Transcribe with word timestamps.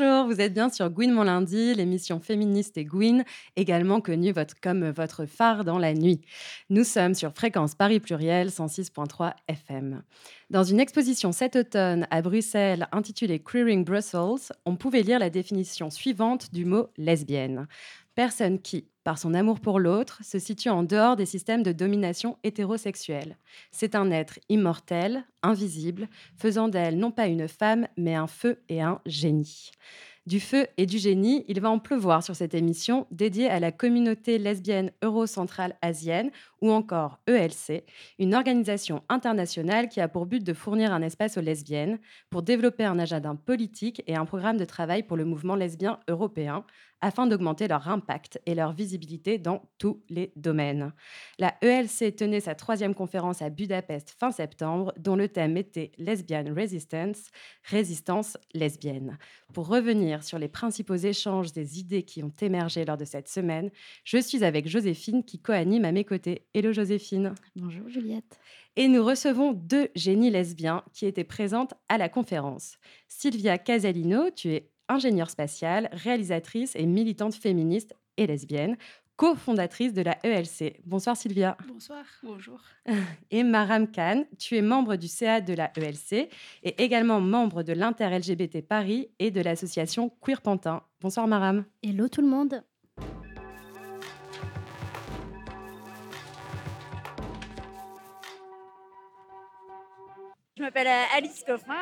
Bonjour, 0.00 0.24
vous 0.24 0.40
êtes 0.40 0.54
bien 0.54 0.70
sur 0.70 0.88
Gwyn 0.88 1.12
Mon 1.12 1.24
Lundi, 1.24 1.74
l'émission 1.74 2.20
féministe 2.20 2.78
et 2.78 2.84
Gwyn, 2.84 3.22
également 3.56 4.00
connue 4.00 4.32
comme 4.62 4.88
votre 4.88 5.26
phare 5.26 5.62
dans 5.62 5.78
la 5.78 5.92
nuit. 5.92 6.22
Nous 6.70 6.84
sommes 6.84 7.12
sur 7.12 7.34
Fréquence 7.34 7.74
Paris 7.74 8.00
Pluriel 8.00 8.48
106.3 8.48 9.34
FM. 9.48 10.02
Dans 10.48 10.64
une 10.64 10.80
exposition 10.80 11.32
cet 11.32 11.54
automne 11.54 12.06
à 12.10 12.22
Bruxelles 12.22 12.88
intitulée 12.92 13.40
Queering 13.40 13.84
Brussels, 13.84 14.54
on 14.64 14.76
pouvait 14.76 15.02
lire 15.02 15.18
la 15.18 15.28
définition 15.28 15.90
suivante 15.90 16.54
du 16.54 16.64
mot 16.64 16.88
lesbienne. 16.96 17.66
Personne 18.14 18.60
qui, 18.60 18.88
par 19.04 19.18
son 19.18 19.34
amour 19.34 19.60
pour 19.60 19.78
l'autre, 19.78 20.20
se 20.22 20.38
situe 20.38 20.68
en 20.68 20.82
dehors 20.82 21.16
des 21.16 21.26
systèmes 21.26 21.62
de 21.62 21.72
domination 21.72 22.36
hétérosexuelle. 22.44 23.36
C'est 23.70 23.94
un 23.94 24.10
être 24.10 24.38
immortel, 24.48 25.24
invisible, 25.42 26.08
faisant 26.36 26.68
d'elle 26.68 26.98
non 26.98 27.10
pas 27.10 27.26
une 27.26 27.48
femme, 27.48 27.86
mais 27.96 28.14
un 28.14 28.26
feu 28.26 28.60
et 28.68 28.82
un 28.82 29.00
génie. 29.06 29.70
Du 30.26 30.38
feu 30.38 30.66
et 30.76 30.86
du 30.86 30.98
génie, 30.98 31.44
il 31.48 31.60
va 31.60 31.70
en 31.70 31.78
pleuvoir 31.78 32.22
sur 32.22 32.36
cette 32.36 32.54
émission 32.54 33.06
dédiée 33.10 33.48
à 33.48 33.58
la 33.58 33.72
communauté 33.72 34.38
lesbienne 34.38 34.92
eurocentrale 35.02 35.76
asienne 35.80 36.30
ou 36.60 36.70
encore 36.70 37.18
ELC, 37.26 37.84
une 38.18 38.34
organisation 38.34 39.02
internationale 39.08 39.88
qui 39.88 40.00
a 40.00 40.08
pour 40.08 40.26
but 40.26 40.44
de 40.44 40.52
fournir 40.52 40.92
un 40.92 41.02
espace 41.02 41.36
aux 41.36 41.42
lesbiennes 41.42 41.98
pour 42.30 42.42
développer 42.42 42.84
un 42.84 42.98
agenda 42.98 43.34
politique 43.34 44.02
et 44.06 44.16
un 44.16 44.24
programme 44.24 44.56
de 44.56 44.64
travail 44.64 45.02
pour 45.02 45.16
le 45.16 45.24
mouvement 45.24 45.54
lesbien 45.54 46.00
européen 46.08 46.64
afin 47.00 47.26
d'augmenter 47.26 47.68
leur 47.68 47.88
impact 47.88 48.40
et 48.46 48.54
leur 48.54 48.72
visibilité 48.72 49.38
dans 49.38 49.62
tous 49.78 50.02
les 50.08 50.32
domaines. 50.36 50.92
La 51.38 51.54
ELC 51.62 52.14
tenait 52.14 52.40
sa 52.40 52.54
troisième 52.54 52.94
conférence 52.94 53.42
à 53.42 53.50
Budapest 53.50 54.14
fin 54.18 54.30
septembre, 54.30 54.92
dont 54.98 55.16
le 55.16 55.28
thème 55.28 55.56
était 55.56 55.92
Lesbian 55.98 56.44
Resistance, 56.54 57.30
résistance 57.64 58.36
lesbienne. 58.54 59.18
Pour 59.54 59.68
revenir 59.68 60.22
sur 60.22 60.38
les 60.38 60.48
principaux 60.48 60.96
échanges 60.96 61.52
des 61.52 61.78
idées 61.80 62.02
qui 62.02 62.22
ont 62.22 62.32
émergé 62.40 62.84
lors 62.84 62.96
de 62.96 63.04
cette 63.04 63.28
semaine, 63.28 63.70
je 64.04 64.18
suis 64.18 64.44
avec 64.44 64.68
Joséphine 64.68 65.24
qui 65.24 65.40
co-anime 65.40 65.84
à 65.84 65.92
mes 65.92 66.04
côtés. 66.04 66.46
Hello 66.52 66.72
Joséphine. 66.72 67.32
Bonjour 67.54 67.88
Juliette. 67.88 68.40
Et 68.74 68.88
nous 68.88 69.04
recevons 69.04 69.52
deux 69.52 69.88
génies 69.94 70.30
lesbiens 70.30 70.82
qui 70.92 71.06
étaient 71.06 71.22
présentes 71.22 71.74
à 71.88 71.96
la 71.96 72.08
conférence. 72.08 72.76
Sylvia 73.06 73.56
Casalino, 73.56 74.30
tu 74.34 74.54
es 74.54 74.68
ingénieure 74.88 75.30
spatiale, 75.30 75.88
réalisatrice 75.92 76.74
et 76.74 76.86
militante 76.86 77.36
féministe 77.36 77.94
et 78.16 78.26
lesbienne, 78.26 78.76
cofondatrice 79.14 79.92
de 79.92 80.02
la 80.02 80.18
ELC. 80.24 80.80
Bonsoir 80.84 81.16
Sylvia. 81.16 81.56
Bonsoir, 81.68 82.04
bonjour. 82.24 82.60
Et 83.30 83.44
Maram 83.44 83.88
Khan, 83.88 84.24
tu 84.36 84.56
es 84.56 84.62
membre 84.62 84.96
du 84.96 85.06
CA 85.06 85.40
de 85.40 85.52
la 85.52 85.70
ELC 85.76 86.30
et 86.64 86.82
également 86.82 87.20
membre 87.20 87.62
de 87.62 87.74
l'Inter-LGBT 87.74 88.66
Paris 88.66 89.08
et 89.20 89.30
de 89.30 89.40
l'association 89.40 90.10
Queer 90.20 90.40
Pantin. 90.40 90.82
Bonsoir 91.00 91.28
Maram. 91.28 91.64
Hello 91.84 92.08
tout 92.08 92.22
le 92.22 92.28
monde. 92.28 92.64
Je 100.60 100.64
m'appelle 100.66 100.88
euh, 100.88 101.16
Alice 101.16 101.42
Coffin. 101.42 101.72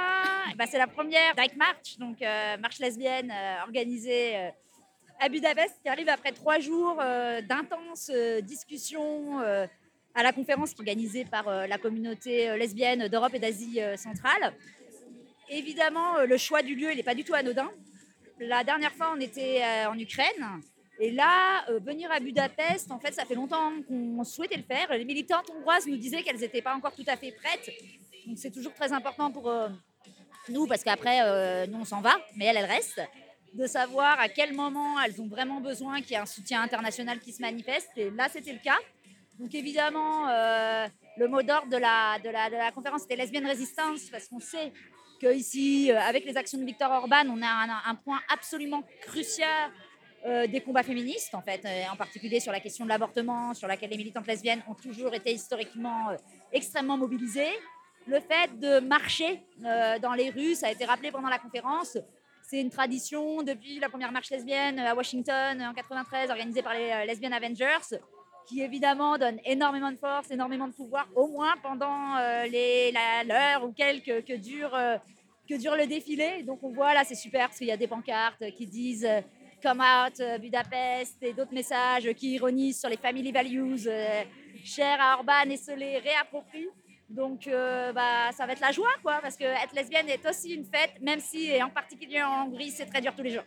Bah, 0.56 0.64
c'est 0.70 0.78
la 0.78 0.86
première 0.86 1.34
Dyke 1.34 1.56
March, 1.56 1.98
donc 1.98 2.22
euh, 2.22 2.56
marche 2.58 2.78
lesbienne 2.78 3.28
euh, 3.28 3.62
organisée 3.64 4.36
à 5.18 5.28
Budapest, 5.28 5.74
qui 5.82 5.88
arrive 5.88 6.08
après 6.08 6.30
trois 6.30 6.60
jours 6.60 6.94
d'intenses 7.48 8.08
discussions 8.42 9.40
à 9.40 10.22
la 10.22 10.32
conférence 10.32 10.74
organisée 10.78 11.24
par 11.24 11.50
la 11.66 11.76
communauté 11.76 12.56
lesbienne 12.56 13.08
d'Europe 13.08 13.34
et 13.34 13.40
d'Asie 13.40 13.80
centrale. 13.96 14.54
Évidemment, 15.48 16.20
le 16.20 16.36
choix 16.36 16.62
du 16.62 16.76
lieu, 16.76 16.92
n'est 16.94 17.02
pas 17.02 17.16
du 17.16 17.24
tout 17.24 17.34
anodin. 17.34 17.68
La 18.38 18.62
dernière 18.62 18.92
fois, 18.92 19.12
on 19.12 19.18
était 19.18 19.60
en 19.88 19.98
Ukraine. 19.98 20.62
Et 21.00 21.10
là, 21.10 21.64
venir 21.80 22.12
à 22.12 22.20
Budapest, 22.20 22.92
en 22.92 23.00
fait, 23.00 23.12
ça 23.12 23.24
fait 23.24 23.34
longtemps 23.34 23.72
qu'on 23.88 24.22
souhaitait 24.22 24.56
le 24.56 24.62
faire. 24.62 24.96
Les 24.96 25.04
militantes 25.04 25.50
hongroises 25.50 25.88
nous 25.88 25.96
disaient 25.96 26.22
qu'elles 26.22 26.38
n'étaient 26.38 26.62
pas 26.62 26.76
encore 26.76 26.94
tout 26.94 27.06
à 27.08 27.16
fait 27.16 27.32
prêtes. 27.32 27.70
C'est 28.36 28.50
toujours 28.50 28.74
très 28.74 28.92
important 28.92 29.30
pour 29.30 29.48
euh, 29.48 29.68
nous, 30.48 30.66
parce 30.66 30.82
qu'après, 30.82 31.20
euh, 31.22 31.66
nous, 31.66 31.80
on 31.80 31.84
s'en 31.84 32.00
va, 32.00 32.16
mais 32.36 32.46
elles, 32.46 32.56
elles 32.56 32.64
restent, 32.64 33.00
de 33.54 33.66
savoir 33.66 34.20
à 34.20 34.28
quel 34.28 34.54
moment 34.54 35.00
elles 35.00 35.20
ont 35.20 35.26
vraiment 35.26 35.60
besoin 35.60 36.00
qu'il 36.00 36.12
y 36.12 36.14
ait 36.14 36.18
un 36.18 36.26
soutien 36.26 36.62
international 36.62 37.18
qui 37.18 37.32
se 37.32 37.40
manifeste. 37.40 37.90
Et 37.96 38.10
là, 38.10 38.28
c'était 38.30 38.52
le 38.52 38.58
cas. 38.58 38.78
Donc 39.38 39.54
évidemment, 39.54 40.28
euh, 40.28 40.86
le 41.16 41.28
mot 41.28 41.42
d'ordre 41.42 41.68
de 41.68 41.76
la, 41.76 42.18
de, 42.18 42.28
la, 42.28 42.50
de 42.50 42.56
la 42.56 42.72
conférence, 42.72 43.02
c'était 43.02 43.16
lesbienne 43.16 43.46
résistance, 43.46 44.10
parce 44.10 44.28
qu'on 44.28 44.40
sait 44.40 44.72
qu'ici, 45.20 45.90
avec 45.92 46.24
les 46.24 46.36
actions 46.36 46.58
de 46.58 46.64
Victor 46.64 46.90
Orban, 46.90 47.24
on 47.28 47.40
a 47.40 47.46
un, 47.46 47.90
un 47.90 47.94
point 47.94 48.20
absolument 48.32 48.82
crucial 49.00 49.70
des 50.48 50.60
combats 50.60 50.82
féministes, 50.82 51.32
en 51.34 51.40
fait, 51.40 51.64
en 51.90 51.96
particulier 51.96 52.40
sur 52.40 52.50
la 52.50 52.58
question 52.58 52.84
de 52.84 52.88
l'avortement, 52.90 53.54
sur 53.54 53.68
laquelle 53.68 53.90
les 53.90 53.96
militantes 53.96 54.26
lesbiennes 54.26 54.62
ont 54.68 54.74
toujours 54.74 55.14
été 55.14 55.32
historiquement 55.32 56.08
extrêmement 56.52 56.98
mobilisées. 56.98 57.54
Le 58.08 58.20
fait 58.20 58.58
de 58.58 58.80
marcher 58.80 59.42
euh, 59.66 59.98
dans 59.98 60.14
les 60.14 60.30
rues, 60.30 60.54
ça 60.54 60.68
a 60.68 60.70
été 60.70 60.86
rappelé 60.86 61.10
pendant 61.10 61.28
la 61.28 61.38
conférence. 61.38 61.98
C'est 62.42 62.58
une 62.58 62.70
tradition 62.70 63.42
depuis 63.42 63.78
la 63.80 63.90
première 63.90 64.10
marche 64.12 64.30
lesbienne 64.30 64.78
à 64.78 64.94
Washington 64.94 65.60
en 65.60 65.74
93, 65.74 66.30
organisée 66.30 66.62
par 66.62 66.72
les 66.72 66.90
euh, 66.90 67.04
Lesbian 67.04 67.32
Avengers, 67.32 67.98
qui 68.48 68.62
évidemment 68.62 69.18
donne 69.18 69.38
énormément 69.44 69.90
de 69.90 69.98
force, 69.98 70.30
énormément 70.30 70.68
de 70.68 70.72
pouvoir, 70.72 71.06
au 71.14 71.28
moins 71.28 71.54
pendant 71.62 72.16
euh, 72.16 72.46
l'heure 73.26 73.64
ou 73.64 73.72
quelques 73.72 74.24
que 74.24 74.36
dure, 74.38 74.74
que 75.46 75.60
dure 75.60 75.76
le 75.76 75.86
défilé. 75.86 76.42
Donc 76.44 76.60
on 76.62 76.70
voit 76.70 76.94
là, 76.94 77.04
c'est 77.04 77.14
super 77.14 77.48
parce 77.48 77.58
qu'il 77.58 77.66
y 77.66 77.72
a 77.72 77.76
des 77.76 77.88
pancartes 77.88 78.50
qui 78.56 78.66
disent 78.66 79.06
Come 79.62 79.82
out 79.82 80.40
Budapest 80.40 81.22
et 81.22 81.34
d'autres 81.34 81.52
messages 81.52 82.10
qui 82.14 82.36
ironisent 82.36 82.80
sur 82.80 82.88
les 82.88 82.96
family 82.96 83.32
values 83.32 83.86
chers 84.64 84.98
à 84.98 85.16
Orban 85.16 85.50
et 85.50 85.58
se 85.58 85.72
les 85.72 85.98
réapproprient. 85.98 86.70
Donc, 87.08 87.46
euh, 87.46 87.92
bah, 87.92 88.30
ça 88.32 88.44
va 88.44 88.52
être 88.52 88.60
la 88.60 88.70
joie, 88.70 88.90
quoi, 89.02 89.18
parce 89.22 89.36
que 89.36 89.44
être 89.44 89.74
lesbienne 89.74 90.08
est 90.08 90.28
aussi 90.28 90.52
une 90.54 90.64
fête, 90.64 91.00
même 91.00 91.20
si, 91.20 91.50
et 91.50 91.62
en 91.62 91.70
particulier 91.70 92.22
en 92.22 92.46
Hongrie, 92.46 92.70
c'est 92.70 92.86
très 92.86 93.00
dur 93.00 93.14
tous 93.16 93.22
les 93.22 93.30
jours. 93.30 93.44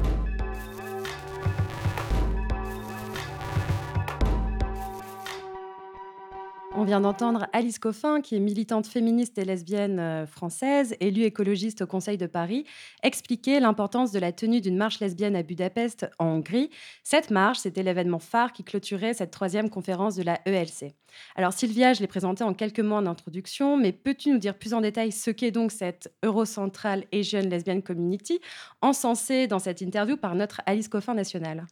On 6.74 6.86
vient 6.86 7.02
d'entendre 7.02 7.48
Alice 7.52 7.80
Coffin, 7.80 8.22
qui 8.22 8.38
est 8.38 8.40
militante 8.40 8.88
féministe 8.88 9.38
et 9.38 9.44
lesbienne 9.44 10.00
euh, 10.00 10.26
française, 10.26 10.96
élue 11.02 11.24
écologiste 11.24 11.82
au 11.82 11.86
Conseil 11.86 12.18
de 12.18 12.28
Paris, 12.28 12.66
expliquer 13.04 13.59
l'importance 13.59 14.14
de 14.14 14.20
la 14.20 14.32
tenue 14.32 14.62
d'une 14.62 14.78
marche 14.78 15.02
lesbienne 15.02 15.36
à 15.36 15.44
Budapest, 15.44 16.09
en 16.18 16.28
Hongrie. 16.28 16.70
Cette 17.04 17.30
marche, 17.30 17.59
c'était 17.59 17.84
l'événement 17.84 18.20
phare 18.20 18.54
qui 18.54 18.64
clôturait 18.64 19.14
cette 19.14 19.32
troisième 19.32 19.70
conférence 19.70 20.16
de 20.16 20.24
la 20.24 20.40
ELC. 20.46 20.96
Alors 21.36 21.52
Sylvia, 21.52 21.92
je 21.92 22.00
l'ai 22.00 22.08
présentée 22.08 22.46
en 22.46 22.54
quelques 22.54 22.80
mots 22.80 22.96
en 22.96 23.06
introduction, 23.06 23.76
mais 23.76 23.92
peux-tu 23.92 24.32
nous 24.32 24.38
dire 24.38 24.58
plus 24.58 24.74
en 24.74 24.80
détail 24.80 25.12
ce 25.12 25.30
qu'est 25.30 25.52
donc 25.52 25.74
cette 25.74 26.14
Eurocentral 26.24 27.03
Asian 27.14 27.42
Lesbian 27.42 27.82
Community, 27.82 28.40
encensée 28.82 29.48
dans 29.48 29.59
cette 29.59 29.82
interview 29.82 30.16
par 30.16 30.36
notre 30.36 30.62
Alice 30.66 30.88
Coffin 30.88 31.16
nationale? 31.16 31.66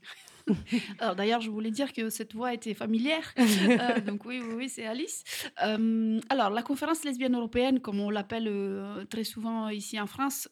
alors 0.99 1.15
d'ailleurs, 1.15 1.41
je 1.41 1.49
voulais 1.49 1.71
dire 1.71 1.93
que 1.93 2.09
cette 2.09 2.33
voix 2.33 2.53
était 2.53 2.73
familière. 2.73 3.33
Euh, 3.69 3.99
donc 3.99 4.25
oui, 4.25 4.39
oui, 4.41 4.53
oui 4.55 4.69
c'est 4.69 4.85
Alice. 4.85 5.23
Euh, 5.63 6.19
alors 6.29 6.49
la 6.49 6.61
conférence 6.63 7.03
lesbienne 7.03 7.35
européenne, 7.35 7.79
comme 7.79 7.99
on 7.99 8.09
l'appelle 8.09 8.47
euh, 8.47 9.05
très 9.05 9.23
souvent 9.23 9.69
ici 9.69 9.99
en 9.99 10.07
France, 10.07 10.49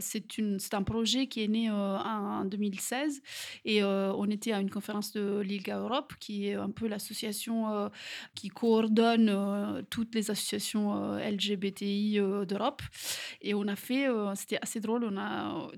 c'est 0.00 0.74
un 0.74 0.82
projet 0.82 1.26
qui 1.26 1.42
est 1.42 1.48
né 1.48 1.70
en 1.70 2.44
2016 2.44 3.22
et 3.64 3.82
on 3.84 4.24
était 4.30 4.52
à 4.52 4.60
une 4.60 4.70
conférence 4.70 5.12
de 5.12 5.40
Liga 5.40 5.78
Europe, 5.78 6.12
qui 6.20 6.48
est 6.48 6.54
un 6.54 6.70
peu 6.70 6.86
l'association 6.86 7.90
qui 8.34 8.48
coordonne 8.48 9.84
toutes 9.90 10.14
les 10.14 10.30
associations 10.30 11.16
LGBTI 11.16 12.18
d'Europe. 12.46 12.82
Et 13.40 13.54
on 13.54 13.66
a 13.66 13.76
fait, 13.76 14.06
c'était 14.34 14.58
assez 14.60 14.80
drôle, 14.80 15.04
on 15.04 15.16
a 15.16 15.68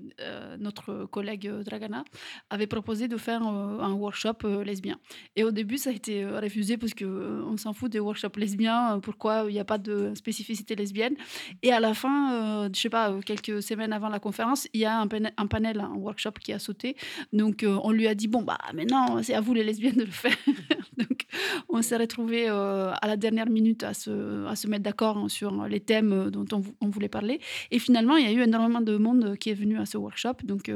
notre 0.59 1.05
collègue 1.05 1.49
Dragana 1.63 2.03
avait 2.49 2.67
proposé 2.67 3.07
de 3.07 3.17
faire 3.17 3.44
un 3.45 3.93
workshop 3.93 4.63
lesbien. 4.63 4.99
Et 5.35 5.43
au 5.43 5.51
début, 5.51 5.77
ça 5.77 5.89
a 5.89 5.93
été 5.93 6.25
refusé 6.25 6.77
parce 6.77 6.93
qu'on 6.93 7.57
s'en 7.57 7.73
fout 7.73 7.91
des 7.91 7.99
workshops 7.99 8.37
lesbiens. 8.37 8.99
Pourquoi 9.01 9.45
il 9.47 9.53
n'y 9.53 9.59
a 9.59 9.65
pas 9.65 9.77
de 9.77 10.13
spécificité 10.15 10.75
lesbienne 10.75 11.15
Et 11.63 11.71
à 11.71 11.79
la 11.79 11.93
fin, 11.93 12.69
je 12.73 12.79
sais 12.79 12.89
pas, 12.89 13.13
quelques 13.25 13.61
semaines 13.61 13.93
avant 13.93 14.09
la 14.09 14.19
conférence, 14.19 14.67
il 14.73 14.81
y 14.81 14.85
a 14.85 14.99
un, 14.99 15.07
panel, 15.07 15.79
un 15.79 15.95
workshop 15.95 16.31
qui 16.41 16.53
a 16.53 16.59
sauté. 16.59 16.95
Donc, 17.33 17.65
on 17.65 17.91
lui 17.91 18.07
a 18.07 18.15
dit 18.15 18.27
bon 18.27 18.41
bah 18.41 18.57
maintenant, 18.73 19.21
c'est 19.23 19.33
à 19.33 19.41
vous 19.41 19.53
les 19.53 19.63
lesbiennes 19.63 19.95
de 19.95 20.03
le 20.03 20.11
faire. 20.11 20.37
Donc, 20.97 21.25
on 21.69 21.81
s'est 21.81 21.97
retrouvés 21.97 22.47
à 22.47 23.07
la 23.07 23.17
dernière 23.17 23.49
minute 23.49 23.83
à 23.83 23.93
se, 23.93 24.45
à 24.47 24.55
se 24.55 24.67
mettre 24.67 24.83
d'accord 24.83 25.17
hein, 25.17 25.29
sur 25.29 25.67
les 25.67 25.79
thèmes 25.79 26.29
dont 26.29 26.45
on, 26.51 26.61
on, 26.81 26.89
voulait 26.89 27.09
parler. 27.09 27.39
Et 27.71 27.79
finalement, 27.79 28.15
il 28.15 28.25
y 28.25 28.29
a 28.29 28.31
eu 28.31 28.41
énormément 28.41 28.81
de 28.81 28.97
monde 28.97 29.37
qui 29.37 29.49
est 29.49 29.55
venu 29.55 29.77
à 29.77 29.85
ce 29.85 29.97
workshop. 29.97 30.35
Donc, 30.43 30.71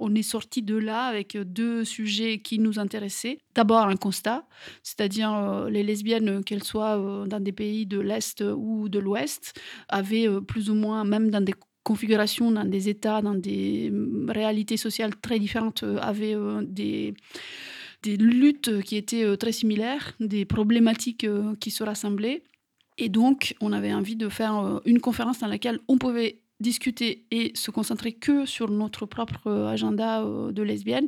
on 0.00 0.14
est 0.14 0.22
sorti 0.22 0.62
de 0.62 0.76
là 0.76 1.04
avec 1.04 1.36
deux 1.36 1.84
sujets 1.84 2.11
qui 2.42 2.58
nous 2.58 2.78
intéressaient. 2.78 3.38
D'abord, 3.54 3.86
un 3.86 3.96
constat, 3.96 4.46
c'est-à-dire 4.82 5.32
euh, 5.32 5.70
les 5.70 5.82
lesbiennes, 5.82 6.28
euh, 6.28 6.42
qu'elles 6.42 6.64
soient 6.64 6.98
euh, 6.98 7.26
dans 7.26 7.40
des 7.40 7.52
pays 7.52 7.86
de 7.86 8.00
l'Est 8.00 8.42
ou 8.56 8.88
de 8.88 8.98
l'Ouest, 8.98 9.60
avaient 9.88 10.28
plus 10.46 10.70
ou 10.70 10.74
moins, 10.74 11.04
même 11.04 11.30
dans 11.30 11.40
des 11.40 11.54
configurations, 11.82 12.50
dans 12.50 12.64
des 12.64 12.88
États, 12.88 13.22
dans 13.22 13.34
des 13.34 13.90
mm, 13.90 14.30
réalités 14.30 14.76
sociales 14.76 15.16
très 15.16 15.38
différentes, 15.38 15.84
avaient 16.00 16.36
des 16.62 17.14
des 18.02 18.16
luttes 18.16 18.82
qui 18.82 18.96
étaient 18.96 19.36
très 19.36 19.52
similaires, 19.52 20.14
des 20.18 20.44
problématiques 20.44 21.24
qui 21.60 21.70
se 21.70 21.84
rassemblaient. 21.84 22.42
Et 22.98 23.08
donc, 23.08 23.54
on 23.60 23.72
avait 23.72 23.94
envie 23.94 24.16
de 24.16 24.28
faire 24.28 24.80
une 24.84 25.00
conférence 25.00 25.38
dans 25.38 25.46
laquelle 25.46 25.78
on 25.86 25.98
pouvait 25.98 26.41
discuter 26.62 27.26
et 27.30 27.52
se 27.54 27.70
concentrer 27.70 28.12
que 28.12 28.46
sur 28.46 28.70
notre 28.70 29.04
propre 29.04 29.48
euh, 29.48 29.66
agenda 29.68 30.22
euh, 30.22 30.52
de 30.52 30.62
lesbienne. 30.62 31.06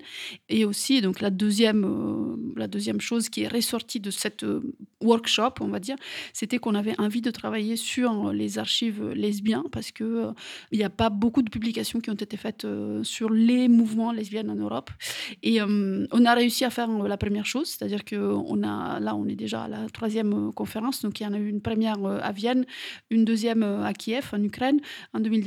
Et 0.48 0.64
aussi, 0.64 1.00
donc 1.00 1.20
la 1.20 1.30
deuxième, 1.30 1.84
euh, 1.84 2.36
la 2.56 2.66
deuxième 2.66 3.00
chose 3.00 3.30
qui 3.30 3.42
est 3.42 3.48
ressortie 3.48 4.00
de 4.00 4.10
cette 4.10 4.44
workshop, 5.00 5.54
on 5.60 5.68
va 5.68 5.80
dire, 5.80 5.96
c'était 6.32 6.58
qu'on 6.58 6.74
avait 6.74 6.98
envie 7.00 7.22
de 7.22 7.30
travailler 7.30 7.76
sur 7.76 8.32
les 8.32 8.58
archives 8.58 9.10
lesbiens 9.10 9.64
parce 9.70 9.90
que 9.92 10.32
il 10.72 10.78
n'y 10.78 10.84
a 10.84 10.90
pas 10.90 11.10
beaucoup 11.10 11.42
de 11.42 11.50
publications 11.50 12.00
qui 12.00 12.10
ont 12.10 12.14
été 12.14 12.36
faites 12.36 12.66
sur 13.02 13.30
les 13.30 13.68
mouvements 13.68 14.12
lesbiennes 14.12 14.50
en 14.50 14.56
Europe. 14.56 14.90
Et 15.42 15.60
on 15.62 16.24
a 16.24 16.34
réussi 16.34 16.64
à 16.64 16.70
faire 16.70 16.88
la 16.88 17.16
première 17.16 17.46
chose, 17.46 17.68
c'est-à-dire 17.68 18.04
que 18.04 18.16
on 18.16 18.62
a, 18.62 18.98
là, 19.00 19.14
on 19.14 19.26
est 19.26 19.36
déjà 19.36 19.64
à 19.64 19.68
la 19.68 19.88
troisième 19.90 20.52
conférence, 20.52 21.02
donc 21.02 21.20
il 21.20 21.24
y 21.24 21.26
en 21.26 21.34
a 21.34 21.38
eu 21.38 21.48
une 21.48 21.60
première 21.60 22.02
à 22.04 22.32
Vienne, 22.32 22.64
une 23.10 23.24
deuxième 23.24 23.62
à 23.62 23.92
Kiev, 23.92 24.30
en 24.32 24.42
Ukraine, 24.42 24.80
en 25.12 25.20
2019 25.20 25.44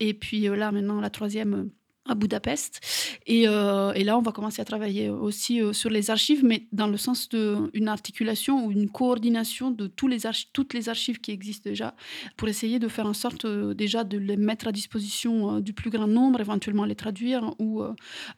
et 0.00 0.14
puis 0.14 0.48
euh, 0.48 0.56
là, 0.56 0.72
maintenant, 0.72 1.00
la 1.00 1.10
troisième 1.10 1.54
euh, 1.54 1.64
à 2.08 2.14
Budapest. 2.14 2.80
Et, 3.26 3.48
euh, 3.48 3.92
et, 3.94 4.04
là, 4.04 4.16
on 4.16 4.22
va 4.22 4.30
commencer 4.30 4.62
à 4.62 4.64
travailler 4.64 5.10
aussi 5.10 5.60
sur 5.72 5.90
les 5.90 6.08
archives, 6.08 6.44
mais 6.44 6.68
dans 6.70 6.86
le 6.86 6.96
sens 6.96 7.28
d'une 7.28 7.88
articulation 7.88 8.64
ou 8.64 8.70
une 8.70 8.88
coordination 8.88 9.72
de 9.72 9.88
tous 9.88 10.06
les 10.06 10.18
toutes 10.52 10.72
les 10.72 10.88
archives 10.88 11.18
qui 11.18 11.32
existent 11.32 11.68
déjà, 11.68 11.96
pour 12.36 12.46
essayer 12.46 12.78
de 12.78 12.86
faire 12.86 13.06
en 13.06 13.12
sorte 13.12 13.44
déjà 13.74 14.04
de 14.04 14.18
les 14.18 14.36
mettre 14.36 14.68
à 14.68 14.72
disposition 14.72 15.58
du 15.58 15.72
plus 15.72 15.90
grand 15.90 16.06
nombre, 16.06 16.40
éventuellement 16.40 16.84
les 16.84 16.94
traduire 16.94 17.56
ou 17.58 17.82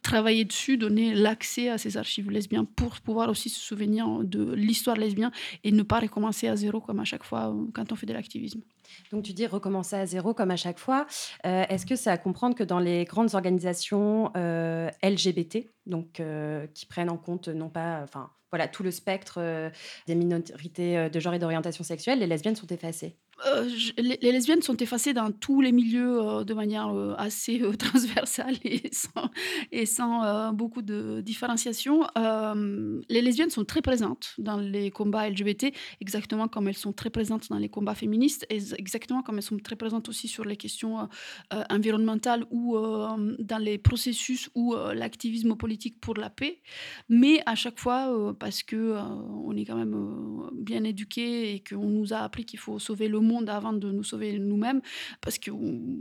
travailler 0.01 0.47
dessus, 0.47 0.79
donner 0.79 1.15
l'accès 1.15 1.69
à 1.69 1.77
ces 1.77 1.99
archives 1.99 2.31
lesbiennes 2.31 2.67
pour 2.67 2.99
pouvoir 3.01 3.29
aussi 3.29 3.51
se 3.51 3.61
souvenir 3.61 4.09
de 4.25 4.55
l'histoire 4.55 4.97
lesbienne 4.97 5.31
et 5.63 5.73
ne 5.73 5.83
pas 5.83 6.01
recommencer 6.01 6.49
à 6.49 6.57
zéro 6.57 6.81
comme 6.81 7.01
à 7.01 7.05
chaque 7.05 7.25
fois 7.25 7.55
quand 7.75 7.93
on 7.93 7.97
fait 7.97 8.07
de 8.07 8.15
l'activisme. 8.15 8.63
Donc 9.13 9.25
tu 9.25 9.33
dis 9.33 9.47
recommencer 9.47 9.97
à 9.97 10.07
zéro 10.07 10.35
comme 10.35 10.51
à 10.51 10.57
chaque 10.57 10.79
fois. 10.79 11.07
Euh, 11.47 11.65
est-ce 11.69 11.87
que 11.87 11.97
c'est 11.97 12.11
à 12.11 12.19
comprendre 12.19 12.55
que 12.55 12.65
dans 12.65 12.79
les 12.79 13.05
grandes 13.05 13.35
organisations 13.35 14.31
euh, 14.37 14.91
LGBT, 15.03 15.69
donc 15.87 16.21
euh, 16.21 16.67
qui 16.75 16.87
prennent 16.87 17.11
en 17.11 17.17
compte 17.17 17.49
non 17.49 17.69
pas, 17.69 18.05
voilà, 18.51 18.69
tout 18.69 18.83
le 18.83 18.91
spectre 18.91 19.71
des 20.07 20.15
minorités 20.15 21.11
de 21.11 21.21
genre 21.21 21.35
et 21.35 21.39
d'orientation 21.39 21.85
sexuelle, 21.85 22.21
les 22.21 22.27
lesbiennes 22.27 22.57
sont 22.57 22.67
effacées? 22.67 23.17
Euh, 23.47 23.69
les, 23.97 24.33
lesbiennes 24.33 24.63
sont 24.63 24.77
effacées 24.77 25.13
dans 25.13 25.31
tous 25.31 25.61
les 25.61 25.71
milieux 25.71 26.21
euh, 26.21 26.45
de 26.45 26.55
manière 26.55 26.89
euh, 26.89 27.15
assez 27.19 27.63
transversale 27.79 28.57
et 28.65 29.87
sans, 29.87 30.53
beaucoup 30.53 30.83
de 30.83 31.21
différenciation. 31.21 32.07
les 33.09 33.23
lesbiennes 33.23 33.51
sont 33.51 33.65
très 33.65 33.83
présentes 33.83 34.35
dans 34.39 34.57
les 34.57 34.91
combats 34.91 35.29
LGBT, 35.29 35.67
exactement 36.01 36.49
comme 36.49 36.69
elles 36.69 36.77
sont 36.77 36.93
très 36.93 37.11
présentes 37.11 37.49
dans 37.49 37.59
les 37.59 37.69
combats 37.69 37.95
féministes, 37.95 38.47
exactement 38.51 39.23
comme 39.23 39.37
elles 39.37 39.43
sont 39.43 39.59
très 39.59 39.77
présentes 39.77 40.09
aussi 40.09 40.29
sur 40.29 40.45
les 40.45 40.57
questions 40.57 41.09
environnementales 41.71 42.45
ou 42.51 42.77
dans 42.77 43.59
les 43.59 43.79
processus 43.79 44.51
ou 44.55 44.75
l'activisme 44.95 45.57
politique 45.57 46.01
pour 46.01 46.15
la 46.15 46.31
paix. 46.31 46.61
Mais 47.09 47.41
à 47.47 47.55
chaque 47.55 47.79
fois, 47.79 48.35
parce 48.39 48.63
que 48.63 48.97
on 49.45 49.57
est 49.57 49.65
quand 49.65 49.77
même 49.77 50.51
bien 50.53 50.85
éduqués 50.85 51.55
et 51.55 51.63
qu'on 51.63 51.89
nous 51.89 52.13
a 52.13 52.19
appris 52.19 52.45
qu'il 52.45 52.59
faut 52.59 52.79
sauver 52.79 53.09
le 53.09 53.21
monde 53.21 53.28
monde 53.29 53.49
avant 53.49 53.73
de 53.73 53.91
nous 53.91 54.05
sauver 54.05 54.39
nous-mêmes, 54.39 54.81
parce 55.21 55.39
que 55.39 55.51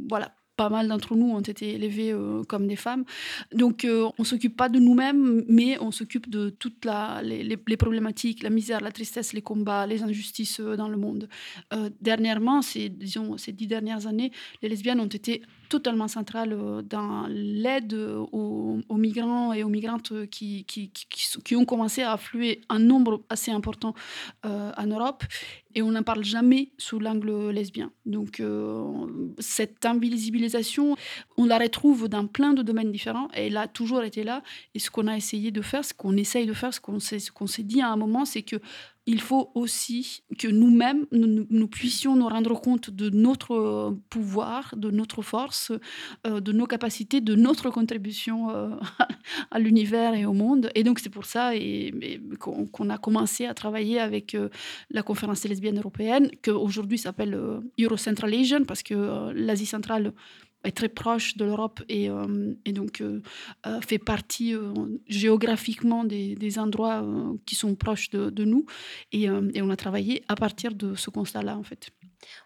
voilà, 0.09 0.31
pas 0.57 0.69
mal 0.69 0.87
d'entre 0.87 1.15
nous 1.15 1.29
ont 1.29 1.39
été 1.39 1.75
élevés 1.75 2.11
euh, 2.11 2.43
comme 2.43 2.67
des 2.67 2.75
femmes. 2.75 3.05
Donc, 3.53 3.85
euh, 3.85 4.09
on 4.17 4.23
s'occupe 4.23 4.57
pas 4.57 4.69
de 4.69 4.79
nous-mêmes, 4.79 5.45
mais 5.47 5.77
on 5.79 5.91
s'occupe 5.91 6.29
de 6.29 6.49
toutes 6.49 6.83
la, 6.83 7.21
les, 7.23 7.77
problématiques, 7.77 8.41
la 8.41 8.49
misère, 8.49 8.81
la 8.81 8.91
tristesse, 8.91 9.33
les 9.33 9.43
combats, 9.43 9.85
les 9.85 10.01
injustices 10.03 10.59
euh, 10.59 10.75
dans 10.75 10.89
le 10.89 10.97
monde. 10.97 11.29
dernièrement, 12.01 12.61
ces, 12.61 12.89
disons, 12.89 13.37
ces 13.37 13.51
dix 13.51 13.67
dernières 13.67 14.07
années, 14.07 14.31
les 14.61 14.69
lesbiennes 14.69 14.99
ont 14.99 15.05
été 15.05 15.43
totalement 15.69 16.07
centrales 16.07 16.57
dans 16.83 17.27
l'aide 17.29 17.93
aux, 17.93 18.79
migrants 18.91 19.53
et 19.53 19.63
aux 19.63 19.69
migrantes 19.69 20.27
qui 20.29 20.65
qui, 20.65 20.91
qui, 20.91 21.55
ont 21.55 21.65
commencé 21.65 22.01
à 22.01 22.13
affluer 22.13 22.61
un 22.69 22.79
nombre 22.79 23.23
assez 23.29 23.51
important 23.51 23.93
en 24.43 24.87
Europe 24.87 25.23
et 25.75 25.81
on 25.81 25.91
n'en 25.91 26.03
parle 26.03 26.23
jamais 26.23 26.71
sous 26.77 26.99
l'angle 26.99 27.49
lesbien. 27.49 27.91
Donc 28.05 28.41
cette 29.39 29.85
invisibilisation 29.85 30.95
on 31.37 31.45
la 31.45 31.57
retrouve 31.57 32.07
dans 32.07 32.27
plein 32.27 32.53
de 32.53 32.61
domaines 32.61 32.91
différents 32.91 33.27
elle 33.33 33.57
a 33.57 33.67
toujours 33.67 34.03
été 34.03 34.23
là. 34.23 34.41
Et 34.73 34.79
ce 34.79 34.89
qu'on 34.89 35.07
a 35.07 35.15
essayé 35.15 35.51
de 35.51 35.61
faire, 35.61 35.85
ce 35.85 35.93
qu'on 35.93 36.17
essaye 36.17 36.45
de 36.45 36.53
faire, 36.53 36.73
ce 36.73 36.79
qu'on 36.79 36.99
s'est 37.47 37.63
dit 37.63 37.81
à 37.81 37.89
un 37.91 37.95
moment, 37.95 38.25
c'est 38.25 38.41
que 38.41 38.57
il 39.07 39.21
faut 39.21 39.51
aussi 39.55 40.21
que 40.37 40.49
nous-mêmes, 40.49 41.05
nous, 41.13 41.67
puissions 41.67 42.17
nous 42.17 42.27
rendre 42.27 42.59
compte 42.59 42.89
de 42.89 43.09
notre 43.09 43.97
pouvoir, 44.09 44.75
de 44.75 44.91
notre 44.91 45.21
force, 45.21 45.71
euh, 46.27 46.41
de 46.41 46.51
nos 46.51 46.67
capacités, 46.67 47.21
de 47.21 47.33
notre 47.33 47.69
contribution 47.69 48.49
euh, 48.49 48.69
à 49.51 49.59
l'univers 49.59 50.13
et 50.13 50.25
au 50.25 50.33
monde. 50.33 50.69
Et 50.75 50.83
donc 50.83 50.99
c'est 50.99 51.09
pour 51.09 51.25
ça 51.25 51.53
qu'on 52.39 52.89
a 52.89 52.97
commencé 52.97 53.45
à 53.45 53.53
travailler 53.53 53.99
avec 53.99 54.35
euh, 54.35 54.49
la 54.91 55.03
conférence 55.03 55.45
lesbienne 55.45 55.77
européenne, 55.77 56.29
qui 56.43 56.49
aujourd'hui 56.49 56.97
s'appelle 56.97 57.39
Eurocentral 57.79 58.33
Asian, 58.33 58.65
parce 58.65 58.83
que 58.83 59.31
l'Asie 59.31 59.65
centrale 59.65 60.11
est 60.63 60.75
très 60.75 60.89
proche 60.89 61.37
de 61.37 61.45
l'Europe 61.45 61.81
et, 61.89 62.09
euh, 62.09 62.53
donc 62.67 63.01
euh, 63.01 63.21
euh, 63.65 63.79
fait 63.81 63.99
partie 63.99 64.53
géographiquement 65.07 66.03
des, 66.03 66.59
endroits 66.59 67.05
qui 67.45 67.55
sont 67.55 67.75
proches 67.75 68.09
de, 68.09 68.29
de 68.29 68.45
nous. 68.45 68.65
Et, 69.11 69.29
on 69.29 69.69
a 69.69 69.75
travaillé 69.75 70.23
à 70.27 70.35
partir 70.35 70.73
de 70.73 70.95
ce 70.95 71.09
constat-là, 71.09 71.57
en 71.57 71.63
fait. 71.63 71.89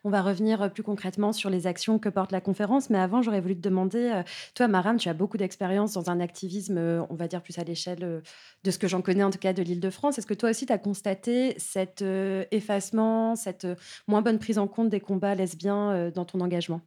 On 0.04 0.10
va 0.10 0.22
revenir 0.22 0.72
plus 0.74 0.84
concrètement 0.84 1.32
sur 1.32 1.50
les 1.50 1.66
actions 1.66 1.98
que 1.98 2.10
porte 2.10 2.32
la 2.32 2.42
conférence, 2.42 2.90
mais 2.90 2.98
avant, 2.98 3.22
j'aurais 3.22 3.40
voulu 3.40 3.56
te 3.56 3.62
demander, 3.62 4.22
toi, 4.54 4.68
Maram, 4.68 4.98
tu 4.98 5.08
as 5.08 5.14
beaucoup 5.14 5.38
d'expérience 5.38 5.94
dans 5.94 6.10
un 6.10 6.20
activisme, 6.20 6.78
on 7.10 7.16
va 7.16 7.28
dire 7.28 7.42
plus 7.42 7.58
à 7.58 7.64
l'échelle 7.64 8.22
de 8.64 8.72
ce 8.72 8.78
que 8.78 8.88
j'en 8.88 9.02
connais, 9.02 9.24
en 9.24 9.30
tout 9.30 9.40
cas 9.40 9.54
de 9.54 9.62
l'Île-de-France. 9.62 10.18
Est-ce 10.18 10.28
que 10.28 10.34
toi 10.34 10.50
aussi, 10.50 10.66
tu 10.66 10.74
as 10.74 10.78
constaté 10.78 11.54
cet 11.58 12.04
effacement, 12.52 13.36
cette 13.36 13.68
moins 14.08 14.22
bonne 14.22 14.40
prise 14.40 14.58
en 14.58 14.68
compte 14.68 14.90
des 14.90 15.00
combats 15.00 15.36
lesbiens 15.36 16.12
dans 16.14 16.26
ton 16.26 16.42
engagement? 16.42 16.82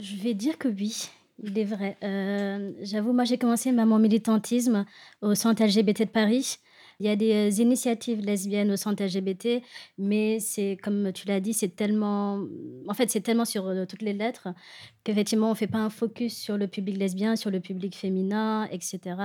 Je 0.00 0.16
vais 0.16 0.34
dire 0.34 0.58
que 0.58 0.68
oui, 0.68 1.08
il 1.42 1.58
est 1.58 1.64
vrai. 1.64 1.96
Euh, 2.02 2.72
j'avoue, 2.82 3.12
moi 3.12 3.24
j'ai 3.24 3.38
commencé 3.38 3.72
mon 3.72 3.98
militantisme 3.98 4.84
au 5.22 5.34
centre 5.34 5.64
LGBT 5.64 6.00
de 6.00 6.10
Paris. 6.10 6.58
Il 7.00 7.06
y 7.06 7.08
a 7.08 7.16
des 7.16 7.32
euh, 7.32 7.62
initiatives 7.62 8.20
lesbiennes 8.20 8.70
au 8.70 8.76
centre 8.76 9.02
LGBT, 9.02 9.62
mais 9.98 10.38
c'est 10.38 10.78
comme 10.82 11.12
tu 11.12 11.26
l'as 11.26 11.40
dit, 11.40 11.52
c'est 11.52 11.74
tellement, 11.74 12.44
en 12.88 12.94
fait, 12.94 13.10
c'est 13.10 13.20
tellement 13.20 13.44
sur 13.44 13.66
euh, 13.66 13.84
toutes 13.84 14.02
les 14.02 14.12
lettres 14.12 14.48
qu'effectivement, 15.02 15.50
on 15.50 15.54
fait 15.54 15.66
pas 15.66 15.78
un 15.78 15.90
focus 15.90 16.36
sur 16.36 16.56
le 16.56 16.68
public 16.68 16.96
lesbien, 16.96 17.36
sur 17.36 17.50
le 17.50 17.60
public 17.60 17.96
féminin, 17.96 18.68
etc. 18.70 19.16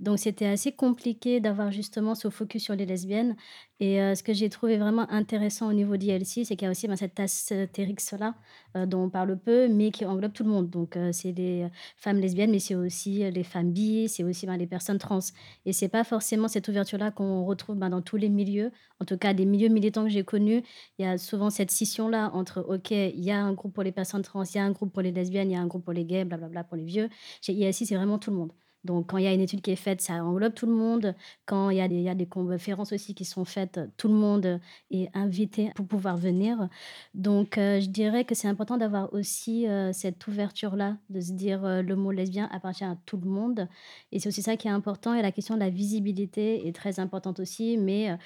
Donc, 0.00 0.18
c'était 0.18 0.46
assez 0.46 0.72
compliqué 0.72 1.40
d'avoir 1.40 1.70
justement 1.70 2.14
ce 2.14 2.28
focus 2.30 2.64
sur 2.64 2.74
les 2.74 2.84
lesbiennes. 2.84 3.36
Et 3.80 4.00
euh, 4.00 4.14
ce 4.14 4.22
que 4.22 4.32
j'ai 4.32 4.48
trouvé 4.50 4.78
vraiment 4.78 5.10
intéressant 5.10 5.68
au 5.68 5.72
niveau 5.72 5.96
d'ILC, 5.96 6.44
c'est 6.44 6.56
qu'il 6.56 6.62
y 6.62 6.66
a 6.66 6.70
aussi 6.70 6.86
ben, 6.86 6.96
cette 6.96 7.18
astérix-là 7.18 8.34
euh, 8.76 8.86
dont 8.86 9.04
on 9.04 9.10
parle 9.10 9.36
peu, 9.36 9.68
mais 9.68 9.90
qui 9.90 10.04
englobe 10.04 10.32
tout 10.32 10.44
le 10.44 10.50
monde. 10.50 10.70
Donc, 10.70 10.96
euh, 10.96 11.10
c'est 11.12 11.32
les 11.32 11.68
femmes 11.96 12.18
lesbiennes, 12.18 12.52
mais 12.52 12.60
c'est 12.60 12.76
aussi 12.76 13.28
les 13.30 13.42
femmes 13.42 13.72
bi, 13.72 14.08
c'est 14.08 14.22
aussi 14.22 14.46
ben, 14.46 14.56
les 14.56 14.68
personnes 14.68 14.98
trans. 14.98 15.18
Et 15.66 15.72
c'est 15.72 15.88
pas 15.88 16.04
forcément 16.04 16.46
cette 16.46 16.68
ouverture-là 16.68 17.10
qu'on 17.10 17.44
retrouve 17.44 17.76
ben, 17.76 17.90
dans 17.90 18.02
tous 18.02 18.16
les 18.16 18.28
milieux. 18.28 18.70
En 19.00 19.04
tout 19.04 19.18
cas, 19.18 19.34
des 19.34 19.44
milieux 19.44 19.68
militants 19.68 20.04
que 20.04 20.10
j'ai 20.10 20.24
connus, 20.24 20.62
il 20.98 21.04
y 21.04 21.08
a 21.08 21.18
souvent 21.18 21.50
cette 21.50 21.72
scission-là 21.72 22.30
entre, 22.32 22.64
OK, 22.68 22.92
il 22.92 23.24
y 23.24 23.32
a 23.32 23.42
un 23.42 23.52
groupe 23.54 23.74
pour 23.74 23.82
les 23.82 23.92
personnes 23.92 24.22
trans, 24.22 24.44
il 24.44 24.56
y 24.56 24.58
a 24.60 24.64
un 24.64 24.70
groupe 24.70 24.92
pour 24.92 25.02
les 25.02 25.12
lesbiennes, 25.12 25.50
il 25.50 25.54
y 25.54 25.56
a 25.56 25.60
un 25.60 25.66
groupe 25.66 25.84
pour 25.84 25.92
les 25.92 26.04
gays, 26.04 26.24
blablabla, 26.24 26.64
pour 26.64 26.76
les 26.76 26.84
vieux. 26.84 27.08
Chez 27.40 27.52
ILC, 27.52 27.74
c'est 27.74 27.96
vraiment 27.96 28.18
tout 28.18 28.30
le 28.30 28.36
monde. 28.36 28.52
Donc, 28.84 29.08
quand 29.08 29.18
il 29.18 29.24
y 29.24 29.26
a 29.26 29.32
une 29.32 29.40
étude 29.40 29.62
qui 29.62 29.70
est 29.70 29.76
faite, 29.76 30.00
ça 30.00 30.22
englobe 30.24 30.54
tout 30.54 30.66
le 30.66 30.72
monde. 30.72 31.14
Quand 31.46 31.70
il 31.70 31.78
y 31.78 31.80
a 31.80 31.88
des, 31.88 32.00
y 32.00 32.08
a 32.08 32.14
des 32.14 32.26
conférences 32.26 32.92
aussi 32.92 33.14
qui 33.14 33.24
sont 33.24 33.44
faites, 33.44 33.80
tout 33.96 34.08
le 34.08 34.14
monde 34.14 34.60
est 34.90 35.08
invité 35.14 35.72
pour 35.74 35.86
pouvoir 35.86 36.16
venir. 36.16 36.68
Donc, 37.14 37.58
euh, 37.58 37.80
je 37.80 37.88
dirais 37.88 38.24
que 38.24 38.34
c'est 38.34 38.48
important 38.48 38.76
d'avoir 38.76 39.12
aussi 39.14 39.66
euh, 39.66 39.92
cette 39.92 40.26
ouverture-là, 40.26 40.98
de 41.10 41.20
se 41.20 41.32
dire 41.32 41.64
euh, 41.64 41.82
le 41.82 41.96
mot 41.96 42.10
lesbien 42.10 42.48
appartient 42.52 42.84
à 42.84 42.96
tout 43.06 43.16
le 43.16 43.28
monde. 43.28 43.68
Et 44.12 44.18
c'est 44.20 44.28
aussi 44.28 44.42
ça 44.42 44.56
qui 44.56 44.68
est 44.68 44.72
important. 44.72 45.14
Et 45.14 45.22
la 45.22 45.32
question 45.32 45.54
de 45.54 45.60
la 45.60 45.70
visibilité 45.70 46.68
est 46.68 46.74
très 46.74 47.00
importante 47.00 47.40
aussi. 47.40 47.78
Mais 47.78 48.16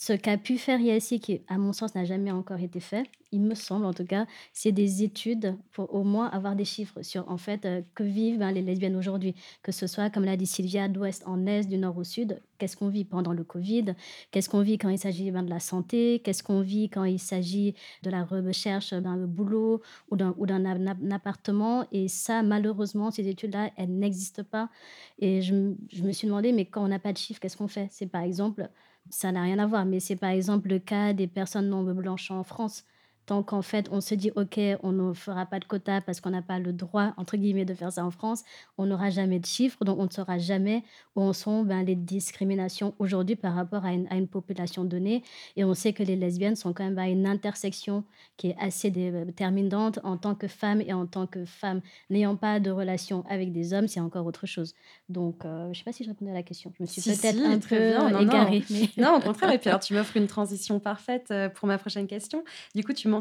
ce 0.00 0.12
qu'a 0.12 0.38
pu 0.38 0.58
faire 0.58 0.80
ILC, 0.80 1.18
qui 1.20 1.40
à 1.48 1.58
mon 1.58 1.72
sens 1.72 1.96
n'a 1.96 2.04
jamais 2.04 2.30
encore 2.30 2.60
été 2.60 2.78
fait, 2.78 3.10
il 3.32 3.40
me 3.40 3.56
semble 3.56 3.84
en 3.84 3.92
tout 3.92 4.04
cas, 4.04 4.26
c'est 4.52 4.70
des 4.70 5.02
études 5.02 5.56
pour 5.72 5.92
au 5.92 6.04
moins 6.04 6.28
avoir 6.28 6.54
des 6.54 6.64
chiffres 6.64 7.02
sur 7.02 7.28
en 7.28 7.36
fait 7.36 7.66
euh, 7.66 7.82
que 7.96 8.04
vivent 8.04 8.38
ben, 8.38 8.52
les 8.52 8.62
lesbiennes 8.62 8.94
aujourd'hui, 8.94 9.34
que 9.60 9.72
ce 9.72 9.88
soit 9.88 10.08
comme 10.08 10.24
l'a 10.24 10.36
dit 10.36 10.46
Sylvia, 10.46 10.86
d'ouest 10.86 11.24
en 11.26 11.48
est, 11.48 11.64
du 11.68 11.78
nord 11.78 11.98
au 11.98 12.04
sud, 12.04 12.40
qu'est-ce 12.58 12.76
qu'on 12.76 12.88
vit 12.88 13.04
pendant 13.04 13.32
le 13.32 13.42
Covid, 13.42 13.96
qu'est-ce 14.30 14.48
qu'on 14.48 14.62
vit 14.62 14.78
quand 14.78 14.88
il 14.88 14.98
s'agit 14.98 15.32
ben, 15.32 15.42
de 15.42 15.50
la 15.50 15.58
santé, 15.58 16.22
qu'est-ce 16.24 16.44
qu'on 16.44 16.60
vit 16.60 16.88
quand 16.88 17.02
il 17.02 17.18
s'agit 17.18 17.74
de 18.04 18.10
la 18.10 18.22
recherche 18.22 18.92
d'un 18.94 19.16
boulot 19.26 19.82
ou 20.10 20.16
d'un 20.46 21.10
appartement. 21.10 21.86
Et 21.90 22.06
ça, 22.06 22.44
malheureusement, 22.44 23.10
ces 23.10 23.26
études-là, 23.26 23.72
elles 23.76 23.98
n'existent 23.98 24.44
pas. 24.44 24.70
Et 25.18 25.42
je 25.42 25.54
me 25.54 26.12
suis 26.12 26.28
demandé, 26.28 26.52
mais 26.52 26.66
quand 26.66 26.84
on 26.84 26.88
n'a 26.88 27.00
pas 27.00 27.12
de 27.12 27.18
chiffres, 27.18 27.40
qu'est-ce 27.40 27.56
qu'on 27.56 27.66
fait? 27.66 27.88
C'est 27.90 28.06
par 28.06 28.22
exemple, 28.22 28.70
ça 29.10 29.32
n'a 29.32 29.42
rien 29.42 29.58
à 29.58 29.66
voir, 29.66 29.84
mais 29.84 30.00
c'est 30.00 30.16
par 30.16 30.30
exemple 30.30 30.68
le 30.68 30.78
cas 30.78 31.12
des 31.12 31.26
personnes 31.26 31.68
non 31.68 31.82
blanches 31.94 32.30
en 32.30 32.44
France. 32.44 32.84
Tant 33.28 33.42
qu'en 33.42 33.60
fait, 33.60 33.90
on 33.92 34.00
se 34.00 34.14
dit, 34.14 34.30
OK, 34.36 34.58
on 34.82 34.90
ne 34.90 35.12
fera 35.12 35.44
pas 35.44 35.58
de 35.58 35.66
quota 35.66 36.00
parce 36.00 36.18
qu'on 36.22 36.30
n'a 36.30 36.40
pas 36.40 36.58
le 36.58 36.72
droit, 36.72 37.12
entre 37.18 37.36
guillemets, 37.36 37.66
de 37.66 37.74
faire 37.74 37.92
ça 37.92 38.02
en 38.02 38.10
France, 38.10 38.42
on 38.78 38.86
n'aura 38.86 39.10
jamais 39.10 39.38
de 39.38 39.44
chiffres, 39.44 39.84
donc 39.84 39.98
on 39.98 40.06
ne 40.06 40.10
saura 40.10 40.38
jamais 40.38 40.82
où 41.14 41.20
en 41.20 41.34
sont 41.34 41.62
ben, 41.62 41.82
les 41.84 41.94
discriminations 41.94 42.94
aujourd'hui 42.98 43.36
par 43.36 43.54
rapport 43.54 43.84
à 43.84 43.92
une, 43.92 44.06
à 44.08 44.16
une 44.16 44.28
population 44.28 44.82
donnée. 44.82 45.22
Et 45.56 45.64
on 45.64 45.74
sait 45.74 45.92
que 45.92 46.02
les 46.02 46.16
lesbiennes 46.16 46.56
sont 46.56 46.72
quand 46.72 46.84
même 46.84 46.98
à 46.98 47.06
une 47.10 47.26
intersection 47.26 48.02
qui 48.38 48.46
est 48.48 48.56
assez 48.58 48.90
déterminante 48.90 49.98
en 50.04 50.16
tant 50.16 50.34
que 50.34 50.48
femme 50.48 50.80
et 50.80 50.94
en 50.94 51.04
tant 51.04 51.26
que 51.26 51.44
femme 51.44 51.82
n'ayant 52.08 52.34
pas 52.34 52.60
de 52.60 52.70
relation 52.70 53.26
avec 53.28 53.52
des 53.52 53.74
hommes, 53.74 53.88
c'est 53.88 54.00
encore 54.00 54.24
autre 54.24 54.46
chose. 54.46 54.74
Donc, 55.10 55.44
euh, 55.44 55.64
je 55.64 55.68
ne 55.68 55.74
sais 55.74 55.84
pas 55.84 55.92
si 55.92 56.02
je 56.02 56.08
répondais 56.08 56.30
à 56.30 56.34
la 56.34 56.42
question. 56.42 56.72
Je 56.78 56.82
me 56.82 56.86
suis 56.88 57.02
Si, 57.02 57.10
peut-être 57.10 57.36
si, 57.36 57.44
un 57.44 57.58
peu 57.58 57.76
bien. 57.90 58.08
Non, 58.08 58.10
non. 58.10 58.20
égarée. 58.20 58.64
mais- 58.70 58.88
Non, 58.96 59.16
au 59.16 59.20
contraire. 59.20 59.52
Et 59.52 59.58
puis 59.58 59.68
alors, 59.68 59.80
tu 59.80 59.92
m'offres 59.92 60.16
une 60.16 60.28
transition 60.28 60.80
parfaite 60.80 61.26
euh, 61.30 61.50
pour 61.50 61.68
ma 61.68 61.76
prochaine 61.76 62.06
question. 62.06 62.42
Du 62.74 62.82
coup, 62.84 62.94
tu 62.94 63.06
mentionnais 63.08 63.17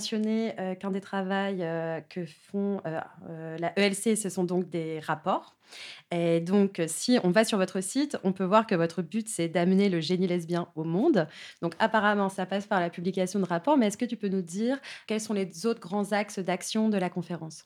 euh, 0.59 0.75
qu'un 0.75 0.91
des 0.91 1.01
travaux 1.01 1.31
euh, 1.31 1.99
que 2.09 2.25
font 2.25 2.81
euh, 2.85 3.57
la 3.57 3.77
ELC, 3.77 4.15
ce 4.15 4.29
sont 4.29 4.43
donc 4.43 4.69
des 4.69 4.99
rapports. 4.99 5.55
Et 6.11 6.39
donc, 6.39 6.81
si 6.87 7.19
on 7.23 7.31
va 7.31 7.43
sur 7.43 7.57
votre 7.57 7.81
site, 7.81 8.17
on 8.23 8.31
peut 8.31 8.45
voir 8.45 8.67
que 8.67 8.75
votre 8.75 9.01
but, 9.01 9.27
c'est 9.27 9.49
d'amener 9.49 9.89
le 9.89 9.99
génie 9.99 10.27
lesbien 10.27 10.69
au 10.75 10.83
monde. 10.83 11.27
Donc, 11.61 11.73
apparemment, 11.79 12.29
ça 12.29 12.45
passe 12.45 12.65
par 12.67 12.79
la 12.79 12.89
publication 12.89 13.39
de 13.39 13.45
rapports. 13.45 13.77
Mais 13.77 13.87
est-ce 13.87 13.97
que 13.97 14.05
tu 14.05 14.15
peux 14.15 14.29
nous 14.29 14.41
dire 14.41 14.79
quels 15.07 15.21
sont 15.21 15.33
les 15.33 15.65
autres 15.65 15.81
grands 15.81 16.11
axes 16.13 16.39
d'action 16.39 16.89
de 16.89 16.97
la 16.97 17.09
conférence? 17.09 17.65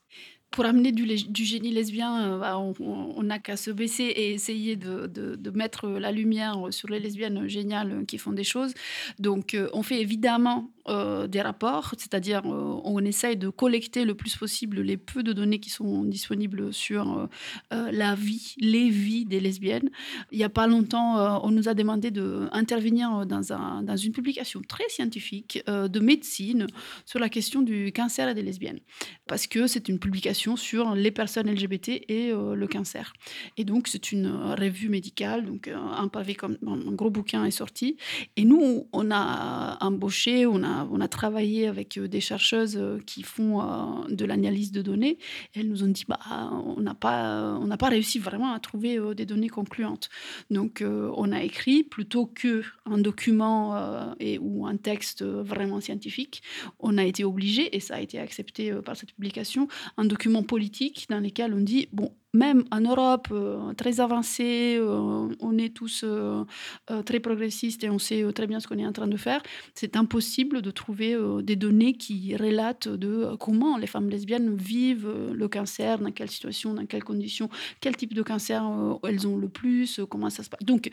Pour 0.49 0.65
amener 0.65 0.91
du, 0.91 1.05
génie 1.45 1.71
lesbien, 1.71 2.37
bah, 2.37 2.57
on- 2.59 3.23
n'a 3.23 3.39
qu'à 3.39 3.55
se 3.55 3.71
baisser 3.71 4.03
et 4.03 4.33
essayer 4.33 4.75
de, 4.75 5.07
de- 5.07 5.49
mettre 5.51 5.87
la 5.87 6.11
lumière 6.11 6.57
sur 6.71 6.89
les 6.89 6.99
lesbiennes 6.99 7.47
géniales 7.47 8.05
qui 8.05 8.17
font 8.17 8.33
des 8.33 8.43
choses. 8.43 8.73
Donc, 9.17 9.55
on 9.71 9.81
fait 9.81 10.01
évidemment 10.01 10.69
euh, 10.87 11.27
des 11.27 11.41
rapports, 11.41 11.93
c'est-à-dire 11.97 12.41
euh, 12.45 12.79
on 12.83 12.99
essaye 13.05 13.37
de 13.37 13.49
collecter 13.49 14.05
le 14.05 14.15
plus 14.15 14.35
possible 14.35 14.81
les 14.81 14.97
peu 14.97 15.23
de 15.23 15.33
données 15.33 15.59
qui 15.59 15.69
sont 15.69 16.03
disponibles 16.03 16.73
sur 16.73 17.27
euh, 17.73 17.91
la 17.91 18.15
vie, 18.15 18.55
les 18.59 18.89
vies 18.89 19.25
des 19.25 19.39
lesbiennes. 19.39 19.89
Il 20.31 20.37
n'y 20.37 20.43
a 20.43 20.49
pas 20.49 20.67
longtemps, 20.67 21.43
on 21.45 21.51
nous 21.51 21.67
a 21.69 21.73
demandé 21.73 22.11
d'intervenir 22.11 23.25
dans, 23.25 23.53
un- 23.53 23.83
dans 23.83 23.97
une 23.97 24.11
publication 24.11 24.61
très 24.67 24.87
scientifique 24.89 25.63
de 25.67 25.99
médecine 25.99 26.67
sur 27.05 27.19
la 27.19 27.29
question 27.29 27.61
du 27.61 27.91
cancer 27.93 28.33
des 28.33 28.41
lesbiennes 28.41 28.79
parce 29.27 29.47
que 29.47 29.67
c'est 29.67 29.87
une 29.89 29.99
publication 29.99 30.55
sur 30.55 30.95
les 30.95 31.11
personnes 31.11 31.49
LGBT 31.49 31.89
et 32.09 32.31
le 32.31 32.67
cancer. 32.67 33.13
Et 33.57 33.63
donc, 33.63 33.87
c'est 33.87 34.11
une 34.11 34.27
revue 34.27 34.89
médicale, 34.89 35.45
donc 35.45 35.69
un 35.69 36.07
pavé 36.07 36.35
comme 36.35 36.57
un 36.65 36.91
gros 36.91 37.09
bouquin 37.09 37.45
est 37.45 37.51
sorti. 37.51 37.97
Et 38.35 38.43
nous, 38.45 38.87
on 38.91 39.11
a 39.11 39.77
embauché, 39.81 40.45
on 40.45 40.63
a, 40.63 40.70
on 40.91 41.01
a 41.01 41.07
travaillé 41.07 41.67
avec 41.67 41.97
euh, 41.97 42.07
des 42.07 42.21
chercheuses 42.21 42.77
euh, 42.77 42.99
qui 43.05 43.23
font 43.23 43.61
euh, 43.61 44.07
de 44.09 44.25
l'analyse 44.25 44.71
de 44.71 44.81
données. 44.81 45.17
Et 45.53 45.59
elles 45.59 45.69
nous 45.69 45.83
ont 45.83 45.87
dit, 45.87 46.05
bah, 46.07 46.19
on 46.65 46.79
n'a 46.81 46.93
pas, 46.93 47.59
pas 47.79 47.89
réussi 47.89 48.19
vraiment 48.19 48.53
à 48.53 48.59
trouver 48.59 48.99
des 49.15 49.25
données 49.25 49.49
concluantes. 49.49 50.09
Donc, 50.49 50.83
on 50.83 51.31
a 51.31 51.41
écrit 51.43 51.83
plutôt 51.83 52.25
que 52.25 52.63
un 52.85 52.97
document 52.97 54.15
et, 54.19 54.37
ou 54.39 54.65
un 54.65 54.77
texte 54.77 55.23
vraiment 55.23 55.81
scientifique, 55.81 56.43
on 56.79 56.97
a 56.97 57.03
été 57.03 57.23
obligé, 57.23 57.75
et 57.75 57.79
ça 57.79 57.95
a 57.95 58.01
été 58.01 58.19
accepté 58.19 58.71
par 58.85 58.95
cette 58.95 59.13
publication, 59.13 59.67
un 59.97 60.05
document 60.05 60.43
politique 60.43 61.07
dans 61.09 61.19
lequel 61.19 61.53
on 61.53 61.61
dit, 61.61 61.87
bon, 61.91 62.11
même 62.33 62.63
en 62.71 62.79
Europe, 62.79 63.27
euh, 63.31 63.73
très 63.73 63.99
avancée, 63.99 64.77
euh, 64.79 65.27
on 65.39 65.57
est 65.57 65.75
tous 65.75 66.05
euh, 66.05 66.45
très 67.05 67.19
progressistes 67.19 67.83
et 67.83 67.89
on 67.89 67.99
sait 67.99 68.23
très 68.33 68.47
bien 68.47 68.59
ce 68.59 68.67
qu'on 68.67 68.77
est 68.77 68.85
en 68.85 68.93
train 68.93 69.07
de 69.07 69.17
faire, 69.17 69.41
c'est 69.75 69.97
impossible 69.97 70.61
de 70.61 70.71
trouver 70.71 71.17
des 71.43 71.55
données 71.55 71.93
qui 71.93 72.35
relatent 72.35 72.87
de 72.87 73.35
comment 73.39 73.77
les 73.77 73.87
femmes 73.87 74.09
lesbiennes 74.09 74.55
vivent 74.55 75.11
le 75.33 75.47
cancer, 75.47 75.99
dans 75.99 76.11
quelle 76.11 76.29
situation, 76.29 76.73
dans 76.73 76.85
quelles 76.85 77.03
conditions, 77.03 77.49
quel 77.81 77.95
type 77.97 78.13
de 78.13 78.21
cancer 78.21 78.63
elles 79.03 79.27
ont 79.27 79.37
le 79.37 79.49
plus, 79.49 79.99
comment 80.09 80.29
ça 80.29 80.43
se 80.43 80.49
passe. 80.49 80.61
Donc, 80.61 80.89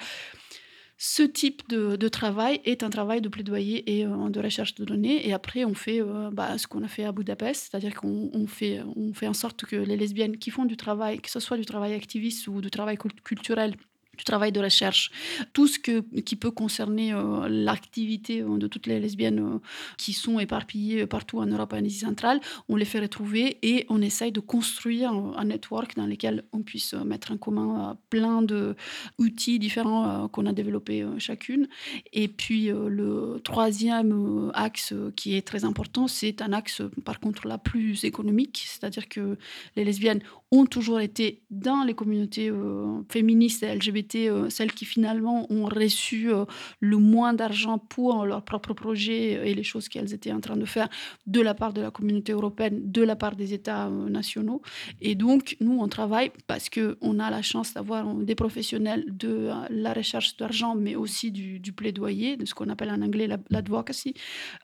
ce 0.98 1.22
type 1.22 1.68
de, 1.68 2.08
travail 2.08 2.60
est 2.64 2.82
un 2.82 2.90
travail 2.90 3.20
de 3.20 3.28
plaidoyer 3.28 3.98
et 3.98 4.04
euh, 4.04 4.28
de 4.30 4.40
recherche 4.40 4.74
de 4.74 4.84
données. 4.84 5.26
Et 5.28 5.32
après, 5.32 5.64
on 5.64 5.74
fait 5.74 6.00
euh, 6.02 6.30
bah, 6.32 6.58
ce 6.58 6.66
qu'on 6.66 6.82
a 6.82 6.88
fait 6.88 7.04
à 7.04 7.12
Budapest, 7.12 7.68
c'est-à-dire 7.70 7.94
qu'on 7.94 8.30
on 8.34 8.46
fait, 8.48 8.82
fait 9.14 9.28
en 9.28 9.32
sorte 9.34 9.64
que 9.64 9.76
les 9.76 9.96
lesbiennes 9.96 10.38
qui 10.38 10.50
font 10.50 10.64
du 10.64 10.76
travail, 10.76 11.20
que 11.20 11.30
ce 11.30 11.38
soit 11.40 11.56
du 11.56 11.64
travail 11.64 11.94
activiste 11.94 12.48
ou 12.48 12.60
du 12.60 12.70
travail 12.70 12.96
cult- 12.96 13.20
culturel, 13.22 13.76
du 14.18 14.24
travail 14.24 14.52
de 14.52 14.60
recherche, 14.60 15.10
tout 15.52 15.66
ce 15.66 15.78
qui 15.78 16.36
peut 16.36 16.50
concerner 16.50 17.14
euh, 17.14 17.48
l'activité 17.48 18.42
euh, 18.42 18.58
de 18.58 18.66
toutes 18.66 18.86
les 18.86 18.98
lesbiennes 19.00 19.38
euh, 19.38 19.58
qui 19.96 20.12
sont 20.12 20.38
éparpillées 20.40 21.06
partout 21.06 21.38
en 21.38 21.46
Europe 21.46 21.72
et 21.72 21.76
en 21.76 21.84
Asie 21.84 22.00
centrale, 22.00 22.40
on 22.68 22.76
les 22.76 22.84
fait 22.84 23.00
retrouver 23.00 23.58
et 23.62 23.86
on 23.88 24.02
essaye 24.02 24.32
de 24.32 24.40
construire 24.40 25.12
un 25.12 25.44
network 25.44 25.96
dans 25.96 26.06
lequel 26.06 26.44
on 26.52 26.62
puisse 26.62 26.94
mettre 26.94 27.32
en 27.32 27.36
commun 27.36 27.90
euh, 27.90 27.94
plein 28.10 28.42
d'outils 28.42 29.58
différents 29.58 30.28
qu'on 30.28 30.46
a 30.46 30.52
développés 30.52 31.06
chacune. 31.18 31.68
Et 32.12 32.28
puis 32.28 32.66
le 32.68 33.40
troisième 33.44 34.50
axe 34.54 34.94
qui 35.14 35.36
est 35.36 35.46
très 35.46 35.64
important, 35.64 36.08
c'est 36.08 36.42
un 36.42 36.52
axe 36.52 36.82
par 37.04 37.20
contre 37.20 37.46
là 37.46 37.58
plus 37.58 38.04
économique, 38.04 38.64
c'est-à-dire 38.66 39.08
que 39.08 39.36
les 39.76 39.84
lesbiennes 39.84 40.22
ont 40.50 40.64
toujours 40.64 41.00
été 41.00 41.42
dans 41.50 41.84
les 41.84 41.92
communautés 41.94 42.48
euh, 42.48 43.02
féministes 43.10 43.62
LGBT, 43.62 44.14
euh, 44.16 44.48
celles 44.48 44.72
qui 44.72 44.86
finalement 44.86 45.46
ont 45.52 45.66
reçu 45.66 46.32
euh, 46.32 46.46
le 46.80 46.96
moins 46.96 47.34
d'argent 47.34 47.76
pour 47.76 48.24
leur 48.24 48.42
propre 48.42 48.72
projet 48.72 49.48
et 49.48 49.54
les 49.54 49.62
choses 49.62 49.88
qu'elles 49.90 50.14
étaient 50.14 50.32
en 50.32 50.40
train 50.40 50.56
de 50.56 50.64
faire 50.64 50.88
de 51.26 51.42
la 51.42 51.54
part 51.54 51.74
de 51.74 51.82
la 51.82 51.90
communauté 51.90 52.32
européenne, 52.32 52.80
de 52.90 53.02
la 53.02 53.14
part 53.14 53.36
des 53.36 53.52
États 53.52 53.90
nationaux. 53.90 54.62
Et 55.02 55.14
donc, 55.14 55.56
nous, 55.60 55.78
on 55.80 55.88
travaille 55.88 56.30
parce 56.46 56.70
qu'on 56.70 57.18
a 57.18 57.30
la 57.30 57.42
chance 57.42 57.74
d'avoir 57.74 58.06
des 58.14 58.34
professionnels 58.34 59.04
de 59.08 59.50
la 59.68 59.92
recherche 59.92 60.36
d'argent, 60.38 60.74
mais 60.74 60.94
aussi 60.96 61.30
du, 61.30 61.72
plaidoyer, 61.72 62.36
de 62.38 62.46
ce 62.46 62.54
qu'on 62.54 62.70
appelle 62.70 62.90
en 62.90 63.02
anglais 63.02 63.26
la- 63.26 63.38
l'advocacy. 63.50 64.14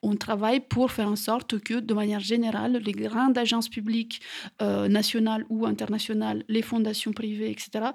On 0.02 0.16
travaille 0.16 0.60
pour 0.60 0.90
faire 0.90 1.08
en 1.08 1.16
sorte 1.16 1.58
que, 1.58 1.74
de 1.74 1.94
manière 1.94 2.20
générale, 2.20 2.78
les 2.78 2.92
grandes 2.92 3.36
agences 3.36 3.68
publiques 3.68 4.20
nationales 4.60 5.44
ou 5.50 5.66
internationales, 5.74 6.44
les 6.48 6.62
fondations 6.62 7.12
privées, 7.12 7.50
etc., 7.50 7.86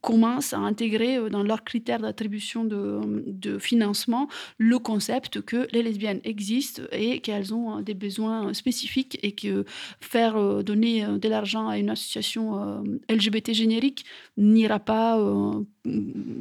commencent 0.00 0.52
à 0.52 0.58
intégrer 0.58 1.16
euh, 1.16 1.28
dans 1.28 1.42
leurs 1.42 1.64
critères 1.64 2.00
d'attribution 2.00 2.64
de, 2.64 3.24
de 3.26 3.58
financement 3.58 4.28
le 4.58 4.78
concept 4.78 5.40
que 5.40 5.60
les 5.72 5.82
lesbiennes 5.82 6.20
existent 6.24 6.82
et 6.92 7.20
qu'elles 7.20 7.54
ont 7.54 7.78
euh, 7.78 7.82
des 7.82 7.94
besoins 7.94 8.52
spécifiques 8.54 9.18
et 9.22 9.32
que 9.32 9.64
faire 10.00 10.36
euh, 10.36 10.62
donner 10.62 11.04
euh, 11.04 11.18
de 11.18 11.28
l'argent 11.28 11.68
à 11.68 11.78
une 11.78 11.90
association 11.90 12.44
euh, 12.62 13.14
LGBT 13.18 13.52
générique 13.52 14.04
n'ira 14.36 14.80
pas 14.80 15.18
euh, 15.18 15.62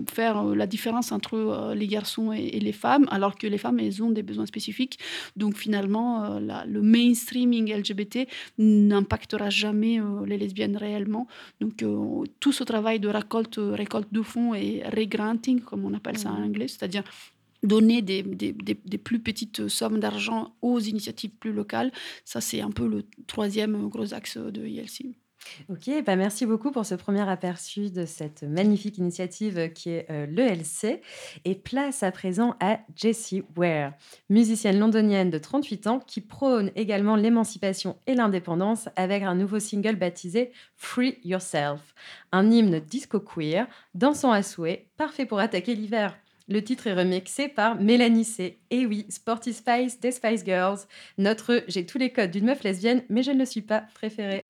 faire 0.10 0.38
euh, 0.38 0.56
la 0.56 0.68
différence 0.68 1.12
entre 1.12 1.36
euh, 1.36 1.76
les 1.76 1.88
garçons 1.88 2.32
et, 2.32 2.60
les 2.60 2.72
femmes, 2.72 3.08
alors 3.12 3.36
que 3.36 3.48
les 3.48 3.58
femmes, 3.58 3.80
elles 3.80 4.02
ont 4.04 4.12
des 4.12 4.24
besoins 4.24 4.46
spécifiques. 4.46 5.00
Donc 5.36 5.58
finalement, 5.58 6.24
euh, 6.24 6.64
le 6.66 6.82
mainstreaming 6.82 7.74
LGBT 7.74 8.28
n'impactera 8.58 9.50
jamais 9.50 10.00
euh, 10.00 10.26
les 10.26 10.38
lesbiennes 10.38 10.78
réellement. 10.88 11.26
Donc 11.62 11.76
euh, 11.84 12.24
tout 12.42 12.54
ce 12.60 12.64
travail 12.72 12.98
de 13.06 13.10
récolte, 13.20 13.60
récolte 13.84 14.12
de 14.20 14.22
fonds 14.32 14.54
et 14.64 14.72
regranting, 15.00 15.60
comme 15.68 15.84
on 15.90 15.94
appelle 16.00 16.18
ça 16.24 16.30
en 16.32 16.44
anglais, 16.48 16.68
c'est-à-dire 16.74 17.04
donner 17.74 18.00
des, 18.10 18.22
des- 18.42 18.54
des- 18.68 18.80
des 18.94 18.98
plus 19.08 19.20
petites 19.30 19.68
sommes 19.80 20.00
d'argent 20.04 20.42
aux 20.62 20.80
initiatives 20.94 21.32
plus 21.44 21.54
locales, 21.62 21.92
ça 22.32 22.40
c'est 22.48 22.62
un 22.70 22.72
peu 22.80 22.88
le 22.96 23.00
troisième 23.34 23.76
gros 23.94 24.14
axe 24.14 24.38
de 24.38 24.62
ILC. 24.74 24.98
Ok, 25.70 25.90
bah 26.06 26.16
merci 26.16 26.46
beaucoup 26.46 26.72
pour 26.72 26.86
ce 26.86 26.96
premier 26.96 27.28
aperçu 27.30 27.90
de 27.90 28.06
cette 28.06 28.44
magnifique 28.44 28.98
initiative 28.98 29.72
qui 29.74 29.90
est 29.90 30.08
euh, 30.10 30.26
l'ELC. 30.26 31.02
Et 31.46 31.56
place 31.56 32.04
à 32.04 32.12
présent 32.12 32.56
à 32.60 32.80
Jessie 32.96 33.44
Ware, 33.56 33.94
musicienne 34.30 34.80
londonienne 34.80 35.30
de 35.30 35.38
38 35.38 35.88
ans 35.88 36.00
qui 36.00 36.22
prône 36.22 36.72
également 36.76 37.16
l'émancipation 37.16 37.98
et 38.08 38.16
l'indépendance 38.16 38.90
avec 38.96 39.24
un 39.24 39.36
nouveau 39.36 39.60
single 39.60 39.96
baptisé 39.96 40.52
Free 40.76 41.18
Yourself, 41.24 41.96
un 42.32 42.50
hymne 42.52 42.80
disco 42.80 43.20
queer, 43.20 43.68
dansant 43.94 44.32
à 44.32 44.44
souhait, 44.44 44.88
parfait 44.98 45.26
pour 45.26 45.40
attaquer 45.40 45.76
l'hiver. 45.76 46.18
Le 46.50 46.64
titre 46.64 46.88
est 46.88 46.94
remixé 46.94 47.50
par 47.50 47.76
Mélanie 47.76 48.24
C. 48.24 48.58
Et 48.70 48.86
oui, 48.86 49.06
Sporty 49.10 49.54
Spice 49.54 50.00
des 50.00 50.12
Spice 50.12 50.46
Girls, 50.46 50.80
notre 51.18 51.64
J'ai 51.68 51.86
tous 51.86 51.98
les 51.98 52.12
codes 52.12 52.32
d'une 52.32 52.46
meuf 52.46 52.64
lesbienne, 52.64 53.04
mais 53.10 53.22
je 53.22 53.32
ne 53.32 53.40
le 53.40 53.46
suis 53.46 53.62
pas 53.62 53.84
préférée. 53.96 54.44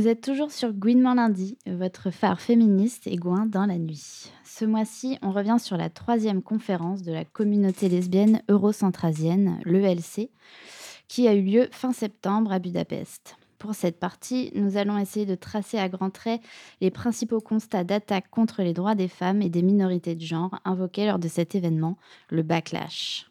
Vous 0.00 0.08
êtes 0.08 0.22
toujours 0.22 0.50
sur 0.50 0.72
Gouinement 0.72 1.12
lundi, 1.12 1.58
votre 1.66 2.10
phare 2.10 2.40
féministe 2.40 3.06
et 3.06 3.16
Gouin 3.16 3.44
dans 3.44 3.66
la 3.66 3.76
nuit. 3.76 4.32
Ce 4.46 4.64
mois-ci, 4.64 5.18
on 5.20 5.30
revient 5.30 5.58
sur 5.60 5.76
la 5.76 5.90
troisième 5.90 6.40
conférence 6.40 7.02
de 7.02 7.12
la 7.12 7.26
communauté 7.26 7.90
lesbienne 7.90 8.40
eurocentrasienne, 8.48 9.60
l'ELC, 9.66 10.30
qui 11.06 11.28
a 11.28 11.34
eu 11.34 11.42
lieu 11.42 11.68
fin 11.70 11.92
septembre 11.92 12.50
à 12.50 12.60
Budapest. 12.60 13.36
Pour 13.58 13.74
cette 13.74 14.00
partie, 14.00 14.50
nous 14.54 14.78
allons 14.78 14.96
essayer 14.96 15.26
de 15.26 15.34
tracer 15.34 15.78
à 15.78 15.90
grands 15.90 16.08
traits 16.08 16.40
les 16.80 16.90
principaux 16.90 17.42
constats 17.42 17.84
d'attaque 17.84 18.30
contre 18.30 18.62
les 18.62 18.72
droits 18.72 18.94
des 18.94 19.06
femmes 19.06 19.42
et 19.42 19.50
des 19.50 19.60
minorités 19.60 20.14
de 20.14 20.24
genre 20.24 20.58
invoqués 20.64 21.08
lors 21.08 21.18
de 21.18 21.28
cet 21.28 21.54
événement, 21.54 21.98
le 22.30 22.42
backlash. 22.42 23.29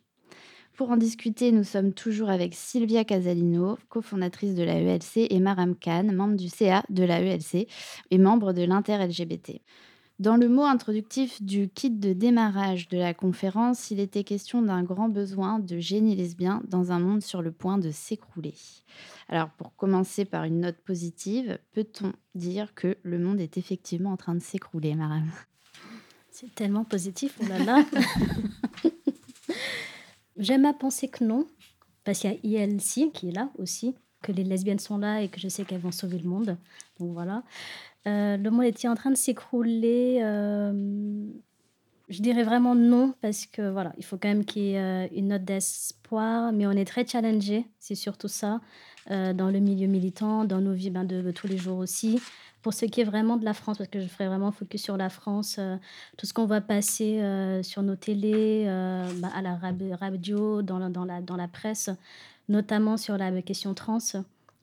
Pour 0.80 0.92
en 0.92 0.96
discuter, 0.96 1.52
nous 1.52 1.66
sommes 1.66 1.92
toujours 1.92 2.30
avec 2.30 2.54
Sylvia 2.56 3.04
Casalino, 3.04 3.78
cofondatrice 3.90 4.56
de 4.56 4.64
la 4.64 4.76
ELC, 4.76 5.28
et 5.30 5.42
Maram 5.42 5.76
Khan, 5.76 6.06
membre 6.14 6.38
du 6.38 6.48
CA 6.48 6.86
de 6.88 7.04
la 7.04 7.20
ELC 7.20 7.68
et 8.12 8.18
membre 8.18 8.54
de 8.54 8.64
l'Inter-LGBT. 8.64 9.60
Dans 10.20 10.38
le 10.38 10.48
mot 10.48 10.64
introductif 10.64 11.44
du 11.44 11.68
kit 11.68 11.90
de 11.90 12.14
démarrage 12.14 12.88
de 12.88 12.98
la 12.98 13.14
conférence, 13.14 13.92
il 13.92 14.00
était 14.00 14.24
question 14.24 14.62
d'un 14.62 14.84
grand 14.84 15.10
besoin 15.10 15.60
de 15.60 15.80
génie 15.80 16.16
lesbien 16.16 16.62
dans 16.66 16.94
un 16.94 17.00
monde 17.00 17.24
sur 17.24 17.42
le 17.42 17.52
point 17.52 17.78
de 17.78 17.92
s'écrouler. 17.92 18.56
Alors, 19.28 19.50
pour 19.50 19.76
commencer 19.76 20.24
par 20.24 20.46
une 20.46 20.62
note 20.62 20.78
positive, 20.78 21.60
peut-on 21.74 22.14
dire 22.36 22.74
que 22.74 22.96
le 23.04 23.20
monde 23.20 23.42
est 23.42 23.58
effectivement 23.58 24.14
en 24.14 24.18
train 24.18 24.34
de 24.34 24.42
s'écrouler, 24.42 24.96
Maram? 24.96 25.30
C'est 26.32 26.56
tellement 26.56 26.86
positif, 26.86 27.38
oh 27.42 27.48
là 27.50 27.60
là 27.60 27.86
J'aime 30.40 30.66
à 30.66 30.74
penser 30.74 31.10
que 31.10 31.24
non, 31.24 31.46
parce 32.06 32.20
qu'il 32.20 32.40
y 32.44 32.58
a 32.58 32.64
ILC 32.64 33.12
qui 33.12 33.28
est 33.30 33.36
là 33.36 33.50
aussi, 33.58 33.94
que 34.22 34.32
les 34.32 34.46
lesbiennes 34.46 34.80
sont 34.80 34.98
là 34.98 35.22
et 35.22 35.28
que 35.28 35.40
je 35.40 35.50
sais 35.50 35.66
qu'elles 35.66 35.82
vont 35.82 35.92
sauver 35.92 36.18
le 36.18 36.30
monde. 36.30 36.58
Donc 37.00 37.14
voilà. 37.14 37.44
Euh, 38.08 38.38
le 38.38 38.50
monde 38.50 38.64
est-il 38.64 38.90
en 38.90 38.96
train 38.96 39.12
de 39.12 39.18
s'écrouler 39.18 40.20
euh, 40.22 40.72
Je 42.08 42.22
dirais 42.22 42.44
vraiment 42.44 42.74
non, 42.74 43.14
parce 43.22 43.46
que 43.46 43.70
voilà, 43.70 43.94
il 43.98 44.06
faut 44.06 44.18
quand 44.18 44.30
même 44.30 44.46
qu'il 44.46 44.64
y 44.64 44.74
ait 44.74 44.80
euh, 44.80 45.08
une 45.14 45.28
note 45.28 45.44
d'espoir, 45.44 46.54
mais 46.54 46.66
on 46.66 46.72
est 46.72 46.86
très 46.86 47.06
challengé, 47.06 47.66
c'est 47.78 47.96
surtout 47.96 48.30
ça, 48.30 48.62
dans 49.10 49.50
le 49.50 49.60
milieu 49.60 49.88
militant, 49.88 50.46
dans 50.46 50.62
nos 50.62 50.74
vies 50.74 50.92
ben, 50.92 51.04
de, 51.04 51.32
tous 51.32 51.48
les 51.48 51.58
jours 51.58 51.80
aussi 51.80 52.22
pour 52.62 52.74
ce 52.74 52.86
qui 52.86 53.02
est 53.02 53.06
vraiment 53.06 53.38
de 53.38 53.46
la 53.46 53.54
France, 53.54 53.78
parce 53.78 53.90
que 53.90 54.02
je 54.02 54.08
ferai 54.08 54.28
vraiment 54.28 54.52
focus 54.52 54.84
sur 54.84 54.98
la 54.98 55.10
France, 55.10 55.58
euh, 55.60 55.78
tout 56.18 56.26
ce 56.26 56.34
qu'on 56.34 56.46
va 56.46 56.62
passer 56.62 57.22
euh, 57.22 57.64
sur 57.64 57.84
nos 57.84 57.96
télés, 57.96 58.66
euh, 58.68 59.10
bah, 59.18 59.30
à 59.34 59.42
la 59.42 59.56
radio, 59.56 60.62
dans 60.62 60.78
la, 60.78 61.48
presse, 61.48 61.90
notamment 62.50 62.98
sur 62.98 63.18
la 63.18 63.42
question 63.42 63.74
trans. 63.74 64.00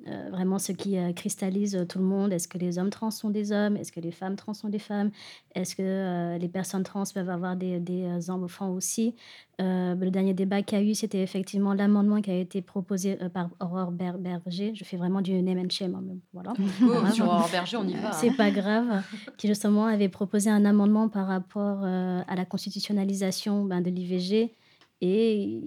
Euh, 0.07 0.29
vraiment 0.31 0.59
ce 0.59 0.73
qui 0.73 0.99
euh, 0.99 1.15
cristallise 1.15 1.75
euh, 1.75 1.87
tout 1.87 1.99
le 1.99 2.05
monde. 2.05 2.31
Est-ce 2.31 2.49
que 2.49 2.59
les 2.59 2.79
hommes 2.79 2.91
trans 2.91 3.11
sont 3.11 3.31
des 3.31 3.51
hommes? 3.51 3.79
Est-ce 3.79 3.91
que 3.91 4.01
les 4.01 4.13
femmes 4.13 4.37
trans 4.37 4.53
sont 4.53 4.69
des 4.69 4.79
femmes? 4.79 5.11
Est-ce 5.55 5.75
que 5.75 6.37
les 6.39 6.49
personnes 6.49 6.83
trans 6.83 7.05
peuvent 7.15 7.31
avoir 7.31 7.57
des, 7.57 7.81
des 7.81 8.31
enfants 8.31 8.71
aussi? 8.71 9.15
Le 9.59 10.09
dernier 10.11 10.35
débat 10.35 10.61
qu'il 10.61 10.79
y 10.79 10.81
a 10.83 10.85
eu, 10.85 10.95
c'était 10.95 11.23
effectivement 11.23 11.73
l'amendement 11.73 12.21
qui 12.21 12.31
a 12.31 12.37
été 12.37 12.61
proposé 12.61 13.17
par 13.33 13.49
Aurore 13.59 13.91
Berger. 13.91 14.73
Je 14.75 14.85
fais 14.85 14.99
vraiment 14.99 15.23
du 15.23 15.41
name 15.41 15.61
and 15.61 15.71
shame. 15.71 15.95
Hein, 15.95 16.19
voilà. 16.35 16.53
Oh, 16.83 17.11
sur 17.11 17.25
Aurore 17.25 17.49
Berger, 17.51 17.79
on 17.79 17.89
y 17.89 17.95
va. 17.95 18.13
C'est 18.13 18.37
pas 18.37 18.51
grave. 18.51 19.03
qui 19.39 19.49
justement 19.49 19.87
avait 19.87 20.11
proposé 20.11 20.51
un 20.51 20.67
amendement 20.67 21.09
par 21.09 21.27
rapport 21.27 21.83
à 21.85 22.37
la 22.37 22.45
constitutionnalisation 22.45 23.65
ben, 23.65 23.81
de 23.81 23.89
l'IVG 23.89 24.53
et 25.01 25.61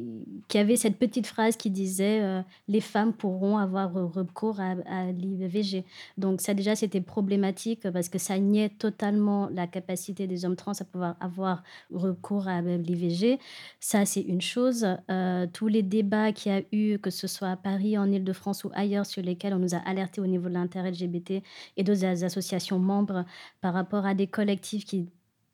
qui 0.47 0.57
avait 0.57 0.75
cette 0.75 0.97
petite 0.97 1.27
phrase 1.27 1.55
qui 1.55 1.69
disait 1.69 2.21
euh, 2.21 2.41
les 2.67 2.81
femmes 2.81 3.13
pourront 3.13 3.57
avoir 3.57 3.93
recours 3.93 4.59
à, 4.59 5.11
l'IVG. 5.11 5.85
Donc 6.17 6.41
ça 6.41 6.53
déjà 6.53 6.75
c'était 6.75 7.01
problématique 7.01 7.87
parce 7.91 8.09
que 8.09 8.17
ça 8.17 8.39
niait 8.39 8.69
totalement 8.69 9.49
la 9.49 9.67
capacité 9.67 10.25
des 10.25 10.45
hommes 10.45 10.55
trans 10.55 10.71
à 10.71 10.83
pouvoir 10.83 11.15
avoir 11.19 11.63
recours 11.91 12.47
à 12.47 12.61
l'IVG. 12.61 13.39
Ça 13.79 14.05
c'est 14.05 14.21
une 14.21 14.41
chose. 14.41 14.87
Euh, 15.11 15.45
tous 15.51 15.67
les 15.67 15.83
débats 15.83 16.31
qu'il 16.31 16.51
y 16.51 16.55
a 16.55 16.61
eu, 16.71 16.97
que 16.97 17.11
ce 17.11 17.27
soit 17.27 17.49
à 17.49 17.55
Paris, 17.55 17.97
en 17.97 18.11
Ile-de-France 18.11 18.63
ou 18.63 18.71
ailleurs, 18.73 19.05
sur 19.05 19.21
lesquels 19.21 19.53
on 19.53 19.59
nous 19.59 19.75
a 19.75 19.79
alertés 19.79 20.21
au 20.21 20.27
niveau 20.27 20.49
de 20.49 20.53
l'intérêt 20.53 20.91
LGBT 20.91 21.43
et 21.77 21.83
d'autres 21.83 22.23
associations 22.23 22.79
membres 22.79 23.25
par 23.61 23.73
rapport 23.73 24.05
à 24.05 24.15
des 24.15 24.27
collectifs 24.27 24.85
qui 24.85 25.09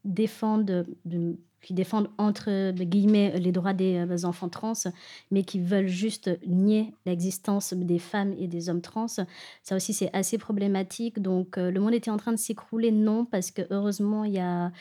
défendent 0.05 0.85
de, 1.05 1.37
qui 1.65 1.73
défendent 1.73 2.09
entre 2.19 2.71
guillemets 2.71 3.39
les 3.39 3.51
droits 3.51 3.73
des 3.73 3.95
euh, 3.95 4.27
enfants 4.27 4.49
trans, 4.49 4.73
mais 5.31 5.43
qui 5.43 5.59
veulent 5.59 5.87
juste 5.87 6.29
nier 6.45 6.93
l'existence 7.07 7.73
des 7.73 7.97
femmes 7.97 8.35
et 8.37 8.47
des 8.47 8.69
hommes 8.69 8.81
trans. 8.81 9.07
Ça 9.07 9.75
aussi, 9.75 9.91
c'est 9.91 10.11
assez 10.13 10.37
problématique. 10.37 11.19
Donc, 11.19 11.57
euh, 11.57 11.71
le 11.71 11.79
monde 11.79 11.95
était 11.95 12.11
en 12.11 12.17
train 12.17 12.33
de 12.33 12.37
s'écrouler, 12.37 12.91
non, 12.91 13.25
parce 13.25 13.49
que 13.49 13.63
heureusement, 13.71 14.25
il 14.25 14.33
y 14.33 14.39
a 14.39 14.71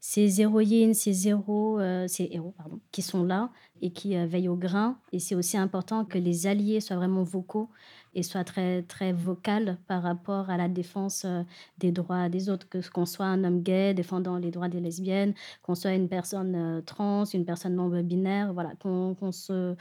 ces 0.00 0.40
héroïnes, 0.40 0.94
ces 0.94 1.28
héros, 1.28 1.78
euh, 1.78 2.08
ces 2.08 2.30
héros 2.32 2.54
pardon, 2.56 2.80
qui 2.90 3.02
sont 3.02 3.22
là 3.22 3.50
et 3.82 3.90
qui 3.90 4.16
veillent 4.26 4.48
au 4.48 4.56
grain. 4.56 4.96
Et 5.12 5.18
c'est 5.18 5.34
aussi 5.34 5.58
important 5.58 6.06
que 6.06 6.16
les 6.16 6.46
alliés 6.46 6.80
soient 6.80 6.96
vraiment 6.96 7.22
vocaux 7.22 7.68
et 8.14 8.22
soit 8.22 8.44
très, 8.44 8.82
très 8.82 9.12
vocal 9.12 9.78
par 9.86 10.02
rapport 10.02 10.50
à 10.50 10.56
la 10.56 10.68
défense 10.68 11.24
euh, 11.24 11.42
des 11.78 11.92
droits 11.92 12.28
des 12.28 12.48
autres, 12.48 12.68
que 12.68 12.78
qu'on 12.90 13.06
soit 13.06 13.26
un 13.26 13.44
homme 13.44 13.62
gay 13.62 13.94
défendant 13.94 14.36
les 14.36 14.50
droits 14.50 14.68
des 14.68 14.80
lesbiennes, 14.80 15.34
qu'on 15.62 15.74
soit 15.74 15.92
une 15.94 16.08
personne 16.08 16.54
euh, 16.56 16.80
trans, 16.80 17.24
une 17.24 17.44
personne 17.44 17.74
non 17.74 17.88
binaire, 18.02 18.52
voilà, 18.52 18.72
qu'on 18.80 19.32
se, 19.32 19.74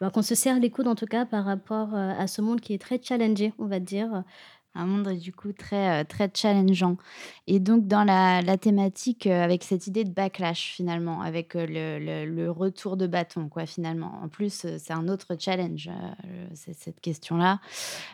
bah, 0.00 0.10
qu'on 0.10 0.22
se 0.22 0.34
serre 0.34 0.58
les 0.60 0.70
coudes 0.70 0.88
en 0.88 0.94
tout 0.94 1.06
cas 1.06 1.26
par 1.26 1.44
rapport 1.44 1.94
euh, 1.94 2.12
à 2.18 2.26
ce 2.26 2.40
monde 2.40 2.60
qui 2.60 2.74
est 2.74 2.78
très 2.78 3.00
challengé, 3.02 3.52
on 3.58 3.66
va 3.66 3.80
dire, 3.80 4.24
un 4.76 4.86
monde 4.86 5.08
du 5.16 5.32
coup 5.32 5.52
très, 5.52 6.02
euh, 6.02 6.04
très 6.04 6.30
challengeant. 6.32 6.96
Et 7.46 7.60
donc 7.60 7.86
dans 7.86 8.04
la, 8.04 8.56
thématique 8.58 9.26
euh, 9.26 9.42
avec 9.42 9.64
cette 9.64 9.86
idée 9.86 10.04
de 10.04 10.10
backlash 10.10 10.72
finalement, 10.74 11.20
avec 11.22 11.56
euh, 11.56 11.66
le, 11.68 12.24
le, 12.26 12.50
retour 12.50 12.96
de 12.96 13.06
bâton 13.06 13.48
quoi 13.48 13.66
finalement. 13.66 14.20
En 14.22 14.28
plus, 14.28 14.66
c'est 14.78 14.92
un 14.92 15.08
autre 15.08 15.36
challenge, 15.38 15.90
cette 16.54 17.00
question-là. 17.00 17.60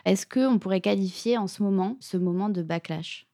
Est-ce 0.05 0.25
qu'on 0.25 0.59
pourrait 0.59 0.81
qualifier 0.81 1.37
en 1.37 1.47
ce 1.47 1.63
moment 1.63 1.97
ce 1.99 2.17
moment 2.17 2.49
de 2.49 2.61
backlash? 2.61 3.27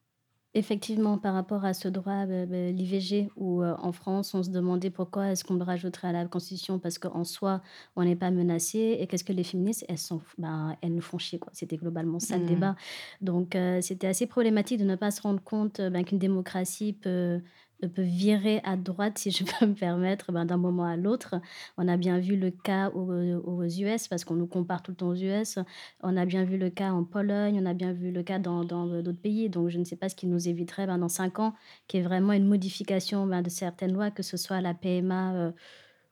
Effectivement, 0.55 1.17
par 1.19 1.35
rapport 1.35 1.63
à 1.63 1.73
ce 1.73 1.88
droit, 1.88 2.25
bah, 2.25 2.45
bah, 2.47 2.71
l'IVG, 2.71 3.29
où 3.35 3.63
en 3.63 3.91
France, 3.91 4.33
on 4.33 4.41
se 4.41 4.49
demandait 4.49 4.89
pourquoi 4.89 5.27
est-ce 5.27 5.43
qu'on 5.43 5.55
le 5.55 5.63
rajouterait 5.63 6.07
à 6.07 6.12
la 6.12 6.25
Constitution 6.25 6.79
parce 6.79 6.97
qu'en 6.97 7.23
soi, 7.23 7.62
on 7.95 8.03
n'est 8.03 8.15
pas 8.15 8.31
menacé. 8.31 8.97
Et 8.99 9.05
qu'est-ce 9.05 9.23
que 9.23 9.33
les 9.33 9.43
féministes, 9.43 9.85
elles, 9.88 9.99
sont, 9.99 10.21
ben, 10.38 10.75
elles 10.81 10.95
nous 10.95 11.01
font 11.01 11.19
chier. 11.19 11.38
Quoi. 11.38 11.51
C'était 11.53 11.77
globalement 11.77 12.19
ça 12.19 12.38
le 12.38 12.45
mmh. 12.45 12.47
débat. 12.47 12.75
Donc, 13.21 13.55
c'était 13.81 14.07
assez 14.07 14.25
problématique 14.25 14.79
de 14.79 14.85
ne 14.85 14.95
pas 14.95 15.12
se 15.12 15.21
rendre 15.21 15.43
compte 15.43 15.81
ben, 15.81 16.03
qu'une 16.03 16.19
démocratie 16.19 16.93
peut 16.93 17.41
peut 17.88 18.02
virer 18.02 18.62
à 18.63 18.76
droite, 18.76 19.18
si 19.18 19.32
je 19.32 19.44
peux 19.60 19.65
me 19.65 19.74
permettre, 19.74 20.32
ben, 20.32 20.46
d'un 20.46 20.58
moment 20.58 20.86
à 20.86 20.98
l'autre. 20.98 21.36
On 21.78 21.88
a 21.88 21.98
bien 21.98 22.20
vu 22.20 22.36
le 22.36 22.52
cas 22.52 22.89
aux, 22.89 23.63
US, 23.63 24.08
parce 24.08 24.26
qu'on 24.26 24.36
nous 24.36 24.48
compare 24.48 24.82
tout 24.82 24.92
le 24.92 24.98
temps 24.98 25.10
aux 25.10 25.15
US. 25.15 25.60
On 26.02 26.18
a 26.18 26.26
bien 26.26 26.44
vu 26.44 26.58
le 26.58 26.70
cas 26.70 26.92
en 26.92 27.04
Pologne, 27.04 27.60
on 27.62 27.65
a 27.65 27.74
bien 27.74 27.94
vu 27.94 28.12
le 28.12 28.24
cas 28.24 28.39
dans 28.39 28.63
d'autres 28.63 29.12
pays. 29.13 29.50
Donc, 29.50 29.70
je 29.70 29.80
ne 29.80 29.84
sais 29.84 29.96
pas 29.96 30.10
ce 30.10 30.15
qui 30.15 30.28
nous 30.28 30.48
éviterait 30.48 30.88
ben, 30.88 30.98
dans 30.98 31.10
cinq 31.10 31.39
ans, 31.39 31.54
qui 31.88 31.98
est 31.98 32.02
vraiment 32.02 32.34
une 32.34 32.48
modification 32.48 33.26
ben, 33.26 33.42
de 33.42 33.50
certaines 33.50 33.94
lois, 33.94 34.12
que 34.12 34.24
ce 34.24 34.38
soit 34.38 34.62
la 34.62 34.74
PMA. 34.74 35.36
Euh, 35.36 35.52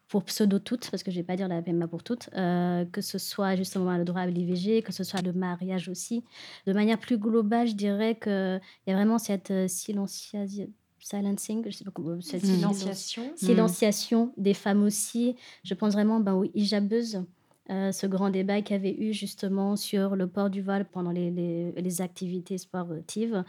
pour 0.08 0.24
pseudo-toutes, 0.24 0.90
parce 0.90 1.04
que 1.04 1.12
je 1.12 1.18
ne 1.18 1.22
vais 1.22 1.26
pas 1.26 1.36
dire 1.36 1.48
la 1.48 1.62
PMA 1.62 1.88
pour 1.88 2.04
toutes, 2.04 2.30
euh, 2.36 2.86
que 2.86 3.02
ce 3.02 3.18
soit 3.18 3.56
justement 3.56 3.98
le 3.98 4.06
droit 4.06 4.22
à 4.22 4.28
l'IVG, 4.28 4.82
que 4.82 4.94
ce 4.94 5.04
soit 5.04 5.22
le 5.22 5.34
mariage 5.34 5.90
aussi. 5.90 6.24
De 6.66 6.74
manière 6.74 6.98
plus 6.98 7.18
globale, 7.18 7.68
je 7.68 7.76
dirais 7.76 8.18
qu'il 8.18 8.62
y 8.88 8.92
a 8.92 8.96
vraiment 8.96 9.18
cette 9.18 9.52
euh, 9.52 9.68
silenciation 9.68 10.70
silencing, 11.00 11.64
je 11.66 11.72
sais 11.72 11.84
pas 11.84 11.92
comment, 11.92 12.20
cette 12.22 12.44
mmh. 12.44 12.56
silenciation. 12.56 13.24
silenciation 13.36 14.34
des 14.38 14.54
femmes 14.54 14.84
aussi. 14.84 15.36
Je 15.64 15.74
pense 15.74 15.94
vraiment 15.94 16.20
ben, 16.20 16.34
aux 16.34 16.46
hijabeuses, 16.54 17.24
euh, 17.70 17.92
ce 17.92 18.08
grand 18.08 18.30
débat 18.30 18.62
qu'il 18.62 18.78
y 18.78 18.80
avait 18.80 18.96
eu 18.98 19.12
justement 19.12 19.76
sur 19.76 20.16
le 20.16 20.28
port 20.28 20.50
du 20.50 20.62
voile 20.62 20.86
pendant 20.86 21.12
les, 21.12 21.32
les, 21.32 22.02
activités 22.02 22.58
sportives, 22.58 23.44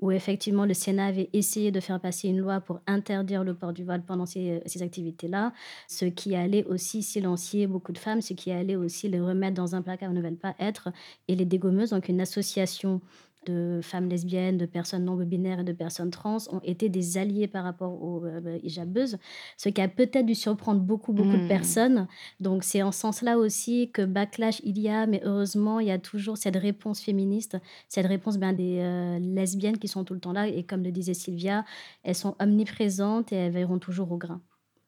où 0.00 0.12
effectivement 0.12 0.64
le 0.64 0.74
Sénat 0.74 1.06
avait 1.06 1.28
essayé 1.32 1.72
de 1.72 1.80
faire 1.80 1.98
passer 1.98 2.28
une 2.28 2.38
loi 2.38 2.60
pour 2.60 2.80
interdire 2.86 3.42
le 3.42 3.54
port 3.54 3.72
du 3.72 3.82
voile 3.82 4.02
pendant 4.04 4.26
ces, 4.26 4.62
ces 4.66 4.82
activités-là, 4.82 5.52
ce 5.88 6.04
qui 6.04 6.36
allait 6.36 6.64
aussi 6.66 7.02
silencier 7.02 7.66
beaucoup 7.66 7.92
de 7.92 7.98
femmes, 7.98 8.20
ce 8.20 8.32
qui 8.32 8.52
allait 8.52 8.76
aussi 8.76 9.08
les 9.08 9.20
remettre 9.20 9.54
dans 9.54 9.74
un 9.74 9.82
placard 9.82 10.08
où 10.08 10.12
elles 10.12 10.18
ne 10.18 10.22
veulent 10.22 10.36
pas 10.36 10.54
être. 10.60 10.90
Et 11.26 11.34
les 11.34 11.44
dégommeuses, 11.44 11.90
donc 11.90 12.08
une 12.08 12.20
association 12.20 13.00
de 13.46 13.80
femmes 13.82 14.08
lesbiennes, 14.08 14.58
de 14.58 14.66
personnes 14.66 15.04
non 15.04 15.16
binaires 15.16 15.60
et 15.60 15.64
de 15.64 15.72
personnes 15.72 16.10
trans 16.10 16.38
ont 16.50 16.60
été 16.62 16.88
des 16.88 17.18
alliés 17.18 17.48
par 17.48 17.64
rapport 17.64 18.02
aux 18.02 18.24
euh, 18.24 18.58
hijabeuses, 18.62 19.18
ce 19.56 19.68
qui 19.68 19.80
a 19.80 19.88
peut-être 19.88 20.26
dû 20.26 20.34
surprendre 20.34 20.80
beaucoup, 20.80 21.12
beaucoup 21.12 21.36
de 21.36 21.44
mmh. 21.44 21.48
personnes. 21.48 22.08
Donc 22.40 22.64
c'est 22.64 22.82
en 22.82 22.92
ce 22.92 23.00
sens-là 23.00 23.38
aussi 23.38 23.90
que 23.92 24.02
backlash 24.02 24.60
il 24.64 24.78
y 24.78 24.88
a, 24.88 25.06
mais 25.06 25.20
heureusement, 25.24 25.80
il 25.80 25.88
y 25.88 25.90
a 25.90 25.98
toujours 25.98 26.36
cette 26.36 26.56
réponse 26.56 27.00
féministe, 27.00 27.56
cette 27.88 28.06
réponse 28.06 28.38
ben, 28.38 28.52
des 28.52 28.78
euh, 28.80 29.18
lesbiennes 29.18 29.78
qui 29.78 29.88
sont 29.88 30.04
tout 30.04 30.14
le 30.14 30.20
temps 30.20 30.32
là. 30.32 30.48
Et 30.48 30.64
comme 30.64 30.82
le 30.82 30.92
disait 30.92 31.14
Sylvia, 31.14 31.64
elles 32.02 32.14
sont 32.14 32.36
omniprésentes 32.40 33.32
et 33.32 33.36
elles 33.36 33.52
veilleront 33.52 33.78
toujours 33.78 34.12
au 34.12 34.18
grain. 34.18 34.40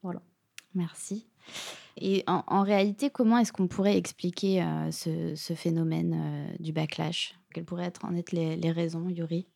Voilà. 0.02 0.22
Merci. 0.74 1.26
Et 1.98 2.24
en, 2.26 2.62
réalité, 2.62 3.08
comment 3.10 3.38
est-ce 3.38 3.52
qu'on 3.52 3.68
pourrait 3.68 3.96
expliquer 3.96 4.62
ce, 4.90 5.54
phénomène 5.54 6.54
du 6.60 6.72
backlash? 6.72 7.34
Quelles 7.56 7.64
pourraient 7.64 7.86
être, 7.86 8.04
en 8.04 8.14
être 8.14 8.32
les, 8.32 8.70
raisons, 8.70 9.08
Yuri? 9.08 9.46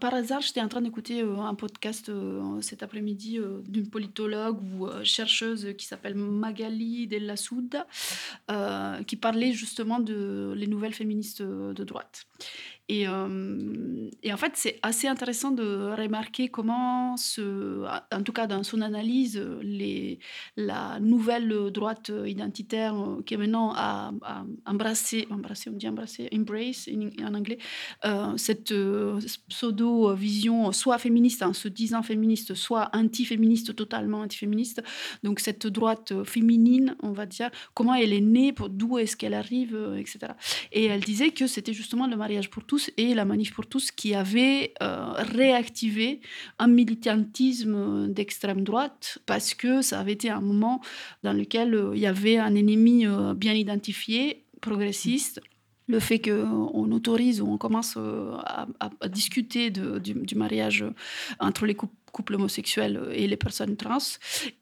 Par 0.00 0.14
hasard, 0.14 0.40
j'étais 0.40 0.60
en 0.60 0.68
train 0.68 0.80
d'écouter 0.80 1.22
euh, 1.22 1.36
un 1.38 1.54
podcast 1.54 2.08
euh, 2.08 2.60
cet 2.60 2.82
après-midi 2.82 3.38
euh, 3.38 3.60
d'une 3.68 3.88
politologue 3.88 4.58
ou 4.62 4.88
chercheuse 5.04 5.74
qui 5.76 5.86
s'appelle 5.86 6.14
Magali 6.14 7.06
Della 7.06 7.36
Souda, 7.36 7.86
qui 9.06 9.16
parlait 9.16 9.52
justement 9.52 10.00
de 10.00 10.54
les 10.56 10.66
nouvelles 10.66 10.94
féministes 10.94 11.42
de 11.42 11.84
droite. 11.84 12.26
Et, 12.90 13.06
et, 14.24 14.32
en 14.32 14.36
fait, 14.36 14.52
c'est 14.54 14.80
assez 14.82 15.06
intéressant 15.06 15.52
de 15.52 15.94
remarquer 15.96 16.48
comment, 16.48 17.14
en 17.14 18.22
tout 18.24 18.32
cas 18.32 18.48
dans 18.48 18.64
son 18.64 18.80
analyse, 18.80 19.40
la 20.56 20.98
nouvelle 20.98 21.70
droite 21.70 22.10
identitaire 22.26 22.96
qui 23.24 23.34
est 23.34 23.36
maintenant 23.36 23.72
à, 23.76 24.10
embrasser, 24.66 25.28
embrasser, 25.30 25.70
on 25.70 25.74
dit 25.74 25.88
embrasser, 25.88 26.28
embrace 26.34 26.88
en, 27.22 27.34
anglais, 27.34 27.58
cette 28.36 28.74
pseudo-vision 29.48 30.72
soit 30.72 30.98
féministe, 30.98 31.44
en 31.44 31.52
se 31.52 31.68
disant 31.68 32.02
féministe, 32.02 32.54
soit 32.54 32.90
anti-féministe, 32.92 33.76
totalement 33.76 34.22
anti-féministe. 34.22 34.82
Donc 35.22 35.38
cette 35.38 35.68
droite 35.68 36.24
féminine, 36.24 36.96
on 37.04 37.12
va 37.12 37.26
dire, 37.26 37.50
comment 37.74 37.94
elle 37.94 38.12
est 38.12 38.20
née, 38.20 38.52
d'où 38.68 38.98
est-ce 38.98 39.16
qu'elle 39.16 39.34
arrive, 39.34 39.78
etc. 39.96 40.32
Et 40.72 40.86
elle 40.86 41.02
disait 41.02 41.30
que 41.30 41.46
c'était 41.46 41.72
justement 41.72 42.08
le 42.08 42.16
mariage 42.16 42.50
pour 42.50 42.64
tous 42.64 42.79
et 42.96 43.14
la 43.14 43.24
Manif 43.24 43.52
pour 43.54 43.66
tous 43.66 43.90
qui 43.90 44.14
avait 44.14 44.74
euh, 44.82 45.12
réactivé 45.16 46.20
un 46.58 46.68
militantisme 46.68 48.08
d'extrême 48.08 48.62
droite 48.62 49.18
parce 49.26 49.54
que 49.54 49.82
ça 49.82 50.00
avait 50.00 50.12
été 50.12 50.30
un 50.30 50.40
moment 50.40 50.80
dans 51.22 51.32
lequel 51.32 51.74
euh, 51.74 51.92
il 51.94 52.00
y 52.00 52.06
avait 52.06 52.38
un 52.38 52.54
ennemi 52.54 53.06
euh, 53.06 53.34
bien 53.34 53.54
identifié, 53.54 54.44
progressiste 54.60 55.40
le 55.90 56.00
fait 56.00 56.20
qu'on 56.20 56.92
autorise 56.92 57.40
ou 57.40 57.48
on 57.48 57.58
commence 57.58 57.96
à, 57.96 58.66
discuter 59.08 59.70
du, 59.70 60.34
mariage 60.34 60.84
entre 61.40 61.66
les 61.66 61.74
couples 61.74 61.94
couple 62.10 62.34
homosexuel 62.34 63.00
et 63.12 63.26
les 63.26 63.36
personnes 63.36 63.76
trans. 63.76 63.98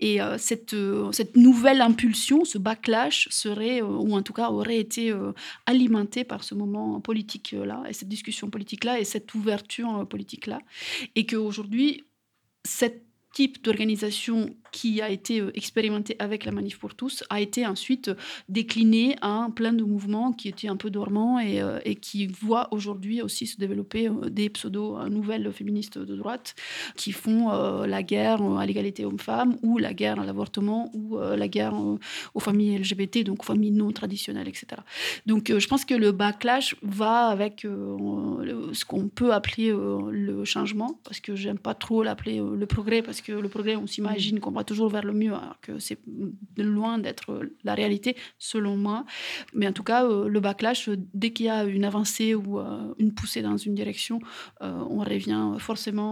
Et 0.01 0.21
euh, 0.21 0.39
cette, 0.39 0.75
euh, 0.75 1.11
nouvelle 1.35 1.81
impulsion, 1.81 2.45
ce 2.45 2.59
backlash 2.59 3.29
serait, 3.31 3.83
euh, 3.83 3.87
ou 3.87 4.15
en 4.15 4.23
tout 4.23 4.33
cas 4.33 4.51
aurait 4.51 4.79
été 4.79 5.13
alimenté 5.67 6.25
par 6.25 6.45
ce 6.45 6.55
moment 6.55 7.01
politique-là, 7.01 7.85
et 7.89 7.93
cette 7.93 8.09
discussion 8.09 8.51
politique-là, 8.51 9.01
et 9.01 9.05
cette 9.05 9.35
ouverture 9.35 10.07
politique-là. 10.09 10.61
Et 11.15 11.27
qu'aujourd'hui, 11.27 12.05
cette 12.65 13.05
type 13.35 13.63
d'organisation 13.63 14.55
qui 14.73 15.01
a 15.01 15.11
été 15.11 15.41
euh, 15.41 15.51
expérimenté 15.55 16.17
avec 16.19 16.45
la 16.45 16.53
Manif 16.53 16.79
pour 16.79 16.95
tous 16.95 17.25
a 17.31 17.41
été 17.41 17.67
ensuite 17.67 18.11
décliné 18.49 19.17
à 19.21 19.49
plein 19.55 19.73
de 19.73 19.85
mouvements 19.85 20.33
qui 20.33 20.49
étaient 20.49 20.69
un 20.69 20.77
peu 20.77 20.91
dormants 20.91 21.39
et, 21.39 21.61
euh, 21.61 21.79
qui 22.01 22.27
voient 22.27 22.69
aujourd'hui 22.71 23.23
aussi 23.23 23.47
se 23.47 23.57
développer 23.59 24.09
euh, 24.09 24.29
des 24.29 24.49
pseudo-nouvelles 24.51 25.53
féministes 25.53 25.99
de 25.99 26.17
droite 26.17 26.55
qui 26.97 27.13
font 27.13 27.49
la 27.49 28.03
guerre 28.03 28.43
à 28.43 28.67
l'égalité 28.67 29.05
homme-femme 29.05 29.57
ou 29.63 29.79
la 29.79 29.95
guerre 29.95 30.21
à 30.21 30.25
l'avortement 30.25 30.91
ou 30.95 31.19
la 31.19 31.49
guerre 31.49 31.75
aux 32.35 32.41
familles 32.41 32.79
LGBT, 32.79 33.25
donc 33.25 33.41
aux 33.41 33.47
familles 33.47 33.71
non 33.71 33.91
traditionnelles, 33.93 34.49
etc. 34.49 34.67
Donc 35.27 35.53
je 35.57 35.67
pense 35.67 35.85
que 35.85 35.95
le 35.95 36.13
backlash 36.13 36.75
va 36.83 37.29
avec 37.29 37.63
ce 37.63 38.85
qu'on 38.85 39.09
peut 39.09 39.33
appeler 39.33 39.71
le 39.71 40.45
changement, 40.45 40.99
parce 41.05 41.21
que 41.21 41.35
j'aime 41.35 41.59
pas 41.59 41.75
trop 41.75 42.03
l'appeler 42.03 42.39
le 42.39 42.67
progrès, 42.67 43.03
parce 43.03 43.21
que 43.21 43.33
le 43.33 43.49
progrès, 43.49 43.77
on 43.77 43.87
s'imagine 43.87 44.41
qu'on 44.41 44.53
toujours 44.65 44.89
vers 44.89 45.05
le 45.05 45.13
mieux, 45.13 45.33
alors 45.33 45.61
que 45.61 45.79
c'est 45.79 45.99
loin 46.57 46.99
d'être 46.99 47.41
la 47.65 47.75
réalité, 47.75 48.17
selon 48.39 48.77
moi. 48.77 49.05
Mais 49.55 49.67
en 49.67 49.73
tout 49.73 49.83
cas, 49.83 50.05
euh, 50.05 50.29
le 50.29 50.41
backlash, 50.41 50.91
dès 51.15 51.31
qu'il 51.31 51.47
y 51.47 51.49
a 51.49 51.65
une 51.65 51.85
avancée 51.85 52.35
ou 52.35 52.59
euh, 52.59 52.95
une 52.99 53.13
poussée 53.13 53.43
dans 53.43 53.57
une 53.57 53.75
direction, 53.75 54.21
euh, 54.63 54.85
on 54.91 55.01
revient 55.01 55.55
forcément 55.59 56.09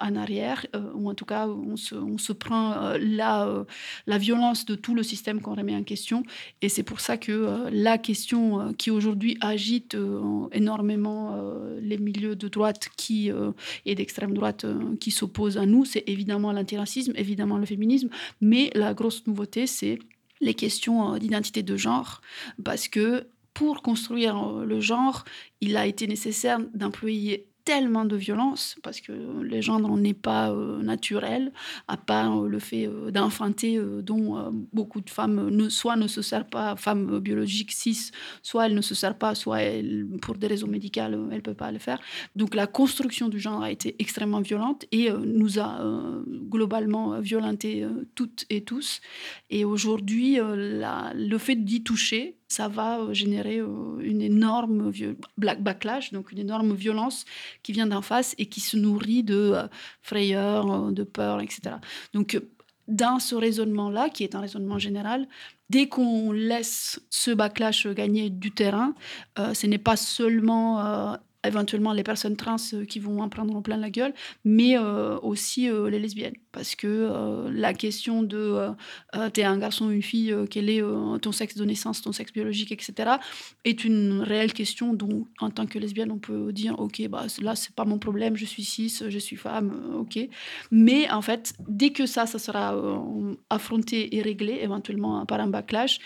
en 0.00 0.16
arrière, 0.16 0.66
ou 0.94 1.08
en 1.10 1.14
tout 1.14 1.24
cas, 1.24 1.46
on 1.48 1.76
se, 1.76 1.94
on 1.94 2.18
se 2.18 2.32
prend 2.32 2.92
la, 3.00 3.64
la 4.06 4.18
violence 4.18 4.64
de 4.64 4.74
tout 4.74 4.94
le 4.94 5.02
système 5.02 5.40
qu'on 5.40 5.54
remet 5.54 5.74
en 5.74 5.82
question. 5.82 6.22
Et 6.62 6.68
c'est 6.68 6.82
pour 6.82 7.00
ça 7.00 7.16
que 7.16 7.68
la 7.70 7.98
question 7.98 8.72
qui 8.74 8.90
aujourd'hui 8.90 9.36
agite 9.40 9.96
énormément 10.52 11.36
les 11.80 11.98
milieux 11.98 12.36
de 12.36 12.48
droite 12.48 12.88
qui, 12.96 13.30
et 13.86 13.94
d'extrême 13.94 14.34
droite 14.34 14.66
qui 15.00 15.10
s'opposent 15.10 15.58
à 15.58 15.66
nous, 15.66 15.84
c'est 15.84 16.04
évidemment 16.06 16.52
l'antiracisme, 16.52 17.12
évidemment 17.16 17.58
le 17.58 17.66
féminisme, 17.68 18.08
mais 18.40 18.70
la 18.74 18.94
grosse 18.94 19.26
nouveauté, 19.26 19.66
c'est 19.66 19.98
les 20.40 20.54
questions 20.54 21.14
euh, 21.14 21.18
d'identité 21.18 21.62
de 21.62 21.76
genre, 21.76 22.20
parce 22.64 22.88
que 22.88 23.28
pour 23.54 23.82
construire 23.82 24.36
euh, 24.36 24.64
le 24.64 24.80
genre, 24.80 25.24
il 25.60 25.76
a 25.76 25.86
été 25.86 26.06
nécessaire 26.06 26.60
d'employer 26.74 27.48
tellement 27.68 28.06
de 28.06 28.16
violence, 28.16 28.76
parce 28.82 28.98
que 29.02 29.12
les 29.42 29.60
gendre 29.60 29.94
n'est 29.98 30.14
pas 30.14 30.50
euh, 30.50 30.82
naturel, 30.82 31.52
à 31.86 31.98
part 31.98 32.44
euh, 32.44 32.48
le 32.48 32.58
fait 32.58 32.86
euh, 32.86 33.10
d'enfanter, 33.10 33.78
dont 34.02 34.26
beaucoup 34.72 35.02
de 35.02 35.10
femmes 35.10 35.50
ne, 35.50 35.68
soit 35.68 35.96
ne 35.96 36.06
se 36.06 36.22
servent 36.22 36.48
pas, 36.48 36.76
femmes 36.76 37.20
biologiques 37.20 37.72
cis, 37.72 38.10
soit 38.42 38.64
elles 38.64 38.74
ne 38.74 38.80
se 38.80 38.94
servent 38.94 39.18
pas, 39.18 39.34
soit 39.34 39.60
pour 40.22 40.36
des 40.36 40.46
raisons 40.46 40.66
médicales, 40.66 41.12
elles 41.30 41.36
ne 41.36 41.42
peuvent 41.42 41.62
pas 41.66 41.70
le 41.70 41.78
faire. 41.78 42.00
Donc 42.36 42.54
la 42.54 42.66
construction 42.66 43.28
du 43.28 43.38
genre 43.38 43.62
a 43.62 43.70
été 43.70 43.96
extrêmement 43.98 44.40
violente 44.40 44.86
et 44.90 45.10
nous 45.10 45.58
a 45.58 45.78
globalement 46.48 47.20
violenté 47.20 47.86
toutes 48.14 48.46
et 48.48 48.62
tous. 48.62 49.02
Et 49.50 49.66
aujourd'hui, 49.66 50.38
le 50.38 51.38
fait 51.38 51.56
d'y 51.56 51.82
toucher, 51.82 52.38
ça 52.48 52.68
va 52.68 52.98
euh, 52.98 53.14
générer 53.14 53.58
euh, 53.58 53.98
une 54.00 54.22
énorme 54.22 54.90
backlash, 55.36 56.12
donc 56.12 56.32
une 56.32 56.38
énorme 56.38 56.74
violence 56.74 57.26
qui 57.62 57.72
vient 57.72 57.86
d'en 57.86 58.02
face 58.02 58.34
et 58.38 58.46
qui 58.46 58.60
se 58.60 58.76
nourrit 58.76 59.22
de 59.22 59.52
euh, 59.54 59.68
frayeur, 60.02 60.90
de 60.90 61.04
peur, 61.04 61.40
etc. 61.40 61.76
Donc, 62.14 62.40
dans 62.88 63.18
ce 63.18 63.34
raisonnement-là, 63.34 64.08
qui 64.08 64.24
est 64.24 64.34
un 64.34 64.40
raisonnement 64.40 64.78
général, 64.78 65.28
dès 65.68 65.88
qu'on 65.88 66.32
laisse 66.32 67.00
ce 67.10 67.30
backlash 67.30 67.86
gagner 67.88 68.30
du 68.30 68.50
terrain, 68.50 68.94
ce 69.36 69.66
n'est 69.66 69.76
pas 69.76 69.96
seulement 69.96 71.18
éventuellement 71.46 71.92
les 71.92 72.02
personnes 72.02 72.36
trans 72.36 72.56
euh, 72.74 72.84
qui 72.84 72.98
vont 72.98 73.20
en 73.20 73.28
prendre 73.28 73.54
en 73.54 73.62
plein 73.62 73.76
la 73.76 73.90
gueule, 73.90 74.12
mais 74.44 74.76
euh, 74.76 75.18
aussi 75.20 75.70
euh, 75.70 75.88
les 75.88 75.98
lesbiennes. 75.98 76.34
Parce 76.52 76.74
que 76.74 77.48
la 77.52 77.72
question 77.72 78.22
de 78.24 78.70
t'es 79.32 79.44
un 79.44 79.58
garçon 79.58 79.86
ou 79.86 79.90
une 79.90 80.02
fille, 80.02 80.34
quel 80.50 80.68
est 80.68 80.82
ton 81.22 81.30
sexe 81.30 81.54
de 81.54 81.64
naissance, 81.64 82.02
ton 82.02 82.10
sexe 82.10 82.32
biologique, 82.32 82.72
etc., 82.72 83.10
est 83.64 83.84
une 83.84 84.22
réelle 84.22 84.52
question 84.52 84.92
dont, 84.92 85.26
en 85.38 85.50
tant 85.50 85.66
que 85.66 85.78
lesbienne, 85.78 86.10
on 86.10 86.18
peut 86.18 86.52
dire 86.52 86.78
ok, 86.80 87.06
bah, 87.08 87.26
là, 87.40 87.54
c'est 87.54 87.74
pas 87.74 87.84
mon 87.84 87.98
problème, 87.98 88.36
je 88.36 88.44
suis 88.44 88.64
cis, 88.64 89.02
je 89.08 89.18
suis 89.18 89.36
femme, 89.36 89.94
ok. 89.94 90.18
Mais 90.72 91.08
en 91.10 91.22
fait, 91.22 91.52
dès 91.68 91.90
que 91.90 92.06
ça, 92.06 92.26
ça 92.26 92.40
sera 92.40 92.74
affronté 93.48 94.16
et 94.16 94.22
réglé, 94.22 94.58
éventuellement 94.60 95.24
par 95.26 95.40
un 95.40 95.46
backlash, 95.46 96.00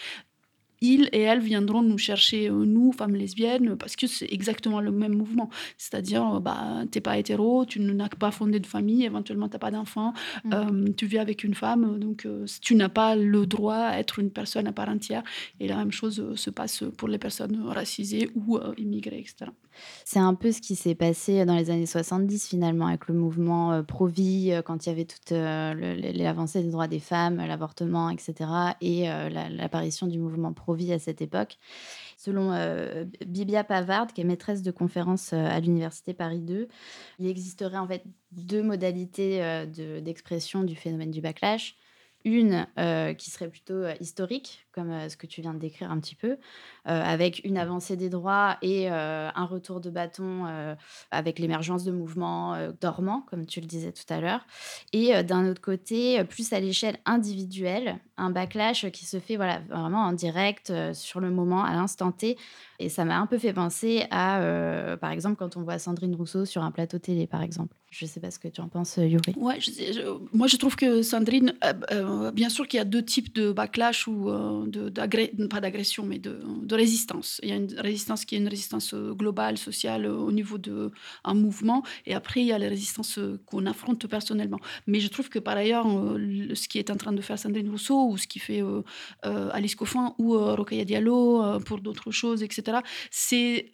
ils 0.83 1.09
et 1.13 1.21
elles 1.21 1.41
viendront 1.41 1.83
nous 1.83 1.97
chercher, 1.97 2.51
euh, 2.51 2.65
nous, 2.67 2.93
femmes 2.93 3.15
lesbiennes, 3.15 3.77
parce 3.77 3.97
que 3.97 4.07
c'est 4.07 4.31
exactement 4.31 4.81
le 4.81 4.91
même 4.91 5.15
mouvement. 5.15 5.49
C'est-à-dire, 5.79 6.35
euh, 6.35 6.41
bah, 6.41 6.83
tu 6.91 6.99
n'es 6.99 7.03
pas 7.03 7.17
hétéro, 7.19 7.65
tu 7.65 7.81
n'as 7.81 8.09
pas 8.09 8.33
fondé 8.33 8.61
de 8.61 8.67
famille, 8.67 9.05
éventuellement 9.05 9.49
tu 9.49 9.55
n'as 9.55 9.61
pas 9.61 9.71
d'enfant, 9.71 10.13
mm. 10.45 10.53
euh, 10.53 10.93
tu 10.97 11.07
vis 11.07 11.19
avec 11.19 11.45
une 11.45 11.55
femme, 11.55 11.99
donc 11.99 12.27
tu 12.61 12.75
n'as 12.75 12.89
pas 12.89 13.15
le 13.15 13.47
droit 13.47 13.77
à 13.77 13.99
être 13.99 14.19
une 14.19 14.31
personne 14.31 14.67
à 14.67 14.73
part 14.73 14.89
entière. 14.89 15.23
Et 15.61 15.69
la 15.69 15.77
même 15.77 15.93
chose 15.93 16.35
se 16.35 16.51
passe 16.51 16.83
pour 16.97 17.09
les 17.09 17.19
personnes 17.19 17.63
racisées 17.63 18.29
ou 18.35 18.59
immigrées, 18.77 19.21
etc. 19.21 19.51
C'est 20.05 20.19
un 20.19 20.35
peu 20.35 20.53
ce 20.53 20.61
qui 20.61 20.77
s'est 20.77 20.95
passé 20.95 21.45
dans 21.45 21.57
les 21.57 21.71
années 21.71 21.87
70 21.87 22.49
finalement 22.49 22.87
avec 22.87 23.09
le 23.09 23.15
mouvement 23.15 23.83
pro-vie, 23.85 24.61
quand 24.65 24.87
il 24.87 24.89
y 24.89 24.93
avait 24.93 25.05
toutes 25.05 25.31
les 25.31 26.27
avancées 26.27 26.63
des 26.63 26.71
droits 26.71 26.89
des 26.89 27.01
femmes, 27.01 27.37
l'avortement, 27.37 28.11
etc. 28.11 28.35
et 28.81 29.07
l'apparition 29.31 30.07
du 30.07 30.19
mouvement 30.19 30.53
pro 30.53 30.75
vie 30.75 30.93
à 30.93 30.99
cette 30.99 31.23
époque. 31.23 31.59
Selon 32.25 32.53
euh, 32.53 33.05
Bibia 33.27 33.65
Pavard, 33.65 34.07
qui 34.13 34.21
est 34.21 34.25
maîtresse 34.25 34.63
de 34.63 34.71
conférence 34.71 35.33
euh, 35.33 35.45
à 35.45 35.59
l'Université 35.59 36.15
Paris 36.15 36.41
2, 36.41 36.69
il 37.19 37.27
existerait 37.27 37.79
en 37.79 37.89
fait 37.89 38.05
deux 38.31 38.63
modalités 38.63 39.43
euh, 39.43 39.67
d'expression 40.01 40.63
du 40.63 40.77
phénomène 40.77 41.11
du 41.11 41.21
backlash. 41.21 41.75
Une 42.25 42.69
qui 43.19 43.33
serait 43.33 43.49
plutôt 43.49 43.83
historique, 43.99 44.65
comme 44.71 45.09
ce 45.09 45.17
que 45.17 45.27
tu 45.27 45.41
viens 45.41 45.55
de 45.55 45.59
décrire 45.59 45.91
un 45.91 45.99
petit 45.99 46.15
peu, 46.15 46.39
avec 46.85 47.43
une 47.45 47.59
avancée 47.59 47.97
des 47.97 48.09
droits 48.09 48.57
et 48.63 48.89
un 48.89 49.45
retour 49.45 49.81
de 49.81 49.91
bâton 49.91 50.47
avec 51.11 51.39
l'émergence 51.39 51.85
de 51.85 51.93
mouvements 51.93 52.57
dormants, 52.81 53.25
comme 53.31 53.47
tu 53.47 53.61
le 53.61 53.67
disais 53.67 53.93
tout 53.93 54.13
à 54.13 54.21
l'heure. 54.21 54.47
Et 54.93 55.23
d'un 55.23 55.49
autre 55.49 55.61
côté, 55.61 56.23
plus 56.25 56.53
à 56.53 56.61
l'échelle 56.61 56.99
individuelle, 57.05 57.99
un 58.17 58.31
backlash 58.31 58.91
qui 58.91 59.05
se 59.05 59.21
fait 59.21 59.37
voilà, 59.37 59.61
vraiment 59.69 60.03
en 60.03 60.13
direct, 60.13 60.73
sur 60.93 61.21
le 61.21 61.31
moment, 61.31 61.65
à 61.65 61.73
l'instant 61.73 62.13
T. 62.13 62.37
Et 62.79 62.89
ça 62.89 63.05
m'a 63.05 63.19
un 63.19 63.27
peu 63.27 63.39
fait 63.39 63.53
penser 63.53 64.05
à, 64.11 64.97
par 65.01 65.11
exemple, 65.11 65.37
quand 65.37 65.57
on 65.57 65.63
voit 65.63 65.79
Sandrine 65.79 66.15
Rousseau 66.15 66.45
sur 66.45 66.63
un 66.63 66.71
plateau 66.71 66.99
télé, 66.99 67.27
par 67.27 67.43
exemple. 67.43 67.77
Je 67.93 68.07
ne 68.07 68.09
sais 68.09 68.21
pas 68.21 68.31
ce 68.31 68.39
que 68.39 68.49
tu 68.49 68.63
en 68.63 68.69
penses, 68.69 68.97
Yuri. 68.97 69.35
Ouais, 69.37 69.59
moi 70.33 70.47
je 70.47 70.57
trouve 70.57 70.77
que 70.77 71.03
Sandrine, 71.03 71.53
euh, 71.63 71.73
euh, 71.91 72.31
bien 72.31 72.49
sûr 72.49 72.67
qu'il 72.67 72.79
y 72.79 72.81
a 72.81 72.87
deux 72.87 73.05
types 73.05 73.35
de 73.35 73.53
backlash 73.53 74.09
ou 74.09 74.31
euh, 74.31 74.65
de, 74.67 75.47
pas 75.47 75.61
d'agression, 75.61 76.07
mais 76.07 76.19
de, 76.19 76.41
de, 76.73 76.77
résistance. 76.77 77.41
Il 77.43 77.49
y 77.51 77.53
a 77.53 77.57
une 77.57 77.73
résistance 77.79 78.25
qui 78.25 78.35
est 78.35 78.39
une 78.39 78.49
résistance 78.49 78.95
globale, 78.95 79.59
sociale, 79.59 80.07
au 80.07 80.33
niveau 80.33 80.59
d'un 80.59 81.35
mouvement, 81.35 81.83
et 82.07 82.15
après 82.15 82.41
il 82.41 82.47
y 82.47 82.53
a 82.53 82.59
les 82.59 82.69
résistances 82.69 83.19
qu'on 83.47 83.67
affronte 83.67 84.07
personnellement. 84.07 84.61
Mais 84.87 85.01
je 85.01 85.09
trouve 85.09 85.29
que 85.29 85.39
par 85.39 85.57
ailleurs, 85.57 85.87
ce 85.87 86.69
qui 86.69 86.79
est 86.79 86.91
en 86.91 86.97
train 86.97 87.13
de 87.13 87.21
faire 87.21 87.39
Sandrine 87.39 87.71
Rousseau 87.71 88.09
ou 88.09 88.17
ce 88.17 88.27
qui 88.27 88.39
fait 88.39 88.63
Alice 89.23 89.75
Coffin 89.75 90.15
ou 90.19 90.33
Rokhaya 90.33 90.85
Diallo 90.85 91.61
pour 91.61 91.81
d'autres 91.81 92.11
choses, 92.11 92.43
etc., 92.43 92.79
c'est 93.11 93.71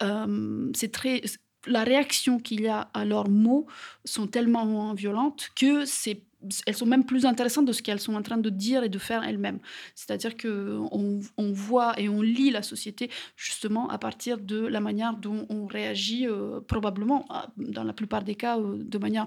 c'est 0.73 0.91
très 0.91 1.21
la 1.67 1.83
réaction 1.83 2.39
qu'il 2.39 2.61
y 2.61 2.67
a 2.67 2.89
à 2.93 3.05
leurs 3.05 3.29
mots 3.29 3.67
sont 4.05 4.27
tellement 4.27 4.93
violentes 4.93 5.49
que 5.55 5.85
c'est 5.85 6.23
elles 6.65 6.75
sont 6.75 6.85
même 6.85 7.05
plus 7.05 7.25
intéressantes 7.25 7.65
de 7.65 7.71
ce 7.71 7.81
qu'elles 7.81 7.99
sont 7.99 8.15
en 8.15 8.21
train 8.21 8.37
de 8.37 8.49
dire 8.49 8.83
et 8.83 8.89
de 8.89 8.97
faire 8.97 9.23
elles-mêmes. 9.23 9.59
C'est-à-dire 9.95 10.37
que 10.37 10.79
on, 10.91 11.51
voit 11.51 11.99
et 11.99 12.07
on 12.09 12.21
lit 12.21 12.51
la 12.51 12.61
société 12.61 13.09
justement 13.35 13.89
à 13.89 13.97
partir 13.97 14.37
de 14.37 14.65
la 14.65 14.79
manière 14.79 15.15
dont 15.15 15.45
on 15.49 15.65
réagit, 15.65 16.27
euh, 16.27 16.61
probablement, 16.61 17.27
dans 17.57 17.83
la 17.83 17.93
plupart 17.93 18.23
des 18.23 18.35
cas, 18.35 18.57
euh, 18.57 18.77
de 18.77 18.97
manière 18.97 19.25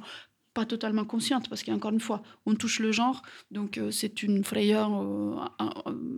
pas 0.54 0.66
totalement 0.66 1.06
consciente, 1.06 1.48
parce 1.48 1.62
qu'encore 1.62 1.92
une 1.92 2.00
fois, 2.00 2.22
on 2.44 2.54
touche 2.54 2.78
le 2.78 2.92
genre, 2.92 3.22
donc 3.50 3.78
euh, 3.78 3.90
c'est 3.90 4.22
une 4.22 4.44
frayeur 4.44 4.90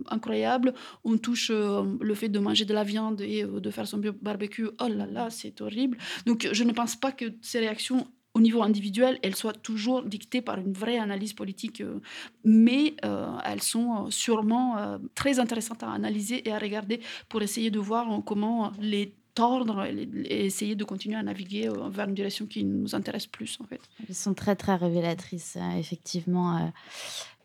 incroyable. 0.09 0.73
On 1.05 1.17
touche 1.17 1.51
le 1.51 2.13
fait 2.15 2.27
de 2.27 2.39
manger 2.39 2.65
de 2.65 2.73
la 2.73 2.83
viande 2.83 3.21
et 3.21 3.43
de 3.45 3.69
faire 3.71 3.87
son 3.87 4.01
barbecue, 4.21 4.67
oh 4.81 4.87
là 4.89 5.05
là, 5.05 5.29
c'est 5.29 5.61
horrible. 5.61 5.97
Donc 6.25 6.49
je 6.51 6.63
ne 6.65 6.73
pense 6.73 6.97
pas 6.97 7.13
que 7.13 7.25
ces 7.41 7.59
réactions 7.59 8.07
au 8.35 8.41
niveau 8.41 8.61
individuel, 8.61 9.17
elles 9.23 9.35
soient 9.35 9.53
toujours 9.53 10.03
dictées 10.03 10.41
par 10.41 10.59
une 10.59 10.73
vraie 10.73 10.99
analyse 10.99 11.33
politique, 11.33 11.81
mais 12.43 12.95
elles 13.01 13.63
sont 13.63 14.11
sûrement 14.11 14.99
très 15.15 15.39
intéressantes 15.39 15.81
à 15.83 15.91
analyser 15.91 16.47
et 16.47 16.51
à 16.51 16.59
regarder 16.59 16.99
pour 17.29 17.41
essayer 17.41 17.71
de 17.71 17.79
voir 17.79 18.21
comment 18.25 18.71
les 18.79 19.15
tordre 19.35 19.85
et, 19.85 20.45
essayer 20.45 20.75
de 20.75 20.83
continuer 20.83 21.17
à 21.17 21.23
naviguer 21.23 21.67
euh, 21.67 21.89
vers 21.89 22.07
une 22.07 22.15
direction 22.15 22.47
qui 22.47 22.63
nous 22.63 22.95
intéresse 22.95 23.27
plus 23.27 23.59
en 23.61 23.65
fait. 23.65 23.81
Elles 24.07 24.15
sont 24.15 24.33
très 24.33 24.55
très 24.55 24.75
révélatrices 24.75 25.57
hein, 25.57 25.77
effectivement. 25.77 26.57
Euh. 26.57 26.67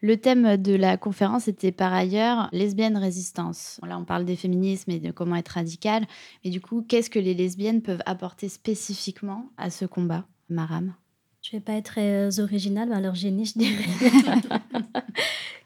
Le 0.00 0.16
thème 0.16 0.56
de 0.56 0.74
la 0.74 0.96
conférence 0.96 1.46
était 1.46 1.72
par 1.72 1.92
ailleurs 1.92 2.48
lesbienne 2.52 2.96
résistance. 2.96 3.78
Là, 3.86 3.98
on 3.98 4.06
parle 4.06 4.24
des 4.24 4.36
féminismes 4.36 4.92
et 4.92 4.98
de 4.98 5.10
comment 5.10 5.36
être 5.36 5.48
radical. 5.48 6.06
Et 6.42 6.48
du 6.48 6.62
coup, 6.62 6.80
qu'est-ce 6.80 7.10
que 7.10 7.18
les 7.18 7.34
lesbiennes 7.34 7.82
peuvent 7.82 8.00
apporter 8.06 8.48
spécifiquement 8.48 9.50
à 9.58 9.68
ce 9.68 9.84
combat, 9.84 10.24
Maram? 10.50 10.94
Je 11.42 11.52
vais 11.52 11.60
pas 11.60 11.72
être 11.72 11.86
très 11.86 12.28
euh, 12.28 12.42
originale, 12.42 12.90
mais 12.90 12.96
alors 12.96 13.14
génie, 13.14 13.46
je 13.46 13.58
dirais. 13.58 13.84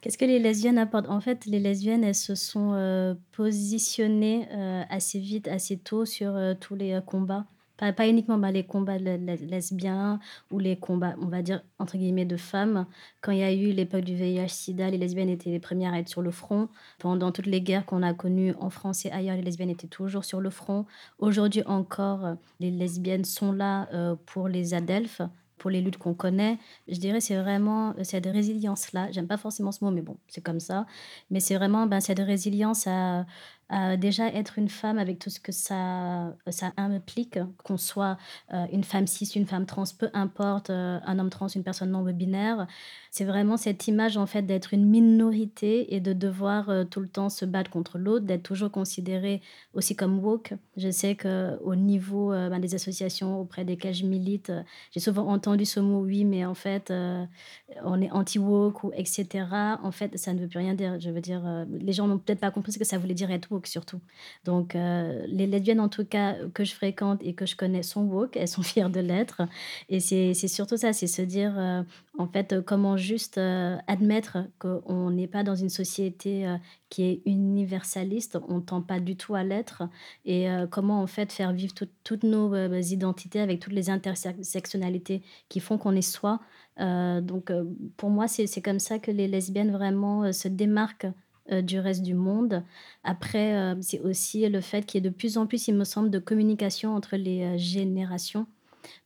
Qu'est-ce 0.05 0.18
que 0.18 0.25
les 0.27 0.38
lesbiennes 0.38 0.77
apportent? 0.77 1.09
En 1.09 1.20
fait, 1.20 1.47
les 1.47 1.59
lesbiennes, 1.59 2.05
elles 2.05 2.14
se 2.14 2.35
sont 2.35 2.73
euh, 2.75 3.14
positionnées 3.33 4.47
euh, 4.53 4.83
assez 4.90 5.18
vite, 5.18 5.49
assez 5.49 5.79
tôt 5.79 6.05
sur 6.05 6.37
euh, 6.37 6.53
tous 6.53 6.75
les 6.75 7.01
combats. 7.07 7.47
Pas, 7.76 8.08
uniquement 8.08 8.38
bah, 8.38 8.52
les 8.52 8.64
combats 8.64 8.98
lesbiens 8.98 10.20
ou 10.50 10.58
les 10.58 10.76
combats, 10.76 11.16
on 11.20 11.26
va 11.26 11.42
dire, 11.42 11.62
entre 11.78 11.96
guillemets, 11.96 12.24
de 12.24 12.37
femmes. 12.37 12.87
Quand 13.20 13.32
il 13.32 13.38
y 13.38 13.42
a 13.42 13.52
eu 13.52 13.72
l'époque 13.72 14.04
du 14.04 14.14
VIH-Sida, 14.14 14.90
les 14.90 14.98
lesbiennes 14.98 15.28
étaient 15.28 15.50
les 15.50 15.60
premières 15.60 15.92
à 15.92 15.98
être 15.98 16.08
sur 16.08 16.22
le 16.22 16.30
front. 16.30 16.68
Pendant 16.98 17.32
toutes 17.32 17.46
les 17.46 17.60
guerres 17.60 17.84
qu'on 17.84 18.02
a 18.02 18.14
connues 18.14 18.54
en 18.60 18.70
France 18.70 19.04
et 19.06 19.10
ailleurs, 19.10 19.37
les 19.37 19.42
lesbiennes 19.42 19.70
étaient 19.70 19.88
toujours 19.88 20.24
sur 20.24 20.40
le 20.40 20.50
front. 20.50 20.87
Aujourd'hui 21.18 21.62
encore, 21.66 22.37
les 22.60 22.70
lesbiennes 22.70 23.24
sont 23.24 23.52
là 23.52 23.88
pour 24.26 24.48
les 24.48 24.74
adelphes 24.74 25.22
pour 25.64 25.70
les 25.70 25.80
luttes 25.80 25.96
qu'on 25.96 26.12
connaît. 26.12 26.58
Je 26.88 26.98
dirais 26.98 27.20
c'est 27.20 27.37
vraiment 27.37 27.94
cette 28.02 28.26
résilience-là. 28.26 29.10
J'aime 29.12 29.26
pas 29.26 29.37
forcément 29.37 29.72
ce 29.72 29.84
mot, 29.84 29.90
mais 29.90 30.02
bon, 30.02 30.18
c'est 30.28 30.42
comme 30.42 30.60
ça. 30.60 30.87
Mais 31.30 31.40
c'est 31.40 31.54
vraiment 31.54 31.87
ben, 31.87 32.00
cette 32.00 32.18
résilience 32.18 32.87
à, 32.87 33.24
déjà 33.98 34.29
être 34.29 34.59
une 34.59 34.68
femme 34.68 34.98
avec 34.98 35.18
tout 35.18 35.31
ce 35.31 35.40
que 35.40 35.53
ça, 35.53 36.35
ça 36.48 36.72
implique, 36.77 37.38
qu'on 37.64 37.77
soit 37.77 38.16
euh, 38.53 38.66
une 38.72 38.85
femme 38.85 39.07
cis, 39.07 39.24
une 39.37 39.46
femme 39.46 39.66
trans, 39.66 39.85
peu 39.98 40.11
importe, 40.12 40.70
euh, 40.70 40.98
un 41.07 41.18
homme 41.18 41.31
trans, 41.31 41.48
une 41.48 41.62
personne 41.62 41.90
non 41.90 42.03
binaire. 42.03 42.66
C'est 43.11 43.24
vraiment 43.24 43.57
cette 43.57 43.87
image 43.88 44.16
en 44.16 44.27
fait 44.27 44.42
d'être 44.42 44.74
une 44.74 44.87
minorité 44.87 45.94
et 45.94 46.00
de 46.00 46.12
devoir 46.12 46.68
euh, 46.68 46.85
tout 46.85 47.00
le 47.00 47.09
temps 47.09 47.29
se 47.29 47.44
battre 47.44 47.70
contre 47.70 47.98
l'autre, 47.98 48.27
d'être 48.27 48.42
toujours 48.42 48.70
considéré 48.70 49.40
aussi 49.72 49.96
comme 49.96 50.18
woke. 50.18 50.55
Je 50.77 50.90
sais 50.90 51.14
que 51.14 51.59
au 51.62 51.74
niveau 51.74 52.31
ben, 52.31 52.59
des 52.59 52.74
associations 52.74 53.40
auprès 53.40 53.64
desquelles 53.64 53.94
je 53.94 54.05
milite, 54.05 54.53
j'ai 54.92 55.00
souvent 55.00 55.29
entendu 55.29 55.64
ce 55.64 55.81
mot 55.81 56.00
oui, 56.00 56.24
mais 56.24 56.44
en 56.44 56.55
fait 56.55 56.92
on 57.83 58.00
est 58.00 58.11
anti-woke 58.11 58.85
ou 58.85 58.92
etc. 58.94 59.46
En 59.83 59.90
fait, 59.90 60.16
ça 60.18 60.33
ne 60.33 60.40
veut 60.40 60.48
plus 60.48 60.59
rien 60.59 60.74
dire. 60.74 61.00
Je 61.00 61.11
veux 61.11 61.20
dire, 61.20 61.66
les 61.70 61.92
gens 61.92 62.07
n'ont 62.07 62.18
peut-être 62.18 62.40
pas 62.40 62.50
compris 62.50 62.72
ce 62.72 62.79
que 62.79 62.85
ça 62.85 62.98
voulait 62.98 63.14
dire 63.14 63.31
être 63.31 63.50
woke 63.50 63.53
surtout. 63.66 64.00
Donc, 64.44 64.74
euh, 64.74 65.24
les 65.28 65.46
lesbiennes, 65.46 65.80
en 65.80 65.88
tout 65.88 66.04
cas, 66.04 66.36
que 66.52 66.64
je 66.64 66.74
fréquente 66.74 67.20
et 67.22 67.34
que 67.34 67.46
je 67.46 67.56
connais 67.56 67.82
sont 67.82 68.04
woke, 68.04 68.36
elles 68.36 68.48
sont 68.48 68.62
fières 68.62 68.90
de 68.90 69.00
l'être. 69.00 69.42
Et 69.88 70.00
c'est 70.00 70.34
surtout 70.34 70.76
ça, 70.76 70.92
c'est 70.92 71.06
se 71.06 71.22
dire, 71.22 71.58
euh, 71.58 71.82
en 72.18 72.26
fait, 72.26 72.60
comment 72.64 72.96
juste 72.96 73.38
euh, 73.38 73.76
admettre 73.86 74.38
qu'on 74.58 75.10
n'est 75.10 75.26
pas 75.26 75.42
dans 75.42 75.54
une 75.54 75.68
société 75.68 76.46
qui 76.88 77.04
est 77.04 77.22
universaliste, 77.26 78.38
on 78.48 78.56
ne 78.56 78.60
tend 78.60 78.82
pas 78.82 79.00
du 79.00 79.16
tout 79.16 79.34
à 79.34 79.42
l'être, 79.42 79.82
et 80.24 80.46
comment, 80.70 81.02
en 81.02 81.06
fait, 81.06 81.32
faire 81.32 81.52
vivre 81.52 81.74
toutes 82.04 82.22
nos 82.22 82.54
identités 82.74 83.40
avec 83.40 83.60
toutes 83.60 83.72
les 83.72 83.90
intersectionnalités 83.90 85.22
qui 85.48 85.60
font 85.60 85.78
qu'on 85.78 85.96
est 85.96 86.02
soi. 86.02 86.40
donc, 86.78 87.50
pour 87.96 88.10
moi, 88.10 88.28
c'est 88.28 88.62
comme 88.62 88.78
ça 88.78 88.98
que 88.98 89.10
les 89.10 89.26
lesbiennes 89.26 89.72
vraiment 89.72 90.32
se 90.32 90.48
démarquent 90.48 91.08
euh, 91.52 91.61
du 91.61 91.78
reste 91.78 92.02
du 92.02 92.14
monde. 92.14 92.62
Après, 93.02 93.54
euh, 93.54 93.74
c'est 93.83 94.00
aussi 94.00 94.48
le 94.48 94.62
fait 94.62 94.87
qu'il 94.87 95.02
y 95.02 95.07
ait 95.07 95.11
de 95.11 95.14
plus 95.14 95.37
en 95.37 95.46
plus, 95.46 95.68
il 95.68 95.74
me 95.74 95.85
semble, 95.85 96.09
de 96.09 96.18
communication 96.18 96.94
entre 96.94 97.16
les 97.16 97.42
euh, 97.42 97.59
générations. 97.59 98.46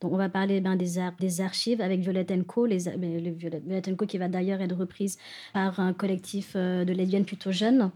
Donc, 0.01 0.13
on 0.13 0.17
va 0.17 0.29
parler 0.29 0.61
ben, 0.61 0.77
des, 0.77 1.41
archives 1.41 1.81
avec 1.81 1.99
Violette 2.01 2.33
Co, 2.47 2.65
les, 2.65 2.85
ben, 2.97 3.35
Violette 3.35 3.97
Co 3.97 4.07
qui 4.07 4.19
va 4.19 4.29
d'ailleurs 4.29 4.61
être 4.61 4.77
reprise 4.77 5.19
par 5.53 5.81
un 5.81 5.93
collectif 5.93 6.55
de 6.57 6.93
lesbiennes 6.93 7.25
plutôt 7.25 7.51
jeunes. 7.51 7.91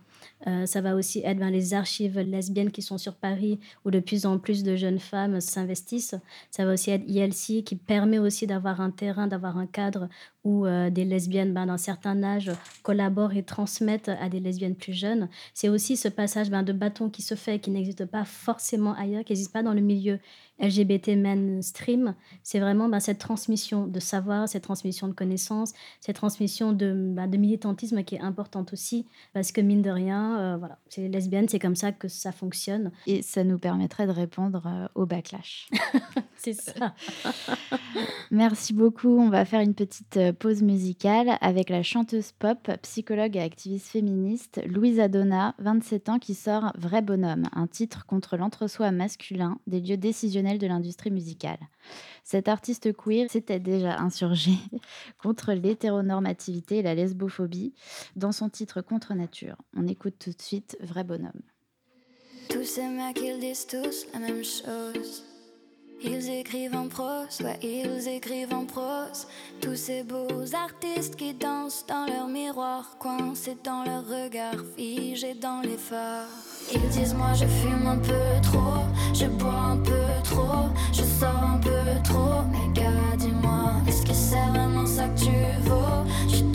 Euh, 0.46 0.66
ça 0.66 0.80
va 0.80 0.94
aussi 0.94 1.20
être 1.24 1.38
les 1.38 1.74
archives 1.74 2.18
lesbiennes 2.18 2.70
qui 2.70 2.82
sont 2.82 2.98
sur 2.98 3.14
Paris, 3.14 3.58
où 3.84 3.90
de 3.90 4.00
plus 4.00 4.26
en 4.26 4.38
plus 4.38 4.62
de 4.62 4.76
jeunes 4.76 4.98
femmes 4.98 5.40
s'investissent. 5.40 6.14
Ça 6.50 6.64
va 6.64 6.72
aussi 6.72 6.90
être 6.90 7.04
ILC, 7.06 7.64
qui 7.64 7.76
permet 7.76 8.18
aussi 8.18 8.46
d'avoir 8.46 8.80
un 8.80 8.90
terrain, 8.90 9.26
d'avoir 9.26 9.58
un 9.58 9.66
cadre 9.66 10.08
où 10.44 10.66
euh, 10.66 10.90
des 10.90 11.04
lesbiennes 11.04 11.52
ben, 11.52 11.66
d'un 11.66 11.76
certain 11.76 12.22
âge 12.22 12.50
collaborent 12.82 13.34
et 13.34 13.44
transmettent 13.44 14.08
à 14.08 14.28
des 14.28 14.40
lesbiennes 14.40 14.74
plus 14.74 14.92
jeunes. 14.92 15.28
C'est 15.54 15.68
aussi 15.68 15.96
ce 15.96 16.08
passage 16.08 16.50
ben, 16.50 16.62
de 16.62 16.72
bâton 16.72 17.10
qui 17.10 17.22
se 17.22 17.34
fait, 17.34 17.60
qui 17.60 17.70
n'existe 17.70 18.06
pas 18.06 18.24
forcément 18.24 18.94
ailleurs, 18.94 19.24
qui 19.24 19.32
n'existe 19.32 19.52
pas 19.52 19.62
dans 19.62 19.74
le 19.74 19.80
milieu 19.80 20.18
LGBT 20.58 21.16
mainstream. 21.16 22.14
C'est 22.42 22.60
vraiment 22.60 22.88
ben, 22.88 23.00
cette 23.00 23.18
transmission 23.18 23.86
de 23.86 24.00
savoir, 24.00 24.48
cette 24.48 24.64
transmission 24.64 25.06
de 25.08 25.12
connaissances, 25.12 25.72
cette 26.00 26.16
transmission 26.16 26.72
de 26.72 26.92
militantisme 27.36 28.02
qui 28.02 28.16
est 28.16 28.20
importante 28.20 28.72
aussi, 28.72 29.06
parce 29.32 29.52
que 29.52 29.60
mine 29.60 29.82
de 29.82 29.90
rien, 29.90 30.11
euh, 30.20 30.56
voilà, 30.56 30.78
c'est 30.88 31.08
lesbienne, 31.08 31.48
c'est 31.48 31.58
comme 31.58 31.76
ça 31.76 31.92
que 31.92 32.08
ça 32.08 32.32
fonctionne. 32.32 32.90
Et 33.06 33.22
ça 33.22 33.44
nous 33.44 33.58
permettrait 33.58 34.06
de 34.06 34.12
répondre 34.12 34.62
euh, 34.66 34.88
au 34.94 35.06
backlash. 35.06 35.68
c'est 36.36 36.54
ça. 36.54 36.94
Merci 38.30 38.72
beaucoup. 38.72 39.18
On 39.18 39.28
va 39.28 39.44
faire 39.44 39.60
une 39.60 39.74
petite 39.74 40.16
euh, 40.16 40.32
pause 40.32 40.62
musicale 40.62 41.36
avec 41.40 41.70
la 41.70 41.82
chanteuse 41.82 42.32
pop, 42.32 42.70
psychologue 42.82 43.36
et 43.36 43.40
activiste 43.40 43.88
féministe 43.88 44.60
Louise 44.66 45.00
Adona, 45.00 45.54
27 45.58 46.08
ans, 46.08 46.18
qui 46.18 46.34
sort 46.34 46.72
Vrai 46.76 47.02
Bonhomme, 47.02 47.48
un 47.52 47.66
titre 47.66 48.06
contre 48.06 48.36
l'entre-soi 48.36 48.90
masculin 48.90 49.58
des 49.66 49.80
lieux 49.80 49.96
décisionnels 49.96 50.58
de 50.58 50.66
l'industrie 50.66 51.10
musicale. 51.10 51.58
Cet 52.24 52.48
artiste 52.48 52.92
queer 52.96 53.28
s'était 53.28 53.58
déjà 53.58 53.98
insurgé 53.98 54.52
contre 55.22 55.52
l'hétéronormativité 55.52 56.78
et 56.78 56.82
la 56.82 56.94
lesbophobie 56.94 57.74
dans 58.16 58.32
son 58.32 58.48
titre 58.48 58.80
Contre 58.80 59.14
Nature. 59.14 59.56
On 59.76 59.86
écoute 59.88 60.01
tout 60.10 60.30
de 60.30 60.42
suite 60.42 60.76
Vrai 60.80 61.04
Bonhomme. 61.04 61.42
Tous 62.48 62.64
ces 62.64 62.86
mecs, 62.86 63.20
ils 63.20 63.38
disent 63.40 63.66
tous 63.66 64.06
la 64.12 64.18
même 64.18 64.44
chose. 64.44 65.24
Ils 66.04 66.28
écrivent 66.30 66.74
en 66.74 66.88
prose, 66.88 67.40
ouais, 67.42 67.58
ils 67.62 68.08
écrivent 68.08 68.52
en 68.52 68.64
prose. 68.64 69.28
Tous 69.60 69.76
ces 69.76 70.02
beaux 70.02 70.52
artistes 70.52 71.14
qui 71.14 71.32
dansent 71.32 71.86
dans 71.86 72.06
leur 72.06 72.26
miroir, 72.26 72.96
coincés 72.98 73.56
dans 73.62 73.84
leur 73.84 74.04
regard, 74.08 74.56
figés 74.76 75.34
dans 75.34 75.60
les 75.60 75.76
phares. 75.76 76.26
Ils 76.74 76.88
disent 76.88 77.14
moi 77.14 77.32
je 77.34 77.46
fume 77.46 77.86
un 77.86 77.98
peu 77.98 78.40
trop, 78.42 78.82
je 79.14 79.26
bois 79.26 79.54
un 79.54 79.76
peu 79.76 80.06
trop, 80.24 80.68
je 80.92 81.02
sors 81.04 81.44
un 81.44 81.60
peu 81.60 82.02
trop. 82.02 82.42
Mais 82.50 82.80
gars, 82.80 83.16
dis-moi, 83.16 83.74
est-ce 83.86 84.04
que 84.04 84.12
c'est 84.12 84.48
vraiment 84.50 84.86
ça 84.86 85.08
que 85.08 85.20
tu 85.20 85.30
vaux? 85.60 86.04
Je 86.28 86.51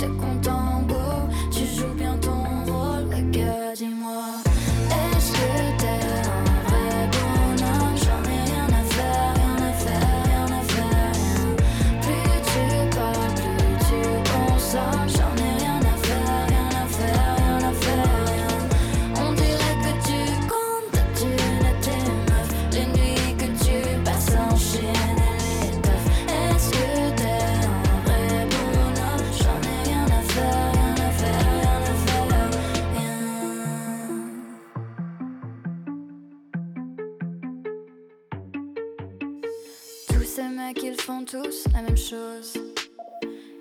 chose. 41.98 42.54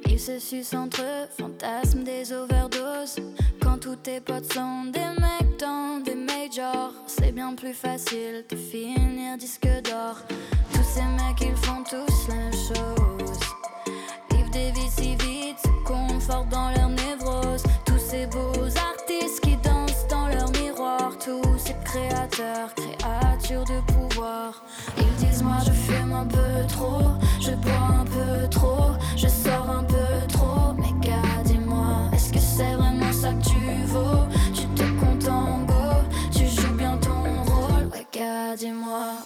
Ils 0.04 0.20
se 0.20 0.38
sucent 0.38 0.74
entre 0.74 1.00
eux, 1.00 1.26
fantasment 1.38 2.04
des 2.04 2.32
overdoses. 2.32 3.16
Quand 3.62 3.78
tous 3.78 3.96
tes 3.96 4.20
potes 4.20 4.52
sont 4.52 4.84
des 4.92 5.00
mecs 5.00 5.58
dans 5.58 6.02
des 6.04 6.14
majors, 6.14 6.92
c'est 7.06 7.32
bien 7.32 7.54
plus 7.54 7.72
facile 7.72 8.44
de 8.48 8.56
finir 8.56 9.38
disque 9.38 9.66
d'or. 9.84 10.18
Tous 10.72 10.84
ces 10.84 11.02
mecs, 11.02 11.40
ils 11.40 11.56
font 11.56 11.82
tous 11.82 12.28
la 12.28 12.34
même 12.34 12.52
chose. 12.52 13.40
Vivent 14.30 14.50
des 14.50 14.70
vies 14.72 14.90
si 14.90 15.10
vite, 15.16 15.58
se 15.62 15.84
confortent 15.84 16.50
dans 16.50 16.70
leur 16.70 16.90
névrose. 16.90 17.62
Tous 17.86 17.98
ces 17.98 18.26
beaux 18.26 18.68
artistes 18.90 19.40
qui 19.40 19.56
dansent 19.56 20.06
dans 20.08 20.28
leur 20.28 20.50
miroir. 20.50 21.16
Tous 21.18 21.58
ces 21.58 21.74
créateurs, 21.84 22.74
créatures 22.74 23.64
de 23.64 23.95
un 26.22 26.26
peu 26.26 26.66
trop, 26.68 27.02
je 27.40 27.52
bois 27.52 27.88
un 28.00 28.04
peu 28.04 28.48
trop, 28.48 28.90
je 29.16 29.28
sors 29.28 29.68
un 29.70 29.84
peu 29.84 30.26
trop. 30.28 30.72
Mais 30.78 30.92
gars, 31.06 31.42
dis-moi, 31.44 32.10
est-ce 32.12 32.32
que 32.32 32.38
c'est 32.38 32.74
vraiment 32.74 33.12
ça 33.12 33.32
que 33.32 33.44
tu 33.44 33.60
vaux 33.86 34.26
Tu 34.54 34.66
te 34.74 34.82
comptes 35.00 35.28
en 35.28 35.60
go, 35.66 35.84
tu 36.32 36.46
joues 36.46 36.74
bien 36.76 36.96
ton 36.98 37.20
rôle. 37.50 37.86
Ouais, 37.92 38.06
gars, 38.12 38.56
dis-moi, 38.56 39.25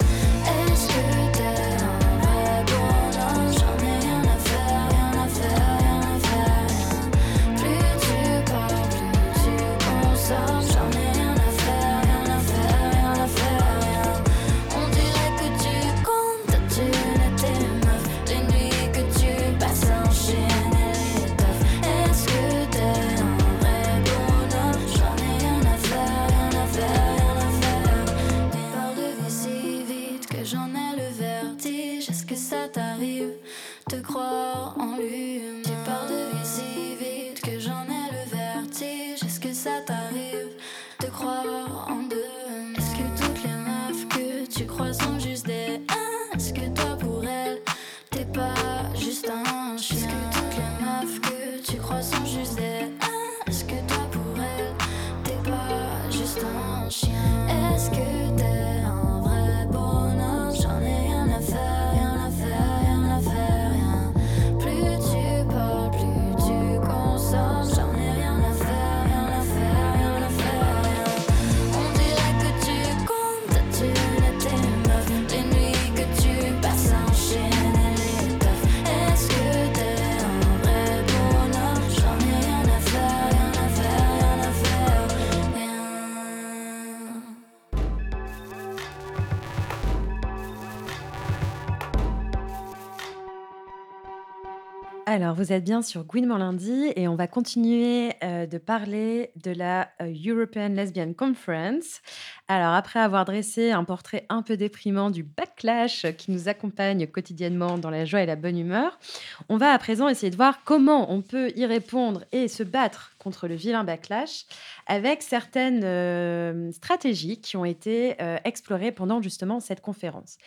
Alors, 95.31 95.45
vous 95.45 95.53
êtes 95.53 95.63
bien 95.63 95.81
sur 95.81 96.03
Gouinement 96.03 96.37
lundi 96.37 96.91
et 96.97 97.07
on 97.07 97.15
va 97.15 97.25
continuer 97.25 98.11
euh, 98.21 98.45
de 98.45 98.57
parler 98.57 99.31
de 99.37 99.51
la 99.51 99.89
euh, 100.01 100.13
European 100.27 100.67
Lesbian 100.67 101.13
Conference. 101.13 102.01
Alors, 102.49 102.73
après 102.73 102.99
avoir 102.99 103.23
dressé 103.23 103.71
un 103.71 103.85
portrait 103.85 104.25
un 104.27 104.41
peu 104.41 104.57
déprimant 104.57 105.09
du 105.09 105.23
backlash 105.23 106.05
qui 106.17 106.31
nous 106.31 106.49
accompagne 106.49 107.07
quotidiennement 107.07 107.77
dans 107.77 107.89
la 107.89 108.03
joie 108.03 108.21
et 108.21 108.25
la 108.25 108.35
bonne 108.35 108.57
humeur, 108.57 108.99
on 109.47 109.55
va 109.55 109.71
à 109.71 109.79
présent 109.79 110.09
essayer 110.09 110.31
de 110.31 110.35
voir 110.35 110.65
comment 110.65 111.13
on 111.13 111.21
peut 111.21 111.53
y 111.55 111.65
répondre 111.65 112.25
et 112.33 112.49
se 112.49 112.63
battre 112.63 113.10
contre 113.21 113.47
le 113.47 113.55
vilain 113.55 113.83
backlash 113.83 114.45
avec 114.87 115.21
certaines 115.21 115.83
euh, 115.83 116.71
stratégies 116.71 117.39
qui 117.39 117.55
ont 117.55 117.65
été 117.65 118.21
euh, 118.21 118.37
explorées 118.43 118.91
pendant 118.91 119.21
justement 119.21 119.59
cette 119.59 119.81
conférence. 119.81 120.37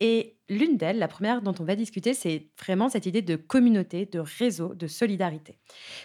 Et 0.00 0.36
l'une 0.48 0.76
d'elles, 0.76 0.98
la 0.98 1.08
première 1.08 1.42
dont 1.42 1.54
on 1.58 1.64
va 1.64 1.76
discuter, 1.76 2.12
c'est 2.14 2.48
vraiment 2.60 2.88
cette 2.88 3.06
idée 3.06 3.22
de 3.22 3.36
communauté, 3.36 4.06
de 4.06 4.18
réseau, 4.18 4.74
de 4.74 4.86
solidarité. 4.86 5.58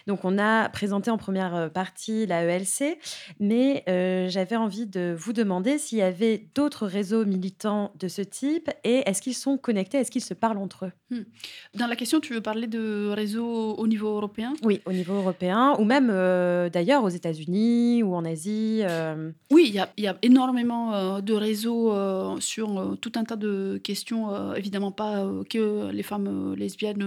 Donc 0.07 0.23
on 0.23 0.37
a 0.37 0.69
présenté 0.69 1.11
en 1.11 1.17
première 1.17 1.55
euh, 1.55 1.69
partie 1.69 2.25
la 2.25 2.43
ELC, 2.43 2.97
mais 3.39 3.83
euh, 3.89 4.29
j'avais 4.29 4.55
envie 4.55 4.85
de 4.85 5.15
vous 5.17 5.33
demander 5.33 5.77
s'il 5.77 5.97
y 5.97 6.01
avait 6.01 6.49
d'autres 6.55 6.87
réseaux 6.87 7.25
militants 7.25 7.91
de 7.99 8.07
ce 8.07 8.21
type 8.21 8.69
et 8.83 9.03
est-ce 9.09 9.21
qu'ils 9.21 9.35
sont 9.35 9.57
connectés, 9.57 9.97
est-ce 9.97 10.11
qu'ils 10.11 10.23
se 10.23 10.33
parlent 10.33 10.57
entre 10.57 10.85
eux? 10.85 11.25
Dans 11.73 11.87
la 11.87 11.95
question, 11.95 12.19
tu 12.19 12.33
veux 12.33 12.41
parler 12.41 12.67
de 12.67 13.09
réseau 13.09 13.73
au 13.73 13.87
niveau 13.87 14.09
européen? 14.15 14.53
Oui, 14.63 14.81
au 14.85 14.93
niveau 14.93 15.15
européen 15.15 15.75
ou 15.79 15.83
même 15.83 16.09
euh, 16.19 16.69
d'ailleurs 16.69 17.03
aux 17.03 17.09
États-Unis 17.09 18.03
ou 18.03 18.13
en 18.13 18.25
Asie. 18.25 18.81
euh, 18.83 19.31
Oui, 19.51 19.65
il 19.67 19.73
y 19.73 19.79
a, 19.79 19.89
y 19.97 20.07
a 20.07 20.17
énormément 20.21 20.93
euh, 20.93 21.21
de 21.21 21.33
réseaux 21.33 21.93
sur 22.39 22.97
tout 23.01 23.11
un 23.15 23.23
tas 23.23 23.35
de 23.35 23.79
questions, 23.83 24.53
évidemment 24.55 24.91
pas 24.91 25.25
que 25.49 25.89
les 25.91 26.03
femmes 26.03 26.53
lesbiennes, 26.55 27.03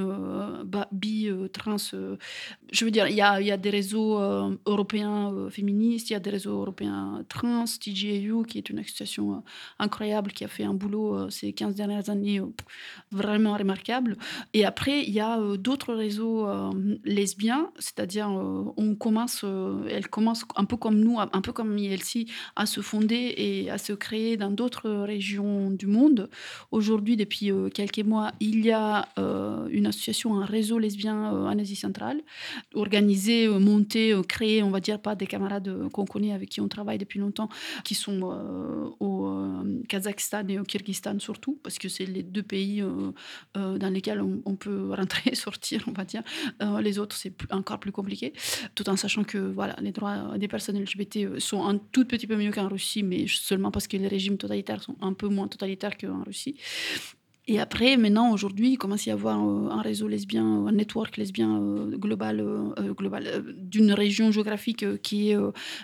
bi, 0.93 1.29
trans. 1.53 1.77
je 1.77 2.85
veux 2.85 2.91
dire, 2.91 3.07
il 3.09 3.15
y 3.15 3.21
a, 3.21 3.41
y 3.41 3.51
a 3.51 3.57
des 3.57 3.71
réseaux 3.71 4.19
européens 4.67 5.33
féministes, 5.51 6.11
il 6.11 6.15
y 6.15 6.17
a 6.17 6.21
des 6.21 6.31
réseaux 6.31 6.59
européens 6.61 7.25
trans, 7.29 7.65
TGAU, 7.65 8.43
qui 8.45 8.59
est 8.59 8.71
une 8.71 8.79
association 8.79 9.43
incroyable, 9.79 10.33
qui 10.33 10.45
a 10.45 10.49
fait 10.49 10.65
un 10.65 10.75
boulot 10.75 11.31
ces 11.31 11.53
15 11.53 11.75
dernières 11.75 12.11
années 12.11 12.41
vraiment 13.11 13.57
remarquable. 13.57 14.17
Et 14.55 14.65
après, 14.65 15.03
il 15.03 15.11
y 15.11 15.21
a 15.21 15.39
d'autres 15.57 15.95
réseaux 15.95 16.49
lesbiens, 17.05 17.71
c'est-à-dire 17.79 18.31
commence, 19.03 19.41
euh, 19.43 19.85
elles 19.91 20.07
commencent 20.07 20.45
un 20.55 20.65
peu 20.65 20.77
comme 20.77 21.01
nous, 21.01 21.19
un 21.19 21.41
peu 21.41 21.53
comme 21.53 21.77
ILC, 21.77 22.29
à 22.55 22.67
se 22.67 22.81
fonder 22.81 23.35
et 23.37 23.69
à 23.69 23.77
se 23.77 23.93
créer 23.93 24.37
dans 24.37 24.53
d'autres 24.53 24.89
régions 24.89 25.71
du 25.71 25.89
monde. 25.89 26.31
Aujourd'hui, 26.71 27.17
depuis 27.17 27.51
euh, 27.51 27.69
quelques 27.69 28.07
mois, 28.13 28.31
il 28.39 28.65
y 28.65 28.71
a 28.71 29.09
euh, 29.19 29.67
une 29.71 29.87
association, 29.87 30.37
un 30.37 30.45
réseau 30.45 30.79
lesbien 30.79 31.17
en 31.33 31.59
Asie 31.59 31.75
centrale, 31.75 32.21
organisé, 32.75 33.49
monté, 33.49 34.15
créé, 34.29 34.63
on 34.63 34.71
va 34.71 34.79
dire, 34.79 35.01
par 35.01 35.17
des 35.17 35.27
camarades 35.27 35.89
qu'on 35.93 36.07
connaît, 36.07 36.33
avec 36.33 36.49
qui 36.51 36.61
on 36.61 36.69
travaille 36.69 36.99
depuis 36.99 37.19
longtemps, 37.19 37.49
qui 37.83 37.97
sont 37.97 38.21
au 39.01 39.11
Kazakhstan 39.89 40.47
et 40.49 40.61
au 40.61 40.65
Kyrgyzstan 40.65 41.19
surtout, 41.19 41.59
parce 41.65 41.79
que 41.79 41.89
c'est 41.89 42.07
les 42.07 42.23
deux 42.23 42.43
pays 42.43 42.85
dans 43.55 43.93
lesquels 43.93 44.23
on, 44.23 44.57
peut 44.57 44.93
rentrer 44.95 45.31
et 45.33 45.35
sortir, 45.47 45.85
on 45.89 45.93
va 45.93 46.05
dire. 46.05 46.23
Les 46.81 46.99
autres, 46.99 47.17
c'est 47.17 47.35
encore 47.51 47.81
plus 47.81 47.93
compliqué, 47.93 48.33
tout 48.75 48.89
en 48.92 48.92
sachant 48.97 49.25
que 49.25 49.39
voilà, 49.39 49.77
les 49.81 49.93
droits 49.93 50.39
des 50.39 50.49
personnes 50.49 50.81
LGBT 50.81 51.39
sont 51.39 51.65
un 51.65 51.79
tout 51.79 52.05
petit 52.05 52.27
peu 52.27 52.37
mieux 52.37 52.51
qu'en 52.51 52.69
Russie, 52.69 53.03
mais 53.03 53.27
seulement 53.29 53.71
parce 53.71 53.87
que 53.87 53.97
les 53.97 54.09
régimes 54.09 54.39
totalitaires 54.39 54.83
sont 54.83 54.97
un 55.01 55.13
peu 55.13 55.29
moins 55.29 55.49
totalitaires 55.49 55.97
qu'en 55.99 56.23
Russie. 56.25 56.57
Et 57.49 57.59
après, 57.59 57.97
maintenant, 57.97 58.31
aujourd'hui, 58.33 58.73
il 58.73 58.77
commence 58.79 59.09
à 59.09 59.11
y 59.11 59.13
avoir 59.13 59.41
euh, 59.45 59.69
un 59.69 59.83
réseau 59.83 60.07
lesbien, 60.07 60.45
euh, 60.45 60.67
un 60.69 60.73
network 60.73 61.17
lesbien 61.17 61.61
euh, 61.61 61.97
global, 61.97 62.45
global 62.97 63.45
d'une 63.57 63.93
région 63.93 64.31
géographique 64.31 64.85
qui 65.03 65.31
est 65.31 65.37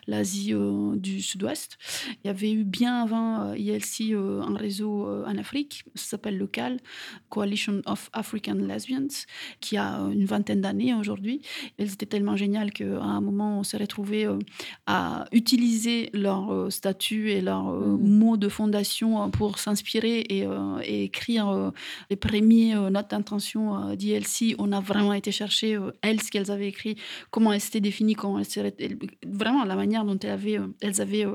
l'Asie 0.07 0.55
du 0.95 1.21
Sud-Ouest. 1.21 1.79
Il 2.23 2.29
y 2.29 2.31
avait 2.31 2.53
eu 2.53 2.65
bien 2.65 3.03
avant 3.03 3.55
ILC 3.55 4.15
un 4.15 4.55
réseau 4.57 5.07
en 5.27 5.37
Afrique, 5.37 5.85
ça 5.95 6.11
s'appelle 6.11 6.39
le 6.39 6.47
CAL, 6.47 6.79
Coalition 7.29 7.83
of 7.87 8.11
African 8.13 8.55
Lesbians, 8.55 9.09
qui 9.61 9.77
a 9.77 9.99
une 10.13 10.25
vingtaine 10.25 10.61
d'années 10.61 10.95
aujourd'hui. 10.95 11.43
Elles 11.79 11.93
étaient 11.93 12.07
tellement 12.07 12.37
géniales 12.37 12.73
qu'à 12.73 13.01
un 13.01 13.21
moment, 13.21 13.59
on 13.61 13.63
s'est 13.63 13.77
retrouvés 13.79 14.29
à 14.87 15.27
utiliser 15.33 16.11
leur 16.13 16.71
statut 16.71 17.31
et 17.31 17.41
leur 17.41 17.65
Mhm. 17.73 18.19
mot 18.19 18.37
de 18.37 18.49
fondation 18.49 19.31
pour 19.31 19.59
s'inspirer 19.59 20.21
et, 20.21 20.47
et 20.85 21.05
écrire 21.05 21.48
euh, 21.53 21.71
les 22.11 22.17
premiers 22.17 22.75
euh, 22.75 22.91
notes 22.91 23.11
d'intention 23.11 23.91
euh, 23.91 23.97
d'ILC. 23.97 24.55
On 24.59 24.73
a 24.73 24.81
vraiment 24.81 25.13
été 25.13 25.33
chercher, 25.33 25.77
euh, 25.77 25.93
elles, 26.03 26.21
ce 26.23 26.31
qu'elles 26.31 26.51
avaient 26.51 26.69
écrit, 26.69 26.97
comment 27.31 27.53
elles 27.53 27.61
s'étaient 27.61 27.81
définies, 27.81 28.15
comment 28.15 28.39
elles 28.39 28.99
vraiment 29.27 29.65
la 29.65 29.77
manière 29.77 30.05
dont 30.05 30.19
elles 30.19 30.31
avaient, 30.31 30.61
elles 30.81 31.01
avaient 31.01 31.27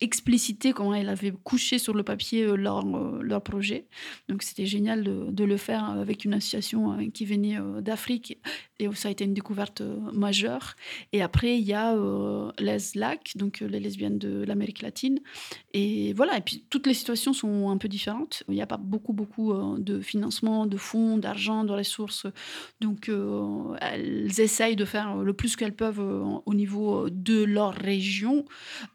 explicité 0.00 0.72
comment 0.72 0.94
elle 0.94 1.08
avait 1.08 1.32
couché 1.44 1.78
sur 1.78 1.94
le 1.94 2.02
papier 2.02 2.46
leur, 2.56 2.84
leur 2.84 3.42
projet. 3.42 3.86
Donc 4.28 4.42
c'était 4.42 4.66
génial 4.66 5.04
de, 5.04 5.44
le 5.44 5.56
faire 5.56 5.84
avec 5.84 6.24
une 6.24 6.34
association 6.34 7.10
qui 7.10 7.24
venait 7.24 7.58
d'Afrique 7.80 8.38
et 8.78 8.88
ça 8.94 9.08
a 9.08 9.10
été 9.10 9.24
une 9.24 9.34
découverte 9.34 9.82
majeure. 10.12 10.74
Et 11.12 11.22
après, 11.22 11.58
il 11.58 11.64
y 11.64 11.74
a 11.74 11.94
les 12.58 12.78
LAC, 12.94 13.32
donc 13.36 13.60
les 13.60 13.78
lesbiennes 13.78 14.18
de 14.18 14.42
l'Amérique 14.44 14.82
latine. 14.82 15.20
Et 15.72 16.12
voilà, 16.14 16.38
et 16.38 16.40
puis 16.40 16.64
toutes 16.70 16.86
les 16.86 16.94
situations 16.94 17.32
sont 17.32 17.70
un 17.70 17.76
peu 17.76 17.88
différentes. 17.88 18.42
Il 18.48 18.54
n'y 18.54 18.62
a 18.62 18.66
pas 18.66 18.78
beaucoup, 18.78 19.12
beaucoup 19.12 19.54
de 19.78 20.00
financement, 20.00 20.66
de 20.66 20.76
fonds, 20.76 21.18
d'argent, 21.18 21.64
de 21.64 21.72
ressources. 21.72 22.26
Donc 22.80 23.10
elles 23.80 24.40
essayent 24.40 24.76
de 24.76 24.84
faire 24.84 25.16
le 25.16 25.32
plus 25.32 25.56
qu'elles 25.56 25.76
peuvent 25.76 26.00
au 26.00 26.54
niveau 26.54 27.08
de 27.10 27.44
leur 27.44 27.72
région. 27.72 28.44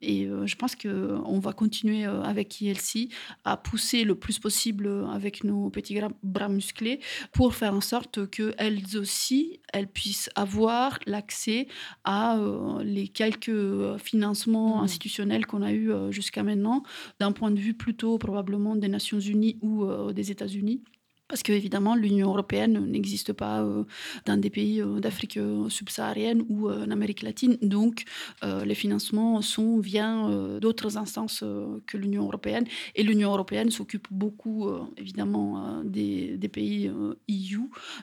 Et 0.02 0.28
je 0.46 0.56
pense 0.56 0.76
que 0.76 0.89
on 1.26 1.40
va 1.40 1.54
continuer 1.54 2.06
euh, 2.06 2.22
avec 2.22 2.62
ILC 2.62 3.10
à 3.44 3.58
pousser 3.58 4.04
le 4.04 4.16
plus 4.16 4.40
possible 4.40 4.88
euh, 4.88 5.08
avec 5.08 5.44
nos 5.44 5.70
petits 5.70 6.00
bras 6.24 6.50
musclés 6.50 7.00
pour 7.32 7.56
faire 7.56 7.74
en 7.74 7.82
sorte 7.82 8.30
qu'elles 8.30 8.98
aussi, 8.98 9.60
elles 9.74 9.88
puissent 9.88 10.30
avoir 10.36 11.00
l'accès 11.06 11.68
à 12.04 12.38
euh, 12.38 12.84
les 12.84 13.08
quelques 13.08 13.98
financements 13.98 14.80
mmh. 14.80 14.84
institutionnels 14.84 15.46
qu'on 15.46 15.62
a 15.62 15.74
eu 15.74 15.92
jusqu'à 16.10 16.44
maintenant, 16.44 16.84
d'un 17.20 17.32
point 17.32 17.52
de 17.52 17.60
vue 17.60 17.74
plutôt 17.74 18.18
probablement 18.18 18.76
des 18.76 18.88
Nations 18.88 19.20
Unies 19.20 19.58
ou 19.62 19.86
des 20.12 20.32
États-Unis. 20.32 20.84
Parce 21.30 21.44
qu'évidemment, 21.44 21.94
l'Union 21.94 22.30
européenne 22.30 22.88
n'existe 22.88 23.34
pas 23.34 23.62
euh, 23.62 23.84
dans 24.26 24.36
des 24.36 24.50
pays 24.50 24.82
euh, 24.82 25.00
d'Afrique 25.00 25.38
euh, 25.38 25.70
subsaharienne 25.70 26.44
ou 26.50 26.72
en 26.72 26.90
Amérique 26.90 27.22
latine. 27.22 27.58
Donc, 27.62 28.04
les 28.42 28.74
financements 28.74 29.42
sont 29.42 29.80
via 29.80 30.28
d'autres 30.60 30.98
instances 30.98 31.44
que 31.86 31.98
l'Union 31.98 32.24
européenne. 32.24 32.66
Et 32.96 33.04
l'Union 33.04 33.32
européenne 33.32 33.70
s'occupe 33.70 34.08
beaucoup, 34.10 34.68
évidemment, 34.98 35.84
des, 35.84 36.38
des, 36.38 36.48
pays 36.48 36.90
EU 37.30 37.60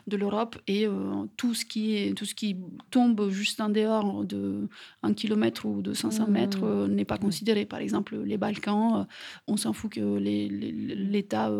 de 0.07 0.17
l'Europe. 0.17 0.57
Et 0.67 0.87
tout, 1.35 1.53
ce 1.53 1.65
qui 1.65 1.95
est, 1.95 2.13
tout 2.13 2.25
ce 2.25 2.35
qui 2.35 2.55
tombe 2.91 3.29
juste 3.29 3.59
en 3.59 3.69
dehors 3.69 4.23
de 4.23 4.69
1 5.03 5.13
km 5.13 5.65
ou 5.65 5.81
de 5.81 5.93
500 5.93 6.27
mmh. 6.27 6.31
mètres 6.31 6.87
n'est 6.87 7.05
pas 7.05 7.17
considéré. 7.17 7.65
Par 7.65 7.79
exemple, 7.79 8.15
les 8.17 8.37
Balkans, 8.37 9.07
on 9.47 9.57
s'en 9.57 9.73
fout 9.73 9.91
que 9.91 10.17
l'État 10.17 11.51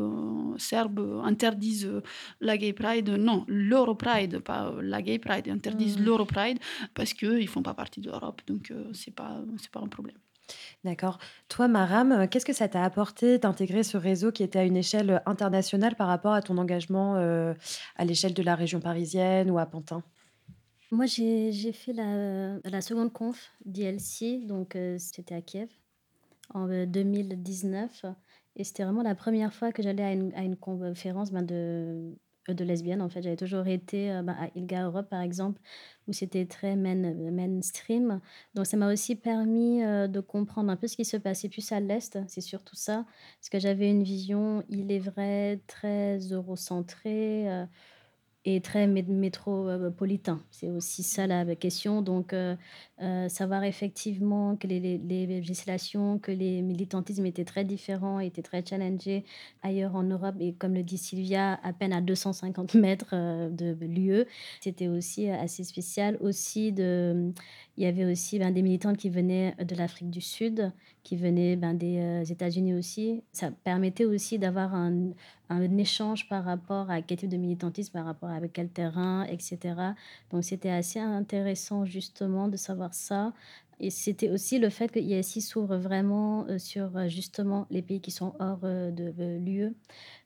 serbe 0.57 1.21
interdit 1.23 1.56
interdisent 1.57 1.85
euh, 1.85 2.03
la 2.39 2.57
Gay 2.57 2.73
Pride. 2.73 3.09
Non, 3.09 3.45
l'Europride, 3.47 4.39
pas 4.39 4.67
euh, 4.67 4.81
la 4.81 5.01
Gay 5.01 5.19
Pride. 5.19 5.47
Ils 5.47 5.51
interdisent 5.51 5.99
mmh. 5.99 6.03
l'Europride 6.03 6.59
parce 6.93 7.13
qu'ils 7.13 7.41
ne 7.41 7.47
font 7.47 7.63
pas 7.63 7.73
partie 7.73 8.01
de 8.01 8.09
l'Europe. 8.09 8.41
Donc, 8.47 8.71
euh, 8.71 8.89
ce 8.93 9.09
n'est 9.09 9.13
pas, 9.13 9.41
pas 9.71 9.79
un 9.79 9.87
problème. 9.87 10.17
D'accord. 10.85 11.17
Toi, 11.49 11.67
Maram, 11.67 12.27
qu'est-ce 12.29 12.45
que 12.45 12.53
ça 12.53 12.69
t'a 12.69 12.83
apporté 12.83 13.37
d'intégrer 13.37 13.83
ce 13.83 13.97
réseau 13.97 14.31
qui 14.31 14.43
était 14.43 14.59
à 14.59 14.63
une 14.63 14.77
échelle 14.77 15.21
internationale 15.25 15.95
par 15.95 16.07
rapport 16.07 16.31
à 16.31 16.41
ton 16.41 16.57
engagement 16.57 17.15
à 17.15 18.05
l'échelle 18.05 18.33
de 18.33 18.41
la 18.43 18.55
région 18.55 18.79
parisienne 18.79 19.51
ou 19.51 19.59
à 19.59 19.65
Pantin? 19.65 20.03
Moi, 20.89 21.05
j'ai 21.05 21.73
fait 21.73 21.91
la, 21.91 22.59
la, 22.63 22.79
seconde 22.79 23.11
conf 23.11 23.51
d'ILC, 23.65 24.47
donc 24.47 24.77
c'était 24.99 25.35
à 25.35 25.41
Kiev 25.41 25.67
en 26.53 26.65
2019. 26.85 28.05
Et 28.57 28.63
c'était 28.63 28.83
vraiment 28.83 29.03
la 29.03 29.15
première 29.15 29.53
fois 29.53 29.71
que 29.71 29.83
j'allais 29.83 30.03
à 30.03 30.11
une, 30.11 30.33
à 30.33 30.43
une 30.43 30.57
conférence 30.57 31.31
ben, 31.31 31.43
de, 31.43 32.17
de 32.47 32.63
lesbiennes. 32.63 33.01
En 33.03 33.09
fait, 33.09 33.21
j'avais 33.21 33.35
toujours 33.37 33.67
été 33.67 34.11
euh, 34.11 34.23
ben, 34.23 34.35
à 34.39 34.49
ILGA 34.55 34.85
Europe, 34.85 35.09
par 35.09 35.21
exemple, 35.21 35.61
où 36.07 36.13
c'était 36.13 36.45
très 36.47 36.75
mainstream. 36.75 38.19
Donc, 38.55 38.65
ça 38.65 38.75
m'a 38.75 38.91
aussi 38.91 39.15
permis 39.15 39.83
euh, 39.83 40.07
de 40.07 40.19
comprendre 40.21 40.71
un 40.71 40.75
peu 40.75 40.87
ce 40.87 40.95
qui 40.95 41.05
se 41.05 41.17
passait 41.17 41.49
plus 41.49 41.71
à 41.71 41.79
l'Est. 41.79 42.17
C'est 42.27 42.41
surtout 42.41 42.75
ça. 42.75 43.05
Parce 43.39 43.49
que 43.49 43.59
j'avais 43.59 43.91
une 43.91 44.03
vision, 44.03 44.63
il 44.69 44.91
est 44.91 44.99
vrai, 44.99 45.61
très 45.67 46.17
eurocentrée. 46.17 47.51
Euh, 47.51 47.65
et 48.49 48.61
très 48.61 48.87
métropolitain. 48.87 50.41
C'est 50.51 50.69
aussi 50.69 51.03
ça 51.03 51.27
la 51.27 51.43
question. 51.57 52.01
Donc, 52.01 52.31
euh, 52.31 52.55
euh, 53.01 53.27
savoir 53.27 53.65
effectivement 53.65 54.55
que 54.55 54.67
les, 54.67 54.79
législations, 54.99 56.17
que 56.17 56.31
les 56.31 56.61
militantismes 56.61 57.25
étaient 57.25 57.43
très 57.43 57.65
différents, 57.65 58.21
étaient 58.21 58.41
très 58.41 58.65
challengés 58.65 59.25
ailleurs 59.63 59.97
en 59.97 60.03
Europe. 60.03 60.35
Et 60.39 60.53
comme 60.53 60.75
le 60.75 60.83
dit 60.83 60.97
Sylvia, 60.97 61.59
à 61.61 61.73
peine 61.73 61.91
à 61.91 61.99
250 61.99 62.75
mètres 62.75 63.09
euh, 63.11 63.49
de 63.49 63.75
l'UE, 63.81 64.23
c'était 64.61 64.87
aussi 64.87 65.29
assez 65.29 65.65
spécial. 65.65 66.17
Aussi, 66.21 66.71
de, 66.71 67.33
il 67.77 67.83
y 67.83 67.85
avait 67.87 68.05
aussi 68.05 68.39
ben, 68.39 68.51
des 68.51 68.63
militantes 68.63 68.97
qui 68.97 69.09
venaient 69.09 69.55
de 69.63 69.75
l'Afrique 69.75 70.09
du 70.09 70.21
Sud, 70.21 70.71
qui 71.03 71.15
venaient 71.15 71.55
ben, 71.55 71.73
des 71.75 72.23
États-Unis 72.31 72.73
aussi. 72.73 73.23
Ça 73.31 73.51
permettait 73.51 74.05
aussi 74.05 74.39
d'avoir 74.39 74.73
un, 74.73 75.11
un 75.49 75.77
échange 75.77 76.27
par 76.27 76.43
rapport 76.43 76.89
à 76.89 77.01
quel 77.01 77.17
type 77.17 77.29
de 77.29 77.37
militantisme, 77.37 77.93
par 77.93 78.05
rapport 78.05 78.29
à 78.29 78.39
quel 78.47 78.69
terrain, 78.69 79.23
etc. 79.25 79.75
Donc 80.31 80.43
c'était 80.43 80.69
assez 80.69 80.99
intéressant 80.99 81.85
justement 81.85 82.47
de 82.47 82.57
savoir 82.57 82.93
ça. 82.93 83.33
Et 83.79 83.91
c'était 83.91 84.29
aussi 84.29 84.57
le 84.57 84.69
fait 84.69 84.89
que 84.91 84.99
ISI 84.99 85.41
s'ouvre 85.41 85.77
vraiment 85.77 86.45
euh, 86.47 86.57
sur 86.57 86.97
euh, 86.97 87.07
justement 87.07 87.67
les 87.69 87.81
pays 87.83 88.01
qui 88.01 88.09
sont 88.11 88.33
hors 88.39 88.59
euh, 88.63 88.89
de 88.91 89.13
l'UE. 89.37 89.75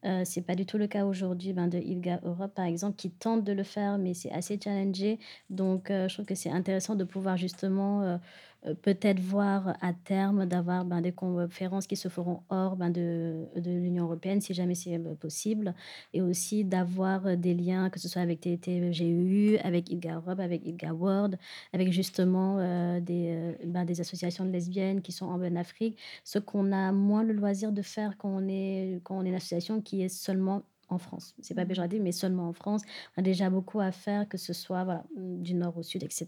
Euh, 0.05 0.21
c'est 0.25 0.41
pas 0.41 0.55
du 0.55 0.65
tout 0.65 0.77
le 0.77 0.87
cas 0.87 1.05
aujourd'hui 1.05 1.51
ben, 1.51 1.67
de 1.67 1.77
ILGA 1.77 2.21
Europe, 2.23 2.53
par 2.55 2.65
exemple, 2.65 2.95
qui 2.95 3.11
tente 3.11 3.43
de 3.43 3.51
le 3.51 3.63
faire, 3.63 3.97
mais 3.97 4.13
c'est 4.13 4.31
assez 4.31 4.59
challengé. 4.61 5.19
Donc, 5.49 5.87
je 5.89 6.13
trouve 6.13 6.25
que 6.25 6.35
c'est 6.35 6.49
intéressant 6.49 6.95
de 6.95 7.03
pouvoir 7.03 7.37
justement 7.37 8.19
euh, 8.65 8.75
peut-être 8.75 9.19
voir 9.19 9.75
à 9.81 9.93
terme 9.93 10.45
d'avoir 10.45 10.85
ben, 10.85 11.01
des 11.01 11.11
conférences 11.11 11.87
qui 11.87 11.95
se 11.95 12.07
feront 12.09 12.43
hors 12.49 12.75
ben, 12.75 12.91
de, 12.91 13.47
l'Union 13.55 14.05
européenne, 14.05 14.39
si 14.41 14.53
jamais 14.53 14.75
c'est 14.75 14.97
euh, 14.97 15.15
possible, 15.15 15.73
et 16.13 16.21
aussi 16.21 16.63
d'avoir 16.63 17.25
euh, 17.25 17.35
des 17.35 17.53
liens, 17.55 17.89
que 17.89 17.99
ce 17.99 18.07
soit 18.07 18.21
avec 18.21 18.41
TTGU, 18.41 19.57
avec 19.63 19.89
ILGA 19.89 20.15
Europe, 20.15 20.39
avec 20.39 20.65
ILGA 20.65 20.93
World, 20.93 21.37
avec 21.73 21.91
justement 21.91 22.57
des, 22.99 23.55
ben, 23.65 23.85
des 23.85 24.01
associations 24.01 24.45
de 24.45 24.51
lesbiennes 24.51 25.01
qui 25.01 25.11
sont 25.11 25.25
en 25.25 25.41
Afrique, 25.55 25.97
ce 26.23 26.39
qu'on 26.39 26.71
a 26.71 26.91
moins 26.91 27.23
le 27.23 27.33
loisir 27.33 27.71
de 27.71 27.81
faire 27.81 28.17
quand 28.17 28.29
on 28.29 28.47
est, 28.47 29.01
quand 29.03 29.17
on 29.17 29.25
est 29.25 29.29
une 29.29 29.35
association 29.35 29.81
qui 29.81 30.03
est 30.03 30.09
seulement 30.09 30.63
en 30.91 30.97
France. 30.97 31.35
C'est 31.41 31.55
pas 31.55 31.65
péjoratif, 31.65 31.99
mais 32.01 32.11
seulement 32.11 32.47
en 32.49 32.53
France. 32.53 32.81
On 33.17 33.21
a 33.21 33.23
déjà 33.23 33.49
beaucoup 33.49 33.79
à 33.79 33.91
faire, 33.91 34.27
que 34.27 34.37
ce 34.37 34.53
soit 34.53 35.03
du 35.15 35.53
nord 35.53 35.77
au 35.77 35.83
sud, 35.83 36.03
etc. 36.03 36.27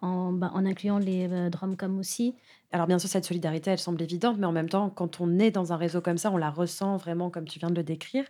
En, 0.00 0.32
bah, 0.32 0.50
en 0.54 0.64
incluant 0.64 0.98
les 0.98 1.28
euh, 1.30 1.50
comme 1.76 1.98
aussi. 1.98 2.34
Alors 2.74 2.86
bien 2.86 2.98
sûr, 2.98 3.10
cette 3.10 3.26
solidarité, 3.26 3.70
elle 3.70 3.78
semble 3.78 4.00
évidente, 4.00 4.38
mais 4.38 4.46
en 4.46 4.52
même 4.52 4.70
temps, 4.70 4.88
quand 4.88 5.20
on 5.20 5.38
est 5.38 5.50
dans 5.50 5.74
un 5.74 5.76
réseau 5.76 6.00
comme 6.00 6.16
ça, 6.16 6.30
on 6.30 6.38
la 6.38 6.48
ressent 6.48 6.96
vraiment 6.96 7.28
comme 7.28 7.46
tu 7.46 7.58
viens 7.58 7.68
de 7.68 7.74
le 7.74 7.82
décrire. 7.82 8.24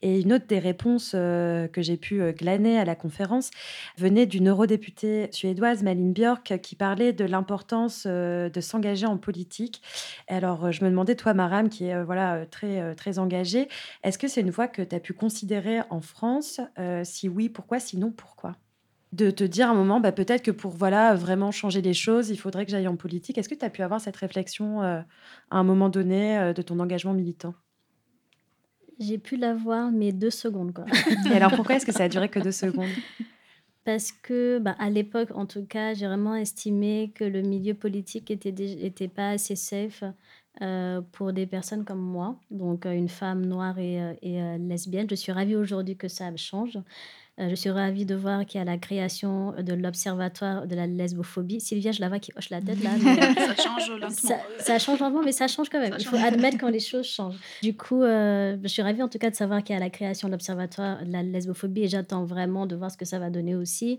Et 0.00 0.20
une 0.20 0.32
autre 0.32 0.46
des 0.46 0.60
réponses 0.60 1.12
euh, 1.16 1.66
que 1.66 1.82
j'ai 1.82 1.96
pu 1.96 2.22
euh, 2.22 2.32
glaner 2.32 2.78
à 2.78 2.84
la 2.84 2.94
conférence 2.94 3.50
venait 3.98 4.26
d'une 4.26 4.48
eurodéputée 4.48 5.28
suédoise, 5.32 5.82
Malin 5.82 6.12
Björk, 6.12 6.60
qui 6.60 6.76
parlait 6.76 7.12
de 7.12 7.24
l'importance 7.24 8.04
euh, 8.06 8.48
de 8.48 8.60
s'engager 8.60 9.06
en 9.06 9.18
politique. 9.18 9.82
alors 10.28 10.70
je 10.70 10.84
me 10.84 10.90
demandais, 10.90 11.16
toi, 11.16 11.34
Maram, 11.34 11.68
qui 11.68 11.86
est 11.86 12.04
voilà 12.04 12.46
très 12.46 12.94
très 12.94 13.18
engagée, 13.18 13.68
est-ce 14.04 14.18
que 14.18 14.28
c'est 14.28 14.40
une 14.40 14.50
voie 14.50 14.68
que 14.68 14.82
tu 14.82 14.94
as 14.94 15.00
pu 15.00 15.14
considérer 15.14 15.80
en 15.90 16.00
France? 16.00 16.60
Si 17.04 17.28
oui, 17.28 17.48
pourquoi? 17.48 17.80
Sinon, 17.80 18.12
pourquoi? 18.12 18.56
De 19.12 19.30
te 19.30 19.42
dire 19.42 19.68
à 19.68 19.70
un 19.70 19.74
moment, 19.74 20.00
bah, 20.00 20.12
peut-être 20.12 20.42
que 20.42 20.50
pour 20.50 20.70
voilà, 20.70 21.14
vraiment 21.14 21.50
changer 21.50 21.82
les 21.82 21.94
choses, 21.94 22.30
il 22.30 22.36
faudrait 22.36 22.64
que 22.64 22.70
j'aille 22.70 22.88
en 22.88 22.96
politique. 22.96 23.38
Est-ce 23.38 23.48
que 23.48 23.54
tu 23.54 23.64
as 23.64 23.70
pu 23.70 23.82
avoir 23.82 24.00
cette 24.00 24.16
réflexion 24.16 24.82
euh, 24.82 25.00
à 25.50 25.58
un 25.58 25.64
moment 25.64 25.88
donné 25.88 26.38
euh, 26.38 26.52
de 26.52 26.62
ton 26.62 26.78
engagement 26.78 27.12
militant? 27.12 27.54
J'ai 29.00 29.18
pu 29.18 29.36
l'avoir, 29.36 29.90
mais 29.90 30.12
deux 30.12 30.30
secondes. 30.30 30.72
Quoi. 30.72 30.84
Et 31.32 31.34
alors 31.34 31.52
pourquoi 31.56 31.76
est-ce 31.76 31.86
que 31.86 31.92
ça 31.92 32.04
a 32.04 32.08
duré 32.08 32.28
que 32.28 32.38
deux 32.38 32.52
secondes? 32.52 32.90
Parce 33.84 34.12
que, 34.12 34.58
bah, 34.58 34.76
à 34.78 34.90
l'époque, 34.90 35.30
en 35.34 35.46
tout 35.46 35.64
cas, 35.64 35.94
j'ai 35.94 36.06
vraiment 36.06 36.36
estimé 36.36 37.12
que 37.14 37.24
le 37.24 37.40
milieu 37.40 37.74
politique 37.74 38.30
était, 38.30 38.50
était 38.50 39.08
pas 39.08 39.30
assez 39.30 39.56
safe 39.56 40.04
euh, 40.62 41.00
pour 41.12 41.32
des 41.32 41.46
personnes 41.46 41.84
comme 41.84 42.00
moi, 42.00 42.36
donc 42.50 42.84
une 42.84 43.08
femme 43.08 43.46
noire 43.46 43.78
et, 43.78 43.98
et 44.22 44.58
lesbienne. 44.58 45.06
Je 45.08 45.14
suis 45.14 45.32
ravie 45.32 45.56
aujourd'hui 45.56 45.96
que 45.96 46.08
ça 46.08 46.34
change. 46.36 46.78
Euh, 47.40 47.48
je 47.48 47.54
suis 47.54 47.70
ravie 47.70 48.04
de 48.04 48.14
voir 48.14 48.44
qu'il 48.44 48.58
y 48.58 48.62
a 48.62 48.64
la 48.64 48.76
création 48.76 49.52
de 49.52 49.72
l'Observatoire 49.72 50.66
de 50.66 50.74
la 50.74 50.86
lesbophobie. 50.86 51.60
Sylvia, 51.60 51.90
je 51.90 52.00
la 52.00 52.08
vois 52.08 52.18
qui 52.18 52.32
hoche 52.36 52.50
la 52.50 52.60
tête 52.60 52.82
là. 52.82 52.90
ça 52.98 53.62
change 53.62 53.90
lentement. 53.90 54.38
Ça, 54.58 54.78
change 54.78 55.00
lentement, 55.00 55.22
mais 55.22 55.32
ça 55.32 55.48
change 55.48 55.70
quand 55.70 55.80
même. 55.80 55.94
Il 55.98 56.04
faut 56.04 56.16
admettre 56.16 56.58
quand 56.58 56.68
les 56.68 56.80
choses 56.90 57.06
changent. 57.06 57.38
Du 57.62 57.74
coup, 57.74 58.02
euh, 58.02 58.58
je 58.62 58.68
suis 58.68 58.82
ravie 58.82 59.02
en 59.02 59.08
tout 59.08 59.18
cas 59.18 59.30
de 59.30 59.36
savoir 59.36 59.62
qu'il 59.62 59.74
y 59.74 59.76
a 59.76 59.80
la 59.80 59.90
création 59.90 60.28
de 60.28 60.32
l'Observatoire 60.32 61.04
de 61.04 61.10
la 61.10 61.22
lesbophobie 61.22 61.84
et 61.84 61.88
j'attends 61.88 62.24
vraiment 62.24 62.66
de 62.66 62.76
voir 62.76 62.90
ce 62.90 62.98
que 62.98 63.06
ça 63.06 63.18
va 63.18 63.30
donner 63.30 63.54
aussi. 63.54 63.98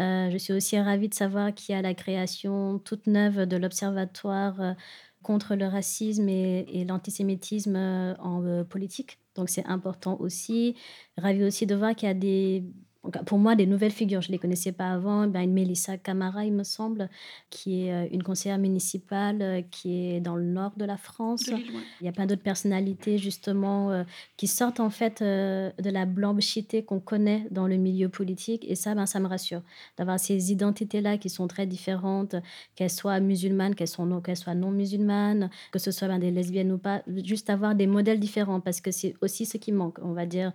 Euh, 0.00 0.30
je 0.30 0.38
suis 0.38 0.52
aussi 0.52 0.78
ravie 0.80 1.08
de 1.08 1.14
savoir 1.14 1.54
qu'il 1.54 1.74
y 1.74 1.78
a 1.78 1.82
la 1.82 1.94
création 1.94 2.80
toute 2.80 3.06
neuve 3.06 3.46
de 3.46 3.56
l'Observatoire 3.56 4.74
contre 5.22 5.54
le 5.54 5.66
racisme 5.66 6.28
et, 6.28 6.84
l'antisémitisme 6.88 7.76
en 7.76 8.64
politique. 8.64 9.18
Donc 9.34 9.48
c'est 9.48 9.64
important 9.66 10.18
aussi. 10.20 10.76
Ravi 11.16 11.44
aussi 11.44 11.66
de 11.66 11.74
voir 11.74 11.94
qu'il 11.94 12.08
y 12.08 12.10
a 12.10 12.14
des 12.14 12.64
pour 13.26 13.38
moi, 13.38 13.56
des 13.56 13.66
nouvelles 13.66 13.92
figures, 13.92 14.20
je 14.20 14.28
ne 14.28 14.32
les 14.32 14.38
connaissais 14.38 14.72
pas 14.72 14.90
avant. 14.90 15.26
Ben, 15.26 15.40
une 15.40 15.54
Mélissa 15.54 15.96
Camara, 15.96 16.44
il 16.44 16.52
me 16.52 16.64
semble, 16.64 17.08
qui 17.48 17.86
est 17.86 17.92
euh, 17.92 18.08
une 18.12 18.22
conseillère 18.22 18.58
municipale 18.58 19.38
euh, 19.40 19.62
qui 19.70 20.10
est 20.10 20.20
dans 20.20 20.36
le 20.36 20.44
nord 20.44 20.72
de 20.76 20.84
la 20.84 20.98
France. 20.98 21.50
Il 22.00 22.04
y 22.04 22.08
a 22.08 22.12
plein 22.12 22.26
d'autres 22.26 22.42
personnalités, 22.42 23.16
justement, 23.16 23.90
euh, 23.90 24.04
qui 24.36 24.46
sortent 24.46 24.80
en 24.80 24.90
fait 24.90 25.22
de 25.22 25.90
la 25.90 26.04
blanchité 26.04 26.84
qu'on 26.84 27.00
connaît 27.00 27.46
dans 27.50 27.66
le 27.66 27.76
milieu 27.76 28.10
politique. 28.10 28.66
Et 28.68 28.74
ça, 28.74 28.94
ben, 28.94 29.06
ça 29.06 29.18
me 29.18 29.26
rassure 29.26 29.62
d'avoir 29.96 30.20
ces 30.20 30.52
identités-là 30.52 31.16
qui 31.16 31.30
sont 31.30 31.48
très 31.48 31.66
différentes, 31.66 32.36
qu'elles 32.74 32.90
soient 32.90 33.20
musulmanes, 33.20 33.74
qu'elles 33.74 33.88
soient 33.88 34.04
non, 34.04 34.22
soient 34.34 34.54
non 34.54 34.70
musulmanes, 34.70 35.48
que 35.72 35.78
ce 35.78 35.90
soit 35.90 36.08
ben, 36.08 36.18
des 36.18 36.30
lesbiennes 36.30 36.72
ou 36.72 36.78
pas. 36.78 37.02
Juste 37.24 37.48
avoir 37.48 37.74
des 37.74 37.86
modèles 37.86 38.20
différents 38.20 38.60
parce 38.60 38.82
que 38.82 38.90
c'est 38.90 39.14
aussi 39.22 39.46
ce 39.46 39.56
qui 39.56 39.72
manque, 39.72 39.98
on 40.02 40.12
va 40.12 40.26
dire 40.26 40.52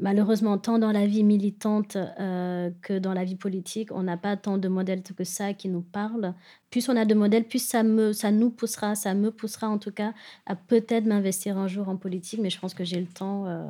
malheureusement, 0.00 0.58
tant 0.58 0.78
dans 0.78 0.92
la 0.92 1.06
vie 1.06 1.22
militante 1.22 1.96
euh, 1.96 2.70
que 2.82 2.98
dans 2.98 3.12
la 3.12 3.24
vie 3.24 3.36
politique, 3.36 3.92
on 3.92 4.02
n'a 4.02 4.16
pas 4.16 4.36
tant 4.36 4.58
de 4.58 4.68
modèles 4.68 5.02
que 5.02 5.24
ça 5.24 5.52
qui 5.54 5.68
nous 5.68 5.82
parlent. 5.82 6.34
Plus 6.70 6.88
on 6.88 6.96
a 6.96 7.04
de 7.04 7.14
modèles, 7.14 7.44
plus 7.44 7.62
ça, 7.62 7.82
me, 7.82 8.12
ça 8.12 8.32
nous 8.32 8.50
poussera, 8.50 8.94
ça 8.94 9.14
me 9.14 9.30
poussera 9.30 9.68
en 9.68 9.78
tout 9.78 9.92
cas 9.92 10.12
à 10.46 10.56
peut-être 10.56 11.04
m'investir 11.04 11.58
un 11.58 11.68
jour 11.68 11.88
en 11.88 11.96
politique, 11.96 12.40
mais 12.42 12.50
je 12.50 12.58
pense 12.58 12.74
que 12.74 12.84
j'ai 12.84 13.00
le 13.00 13.06
temps. 13.06 13.46
Euh, 13.46 13.66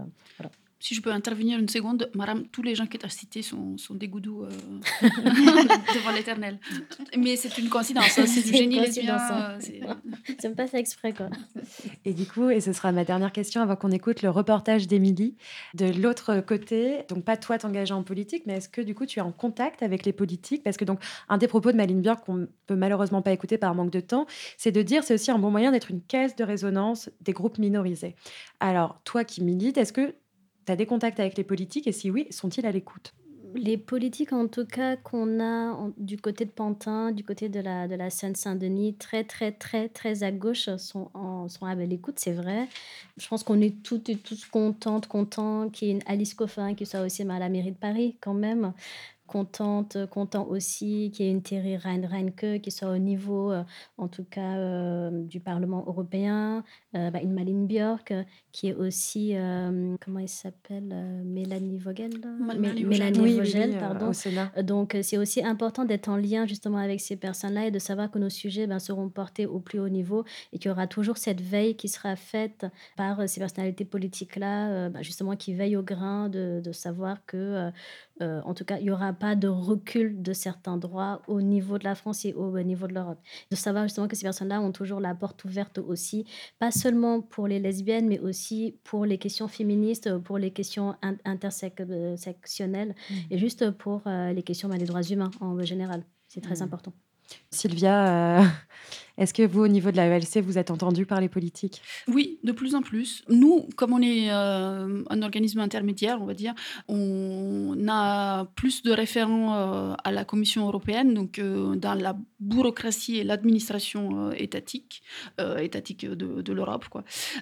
si 0.80 0.94
je 0.94 1.02
peux 1.02 1.12
intervenir 1.12 1.58
une 1.58 1.68
seconde, 1.68 2.10
madame, 2.14 2.46
tous 2.48 2.62
les 2.62 2.74
gens 2.74 2.86
que 2.86 2.96
tu 2.96 3.04
as 3.04 3.10
cités 3.10 3.42
sont, 3.42 3.76
sont 3.76 3.94
des 3.94 4.08
goudous 4.08 4.44
euh, 4.44 4.50
devant 5.02 6.10
l'éternel. 6.12 6.58
Mais 7.18 7.36
c'est 7.36 7.56
une 7.58 7.68
coïncidence, 7.68 8.18
hein, 8.18 8.24
c'est 8.26 8.42
du 8.42 8.56
génie 8.56 8.80
lesbien. 8.80 9.18
Hein. 9.18 9.58
Euh, 9.84 10.48
me 10.48 10.54
pas 10.54 10.66
fait 10.66 10.78
exprès, 10.78 11.12
quoi. 11.12 11.28
Et 12.06 12.14
du 12.14 12.26
coup, 12.26 12.48
et 12.48 12.60
ce 12.60 12.72
sera 12.72 12.92
ma 12.92 13.04
dernière 13.04 13.30
question 13.30 13.60
avant 13.60 13.76
qu'on 13.76 13.90
écoute 13.90 14.22
le 14.22 14.30
reportage 14.30 14.86
d'Émilie. 14.86 15.36
De 15.74 15.86
l'autre 16.00 16.40
côté, 16.40 17.04
donc 17.08 17.24
pas 17.24 17.36
toi 17.36 17.58
t'engager 17.58 17.92
en 17.92 18.02
politique, 18.02 18.44
mais 18.46 18.54
est-ce 18.54 18.68
que 18.68 18.80
du 18.80 18.94
coup 18.94 19.04
tu 19.04 19.18
es 19.18 19.22
en 19.22 19.32
contact 19.32 19.82
avec 19.82 20.06
les 20.06 20.14
politiques? 20.14 20.62
Parce 20.62 20.78
que 20.78 20.86
donc, 20.86 21.00
un 21.28 21.36
des 21.36 21.46
propos 21.46 21.72
de 21.72 21.76
Maline 21.76 22.00
Björk 22.00 22.24
qu'on 22.24 22.48
peut 22.66 22.74
malheureusement 22.74 23.20
pas 23.20 23.32
écouter 23.32 23.58
par 23.58 23.74
manque 23.74 23.90
de 23.90 24.00
temps, 24.00 24.26
c'est 24.56 24.72
de 24.72 24.80
dire 24.80 25.04
c'est 25.04 25.14
aussi 25.14 25.30
un 25.30 25.38
bon 25.38 25.50
moyen 25.50 25.72
d'être 25.72 25.90
une 25.90 26.00
caisse 26.00 26.34
de 26.36 26.44
résonance 26.44 27.10
des 27.20 27.32
groupes 27.32 27.58
minorisés. 27.58 28.16
Alors, 28.60 29.00
toi 29.04 29.24
qui 29.24 29.42
milites, 29.42 29.76
est-ce 29.76 29.92
que 29.92 30.14
tu 30.70 30.72
as 30.72 30.76
des 30.76 30.86
contacts 30.86 31.18
avec 31.18 31.36
les 31.36 31.42
politiques 31.42 31.88
et 31.88 31.92
si 31.92 32.12
oui, 32.12 32.28
sont-ils 32.30 32.64
à 32.64 32.70
l'écoute? 32.70 33.12
Les 33.56 33.76
politiques, 33.76 34.32
en 34.32 34.46
tout 34.46 34.64
cas, 34.64 34.96
qu'on 34.96 35.40
a 35.40 35.76
du 35.96 36.16
côté 36.16 36.44
de 36.44 36.50
Pantin, 36.50 37.10
du 37.10 37.24
côté 37.24 37.48
de 37.48 37.58
la, 37.58 37.88
de 37.88 37.96
la 37.96 38.08
Seine-Saint-Denis, 38.08 38.94
très, 38.94 39.24
très, 39.24 39.50
très, 39.50 39.88
très 39.88 40.22
à 40.22 40.30
gauche, 40.30 40.70
sont, 40.76 41.10
sont 41.48 41.66
à 41.66 41.74
l'écoute, 41.74 42.20
c'est 42.20 42.30
vrai. 42.30 42.68
Je 43.16 43.26
pense 43.26 43.42
qu'on 43.42 43.60
est 43.60 43.82
toutes 43.82 44.08
et 44.08 44.16
tous 44.16 44.44
contentes, 44.44 45.08
contents 45.08 45.68
qu'il 45.70 45.88
y 45.88 45.90
ait 45.90 45.94
une 45.94 46.02
Alice 46.06 46.34
Coffin 46.34 46.76
qui 46.76 46.86
soit 46.86 47.00
aussi 47.00 47.22
à 47.22 47.38
la 47.40 47.48
mairie 47.48 47.72
de 47.72 47.76
Paris, 47.76 48.16
quand 48.20 48.34
même 48.34 48.72
contente, 49.30 49.96
content 50.10 50.44
aussi 50.48 51.12
qu'il 51.14 51.24
y 51.24 51.28
ait 51.28 51.32
une 51.32 51.40
Thierry 51.40 51.76
Reinke 51.76 52.60
qui 52.60 52.70
soit 52.72 52.90
au 52.90 52.98
niveau, 52.98 53.52
euh, 53.52 53.62
en 53.96 54.08
tout 54.08 54.24
cas, 54.24 54.56
euh, 54.56 55.10
du 55.22 55.38
Parlement 55.38 55.84
européen, 55.86 56.64
euh, 56.96 57.12
bah, 57.12 57.20
une 57.22 57.32
Maline 57.32 57.68
Björk 57.68 58.12
qui 58.50 58.68
est 58.68 58.74
aussi, 58.74 59.34
comment 60.00 60.18
il 60.18 60.28
s'appelle, 60.28 61.22
Mélanie 61.24 61.78
Vogel 61.78 62.10
Mélanie 62.58 63.36
Vogel, 63.36 63.78
pardon. 63.78 64.10
Donc, 64.64 64.98
c'est 65.02 65.18
aussi 65.18 65.44
important 65.44 65.84
d'être 65.84 66.08
en 66.08 66.16
lien 66.16 66.46
justement 66.46 66.78
avec 66.78 67.00
ces 67.00 67.14
personnes-là 67.14 67.66
et 67.66 67.70
de 67.70 67.78
savoir 67.78 68.10
que 68.10 68.18
nos 68.18 68.28
sujets 68.28 68.66
ben, 68.66 68.80
seront 68.80 69.08
portés 69.08 69.46
au 69.46 69.60
plus 69.60 69.78
haut 69.78 69.88
niveau 69.88 70.24
et 70.52 70.58
qu'il 70.58 70.68
y 70.68 70.72
aura 70.72 70.88
toujours 70.88 71.16
cette 71.16 71.40
veille 71.40 71.76
qui 71.76 71.88
sera 71.88 72.16
faite 72.16 72.66
par 72.96 73.28
ces 73.28 73.38
personnalités 73.38 73.84
politiques-là, 73.84 74.88
ben, 74.88 75.02
justement, 75.02 75.36
qui 75.36 75.54
veillent 75.54 75.76
au 75.76 75.84
grain 75.84 76.28
de, 76.28 76.60
de 76.64 76.72
savoir 76.72 77.24
que 77.26 77.70
euh, 78.22 78.40
en 78.44 78.54
tout 78.54 78.64
cas, 78.64 78.78
il 78.78 78.84
n'y 78.84 78.90
aura 78.90 79.12
pas 79.20 79.36
de 79.36 79.46
recul 79.46 80.22
de 80.22 80.32
certains 80.32 80.78
droits 80.78 81.22
au 81.28 81.42
niveau 81.42 81.78
de 81.78 81.84
la 81.84 81.94
France 81.94 82.24
et 82.24 82.32
au 82.32 82.58
niveau 82.62 82.86
de 82.86 82.94
l'Europe. 82.94 83.20
De 83.50 83.56
savoir 83.56 83.84
justement 83.84 84.08
que 84.08 84.16
ces 84.16 84.22
personnes-là 84.22 84.60
ont 84.60 84.72
toujours 84.72 84.98
la 84.98 85.14
porte 85.14 85.44
ouverte 85.44 85.78
aussi, 85.78 86.24
pas 86.58 86.70
seulement 86.70 87.20
pour 87.20 87.46
les 87.46 87.60
lesbiennes, 87.60 88.08
mais 88.08 88.18
aussi 88.18 88.78
pour 88.82 89.04
les 89.04 89.18
questions 89.18 89.46
féministes, 89.46 90.18
pour 90.18 90.38
les 90.38 90.50
questions 90.50 90.96
intersectionnelles 91.24 92.94
mmh. 92.94 93.14
et 93.30 93.38
juste 93.38 93.70
pour 93.70 94.02
euh, 94.06 94.32
les 94.32 94.42
questions 94.42 94.68
bah, 94.68 94.78
des 94.78 94.86
droits 94.86 95.02
humains 95.02 95.30
en 95.40 95.60
général. 95.62 96.02
C'est 96.26 96.40
très 96.40 96.56
mmh. 96.56 96.62
important. 96.62 96.92
Sylvia, 97.50 98.40
euh, 98.40 98.44
est-ce 99.18 99.34
que 99.34 99.46
vous, 99.46 99.62
au 99.62 99.68
niveau 99.68 99.90
de 99.90 99.96
la 99.96 100.06
ELC, 100.06 100.38
vous 100.38 100.58
êtes 100.58 100.70
entendu 100.70 101.06
par 101.06 101.20
les 101.20 101.28
politiques? 101.28 101.82
Oui, 102.08 102.38
de 102.44 102.52
plus 102.52 102.74
en 102.74 102.82
plus. 102.82 103.22
Nous, 103.28 103.68
comme 103.76 103.92
on 103.92 104.02
est 104.02 104.30
euh, 104.30 105.02
un 105.08 105.22
organisme 105.22 105.60
intermédiaire, 105.60 106.18
on 106.20 106.26
va 106.26 106.34
dire, 106.34 106.54
on 106.88 107.76
a 107.88 108.44
plus 108.56 108.82
de 108.82 108.92
référents 108.92 109.54
euh, 109.54 109.94
à 110.04 110.12
la 110.12 110.24
Commission 110.24 110.66
européenne, 110.66 111.14
donc 111.14 111.38
euh, 111.38 111.76
dans 111.76 111.94
la 111.94 112.16
bureaucratie 112.40 113.18
et 113.18 113.24
l'administration 113.24 114.32
étatique, 114.32 115.02
étatique 115.58 116.06
de, 116.06 116.52
l'Europe. 116.52 116.86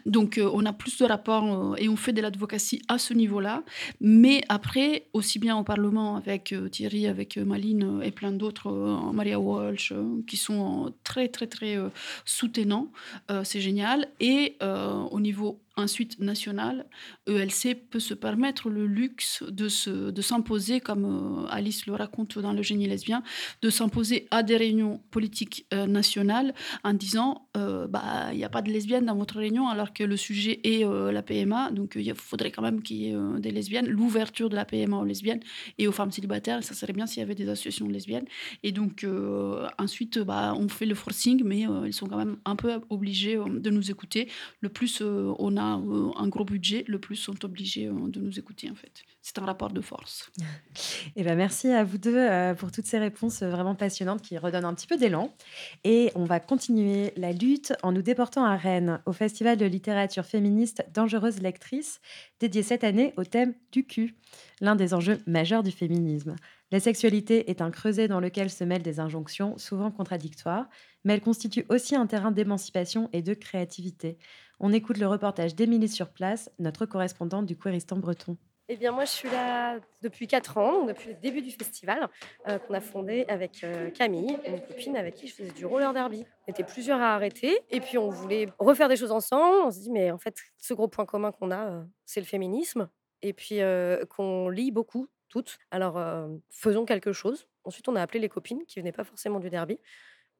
Donc 0.07 0.41
on 0.43 0.66
a 0.66 0.73
plus 0.73 0.99
de 0.99 1.05
rapports 1.05 1.77
et 1.79 1.89
on 1.89 1.95
fait 1.95 2.12
de 2.12 2.21
l'advocacy 2.21 2.83
à 2.89 2.99
ce 2.99 3.14
niveau-là. 3.14 3.62
Mais 4.01 4.41
après, 4.49 5.07
aussi 5.12 5.39
bien 5.39 5.57
au 5.57 5.62
Parlement 5.62 6.16
avec 6.16 6.53
Thierry, 6.73 7.07
avec 7.07 7.37
Maline 7.37 8.01
et 8.03 8.11
plein 8.11 8.33
d'autres, 8.33 8.73
Maria 9.12 9.39
Walsh, 9.39 9.93
qui 10.27 10.37
sont 10.37 10.93
très, 11.05 11.29
très, 11.29 11.47
très 11.47 11.58
euh, 11.63 11.91
soutenant. 12.25 12.89
Euh, 13.31 13.45
c'est 13.45 13.61
génial. 13.61 14.09
Et 14.21 14.57
euh, 14.63 14.93
au 15.11 15.21
niveau 15.21 15.61
ensuite 15.79 16.18
national, 16.18 16.87
ELC 17.26 17.74
peut 17.89 18.01
se 18.01 18.12
permettre 18.12 18.68
le 18.68 18.87
luxe 18.87 19.45
de, 19.49 19.68
se, 19.68 20.11
de 20.11 20.22
s'imposer, 20.22 20.81
comme 20.81 21.05
euh, 21.05 21.47
Alice 21.51 21.87
le 21.87 21.95
raconte 21.95 22.39
dans 22.39 22.53
Le 22.53 22.62
génie 22.62 22.89
lesbien, 22.89 23.22
de 23.62 23.70
s'imposer 23.70 24.26
à 24.31 24.43
des 24.43 24.57
réunions 24.57 25.01
politiques 25.11 25.66
euh, 25.72 25.87
nationales 25.87 26.53
en 26.83 26.95
disant 26.95 27.49
euh, 27.57 27.87
bah 27.87 28.31
il 28.33 28.39
n'y 28.39 28.45
a 28.45 28.49
pas 28.49 28.62
de 28.62 28.70
lesbiennes 28.70 29.07
dans 29.07 29.14
votre 29.14 29.37
réunion 29.37 29.68
alors 29.68 29.93
que 29.93 30.03
le 30.03 30.16
sujet 30.16 30.61
est 30.64 30.85
la 30.85 31.22
PMA, 31.22 31.70
donc 31.70 31.93
il 31.97 32.12
faudrait 32.14 32.51
quand 32.51 32.62
même 32.62 32.83
qu'il 32.83 32.97
y 32.97 33.11
ait 33.11 33.16
des 33.39 33.51
lesbiennes, 33.51 33.87
l'ouverture 33.89 34.49
de 34.49 34.57
la 34.57 34.64
PMA 34.64 34.97
aux 34.99 35.05
lesbiennes 35.05 35.41
et 35.79 35.87
aux 35.87 35.93
femmes 35.93 36.11
célibataires, 36.11 36.64
ça 36.64 36.74
serait 36.74 36.93
bien 36.93 37.07
s'il 37.07 37.20
y 37.20 37.22
avait 37.22 37.35
des 37.35 37.49
associations 37.49 37.89
lesbiennes. 37.89 38.26
Et 38.62 38.72
donc 38.72 39.07
ensuite, 39.79 40.18
bah, 40.18 40.55
on 40.57 40.68
fait 40.68 40.87
le 40.87 40.95
forcing, 40.95 41.43
mais 41.45 41.66
ils 41.87 41.93
sont 41.93 42.07
quand 42.07 42.16
même 42.16 42.39
un 42.45 42.57
peu 42.57 42.81
obligés 42.91 43.37
de 43.37 43.70
nous 43.70 43.91
écouter. 43.91 44.29
Le 44.61 44.68
plus 44.68 45.03
on 45.03 45.57
a 45.57 45.68
euh, 45.77 46.11
un 46.16 46.29
gros 46.29 46.45
budget, 46.45 46.85
le 46.87 46.99
plus 46.99 47.16
sont 47.16 47.45
obligés 47.45 47.87
euh, 47.87 48.09
de 48.09 48.21
nous 48.21 48.39
écouter 48.39 48.71
en 48.71 48.75
fait. 48.75 49.03
C'est 49.23 49.39
un 49.39 49.45
rapport 49.45 49.71
de 49.71 49.81
force. 49.81 50.31
Et 50.39 50.43
eh 51.16 51.23
ben 51.25 51.37
merci 51.37 51.69
à 51.69 51.85
vous 51.85 51.99
deux 51.99 52.16
euh, 52.16 52.55
pour 52.55 52.73
toutes 52.73 52.87
ces 52.87 52.99
réponses 52.99 53.43
vraiment 53.43 53.75
passionnantes 53.75 54.23
qui 54.23 54.39
redonnent 54.39 54.64
un 54.64 54.75
petit 54.75 54.87
peu 54.87 54.97
d'élan. 54.97 55.35
Et 55.85 56.11
on 56.14 56.25
va 56.25 56.41
continuer 56.41 57.12
la 57.16 57.33
lutte 57.33 57.75
en 57.83 57.93
nous 57.93 58.03
déportant 58.03 58.45
à 58.45 58.57
Rennes 58.57 59.01
au 59.07 59.12
Festival 59.12 59.57
de 59.57 59.66
littérature 59.66 60.25
féministe 60.25 60.85
Dangereuse 60.95 61.41
lectrice, 61.41 62.01
dédié 62.41 62.62
cette 62.62 62.85
année 62.85 63.12
au 63.16 63.25
thème 63.25 63.55
du 63.73 63.85
cul, 63.85 64.14
l'un 64.61 64.77
des 64.77 64.95
enjeux 64.95 65.19
majeurs 65.27 65.62
du 65.62 65.73
féminisme. 65.73 66.37
La 66.71 66.81
sexualité 66.81 67.49
est 67.49 67.62
un 67.62 67.71
creuset 67.71 68.09
dans 68.09 68.21
lequel 68.21 68.51
se 68.51 68.62
mêlent 68.62 68.83
des 68.83 69.01
injonctions 69.01 69.57
souvent 69.57 69.91
contradictoires, 69.91 70.69
mais 71.03 71.14
elle 71.14 71.23
constitue 71.23 71.64
aussi 71.71 71.97
un 71.97 72.07
terrain 72.07 72.31
d'émancipation 72.31 73.09
et 73.14 73.23
de 73.23 73.33
créativité. 73.33 74.19
On 74.61 74.71
écoute 74.75 74.99
le 74.99 75.07
reportage 75.07 75.55
d'Émilie 75.55 75.89
sur 75.89 76.11
place, 76.11 76.51
notre 76.59 76.85
correspondante 76.85 77.47
du 77.47 77.57
Queeristan 77.57 77.97
breton. 77.97 78.37
Eh 78.69 78.77
bien, 78.77 78.93
moi, 78.93 79.07
je 79.07 79.12
suis 79.12 79.31
là 79.31 79.79
depuis 80.03 80.27
4 80.27 80.59
ans, 80.59 80.85
depuis 80.85 81.09
le 81.09 81.14
début 81.14 81.41
du 81.41 81.53
festival, 81.53 82.07
euh, 82.49 82.59
qu'on 82.59 82.75
a 82.75 82.83
fondé 82.83 83.25
avec 83.29 83.64
euh, 83.64 83.89
Camille, 83.89 84.37
une 84.47 84.61
copine 84.61 84.95
avec 84.95 85.14
qui 85.14 85.27
je 85.27 85.37
faisais 85.37 85.53
du 85.53 85.64
roller 85.64 85.95
derby. 85.95 86.27
On 86.47 86.51
était 86.51 86.64
plusieurs 86.64 87.01
à 87.01 87.14
arrêter, 87.14 87.59
et 87.71 87.81
puis 87.81 87.97
on 87.97 88.11
voulait 88.11 88.47
refaire 88.59 88.91
des 88.91 88.97
choses 88.97 89.11
ensemble. 89.11 89.57
On 89.64 89.71
se 89.71 89.79
dit, 89.81 89.91
mais 89.91 90.11
en 90.11 90.19
fait, 90.19 90.37
ce 90.59 90.75
gros 90.75 90.87
point 90.87 91.07
commun 91.07 91.33
qu'on 91.33 91.51
a, 91.51 91.66
euh, 91.66 91.83
c'est 92.05 92.21
le 92.21 92.27
féminisme, 92.27 92.91
et 93.23 93.33
puis 93.33 93.61
qu'on 94.11 94.51
lit 94.51 94.71
beaucoup, 94.71 95.09
toutes. 95.29 95.59
Alors, 95.70 96.01
faisons 96.51 96.85
quelque 96.85 97.12
chose. 97.12 97.47
Ensuite, 97.64 97.89
on 97.89 97.97
a 97.97 98.03
appelé 98.03 98.18
les 98.18 98.29
copines 98.29 98.64
qui 98.66 98.81
venaient 98.81 98.93
pas 98.93 99.05
forcément 99.05 99.41
du 99.41 99.51
derby 99.51 99.79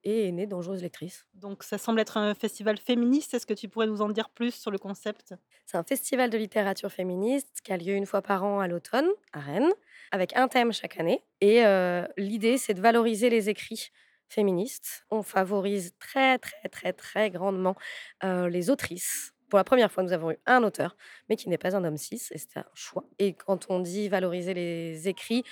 et 0.05 0.29
est 0.29 0.33
née 0.33 0.47
Dangereuse 0.47 0.83
Lectrice. 0.83 1.27
Donc 1.35 1.63
ça 1.63 1.79
semble 1.79 2.01
être 2.01 2.17
un 2.17 2.35
festival 2.35 2.79
féministe. 2.79 3.35
Est-ce 3.35 3.47
que 3.47 3.55
tu 3.55 3.69
pourrais 3.69 3.87
nous 3.87 4.03
en 4.03 4.09
dire 4.09 4.31
plus 4.31 4.55
sur 4.55 4.71
le 4.71 4.79
concept? 4.79 5.35
C'est 5.67 5.77
un 5.77 5.83
festival 5.83 6.31
de 6.31 6.39
littérature 6.39 6.91
féministe 6.91 7.61
qui 7.63 7.73
a 7.73 7.77
lieu 7.77 7.95
une 7.95 8.07
fois 8.07 8.23
par 8.23 8.45
an 8.45 8.61
à 8.61 8.69
l'automne, 8.69 9.09
à 9.33 9.41
Rennes, 9.41 9.73
avec 10.11 10.37
un 10.37 10.49
thème 10.49 10.73
chaque 10.73 10.99
année. 10.99 11.23
Et 11.41 11.67
euh, 11.67 12.07
l'idée, 12.17 12.59
c'est 12.59 12.75
de 12.75 12.81
valoriser 12.81 13.31
les 13.31 13.49
écrits 13.49 13.91
féministes. 14.29 15.05
On 15.11 15.23
favorise 15.23 15.93
très, 15.99 16.39
très, 16.39 16.69
très, 16.69 16.93
très 16.93 17.31
grandement 17.31 17.77
euh, 18.25 18.49
les 18.49 18.71
autrices. 18.71 19.35
Pour 19.49 19.57
la 19.57 19.65
première 19.65 19.91
fois, 19.91 20.03
nous 20.03 20.13
avons 20.13 20.31
eu 20.31 20.39
un 20.47 20.63
auteur, 20.63 20.97
mais 21.29 21.37
qui 21.37 21.49
n'est 21.49 21.59
pas 21.59 21.77
un 21.77 21.85
homme 21.85 21.97
cis, 21.97 22.21
et 22.31 22.39
c'était 22.39 22.61
un 22.61 22.67
choix. 22.75 23.05
Et 23.19 23.33
quand 23.33 23.67
on 23.71 23.81
dit 23.81 24.09
valoriser 24.09 24.55
les 24.55 25.09
écrits, 25.09 25.45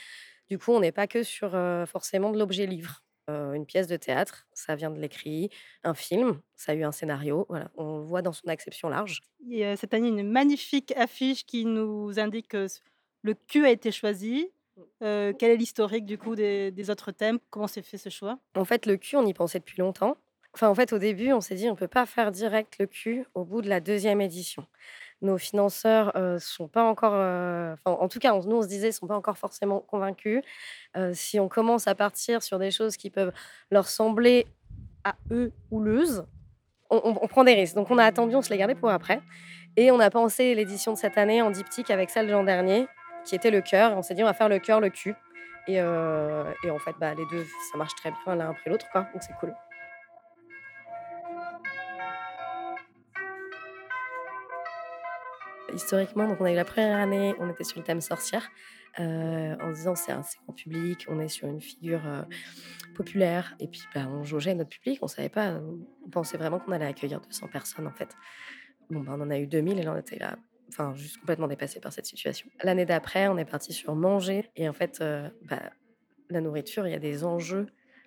du 0.48 0.58
coup, 0.58 0.72
on 0.72 0.80
n'est 0.80 0.92
pas 0.92 1.06
que 1.06 1.22
sur 1.22 1.54
euh, 1.54 1.86
forcément 1.86 2.30
de 2.30 2.38
l'objet 2.38 2.66
livre 2.66 3.02
une 3.28 3.66
pièce 3.66 3.88
de 3.88 3.96
théâtre, 3.96 4.46
ça 4.52 4.76
vient 4.76 4.88
de 4.88 5.00
l'écrit, 5.00 5.50
un 5.82 5.94
film, 5.94 6.40
ça 6.54 6.70
a 6.70 6.74
eu 6.76 6.84
un 6.84 6.92
scénario, 6.92 7.44
voilà, 7.48 7.72
on 7.76 7.98
le 7.98 8.04
voit 8.04 8.22
dans 8.22 8.32
son 8.32 8.46
acception 8.46 8.88
large. 8.88 9.20
Il 9.40 9.56
y 9.56 9.64
a 9.64 9.76
cette 9.76 9.94
année 9.94 10.06
une 10.06 10.22
magnifique 10.22 10.92
affiche 10.96 11.44
qui 11.44 11.64
nous 11.64 12.20
indique 12.20 12.46
que 12.48 12.68
le 13.22 13.34
cul 13.34 13.66
a 13.66 13.70
été 13.70 13.90
choisi. 13.90 14.52
Euh, 15.02 15.32
quel 15.36 15.50
est 15.50 15.56
l'historique 15.56 16.04
du 16.04 16.18
coup 16.18 16.36
des, 16.36 16.70
des 16.70 16.90
autres 16.90 17.10
thèmes? 17.10 17.40
Comment 17.50 17.66
s'est 17.66 17.82
fait 17.82 17.98
ce 17.98 18.10
choix? 18.10 18.38
En 18.54 18.64
fait, 18.64 18.86
le 18.86 18.96
cul, 18.96 19.16
on 19.16 19.26
y 19.26 19.34
pensait 19.34 19.58
depuis 19.58 19.80
longtemps. 19.80 20.16
Enfin, 20.56 20.70
en 20.70 20.74
fait, 20.74 20.94
au 20.94 20.98
début, 20.98 21.34
on 21.34 21.42
s'est 21.42 21.54
dit, 21.54 21.68
on 21.68 21.72
ne 21.72 21.76
peut 21.76 21.86
pas 21.86 22.06
faire 22.06 22.32
direct 22.32 22.78
le 22.78 22.86
cul 22.86 23.26
au 23.34 23.44
bout 23.44 23.60
de 23.60 23.68
la 23.68 23.78
deuxième 23.78 24.22
édition. 24.22 24.64
Nos 25.20 25.36
financeurs 25.36 26.16
euh, 26.16 26.38
sont 26.38 26.66
pas 26.66 26.82
encore, 26.82 27.12
euh, 27.14 27.76
en 27.84 28.08
tout 28.08 28.18
cas, 28.18 28.32
nous, 28.32 28.56
on 28.56 28.62
se 28.62 28.66
disait, 28.66 28.90
sont 28.90 29.06
pas 29.06 29.16
encore 29.16 29.36
forcément 29.36 29.80
convaincus. 29.80 30.42
Euh, 30.96 31.10
si 31.12 31.38
on 31.38 31.50
commence 31.50 31.88
à 31.88 31.94
partir 31.94 32.42
sur 32.42 32.58
des 32.58 32.70
choses 32.70 32.96
qui 32.96 33.10
peuvent 33.10 33.34
leur 33.70 33.86
sembler 33.86 34.46
à 35.04 35.16
eux 35.30 35.52
houleuses, 35.70 36.24
on, 36.88 37.28
prend 37.28 37.44
des 37.44 37.52
risques. 37.52 37.74
Donc, 37.74 37.90
on 37.90 37.98
a 37.98 38.04
attendu, 38.04 38.34
on 38.34 38.40
se 38.40 38.48
les 38.48 38.56
gardait 38.56 38.74
pour 38.74 38.88
après. 38.88 39.20
Et 39.76 39.90
on 39.90 40.00
a 40.00 40.08
pensé 40.08 40.54
l'édition 40.54 40.94
de 40.94 40.96
cette 40.96 41.18
année 41.18 41.42
en 41.42 41.50
diptyque 41.50 41.90
avec 41.90 42.08
celle 42.08 42.28
de 42.28 42.32
l'an 42.32 42.44
dernier, 42.44 42.86
qui 43.26 43.34
était 43.34 43.50
le 43.50 43.60
cœur. 43.60 43.94
On 43.94 44.00
s'est 44.00 44.14
dit, 44.14 44.22
on 44.22 44.26
va 44.26 44.32
faire 44.32 44.48
le 44.48 44.58
cœur, 44.58 44.80
le 44.80 44.88
cul. 44.88 45.14
Et, 45.68 45.82
euh, 45.82 46.50
et 46.64 46.70
en 46.70 46.78
fait, 46.78 46.94
bah, 46.98 47.12
les 47.12 47.26
deux, 47.26 47.44
ça 47.70 47.76
marche 47.76 47.94
très 47.96 48.10
bien 48.24 48.36
l'un 48.36 48.48
après 48.48 48.70
l'autre. 48.70 48.86
Donc, 48.94 49.04
c'est 49.20 49.34
cool. 49.38 49.52
Historiquement, 55.76 56.26
donc 56.26 56.40
on 56.40 56.46
a 56.46 56.52
eu 56.52 56.54
la 56.54 56.64
première 56.64 56.96
année, 56.96 57.34
on 57.38 57.50
était 57.50 57.62
sur 57.62 57.78
le 57.78 57.84
thème 57.84 58.00
sorcière, 58.00 58.50
euh, 58.98 59.54
en 59.60 59.72
disant 59.72 59.94
c'est 59.94 60.10
un 60.10 60.22
grand 60.44 60.54
public, 60.54 61.04
on 61.06 61.20
est 61.20 61.28
sur 61.28 61.48
une 61.48 61.60
figure 61.60 62.00
euh, 62.06 62.22
populaire, 62.94 63.54
et 63.60 63.68
puis 63.68 63.82
bah, 63.94 64.08
on 64.08 64.24
jaugeait 64.24 64.54
notre 64.54 64.70
public, 64.70 65.00
on 65.02 65.06
savait 65.06 65.28
pas, 65.28 65.60
on 66.06 66.08
pensait 66.08 66.38
vraiment 66.38 66.60
qu'on 66.60 66.72
allait 66.72 66.86
accueillir 66.86 67.20
200 67.20 67.48
personnes 67.48 67.86
en 67.86 67.92
fait. 67.92 68.08
Bon, 68.88 69.00
bah, 69.00 69.12
on 69.16 69.20
en 69.20 69.28
a 69.28 69.38
eu 69.38 69.46
2000 69.46 69.78
et 69.78 69.82
là 69.82 69.92
on 69.92 69.98
était 69.98 70.18
là, 70.18 70.38
enfin 70.70 70.94
juste 70.94 71.18
complètement 71.18 71.46
dépassé 71.46 71.78
par 71.78 71.92
cette 71.92 72.06
situation. 72.06 72.48
L'année 72.64 72.86
d'après, 72.86 73.28
on 73.28 73.36
est 73.36 73.44
parti 73.44 73.74
sur 73.74 73.94
manger, 73.94 74.50
et 74.56 74.70
en 74.70 74.72
fait, 74.72 75.02
euh, 75.02 75.28
bah, 75.42 75.60
la 76.30 76.40
nourriture, 76.40 76.86
il 76.86 76.92
y 76.92 76.96
a 76.96 76.98
des 76.98 77.22
enjeux 77.22 77.66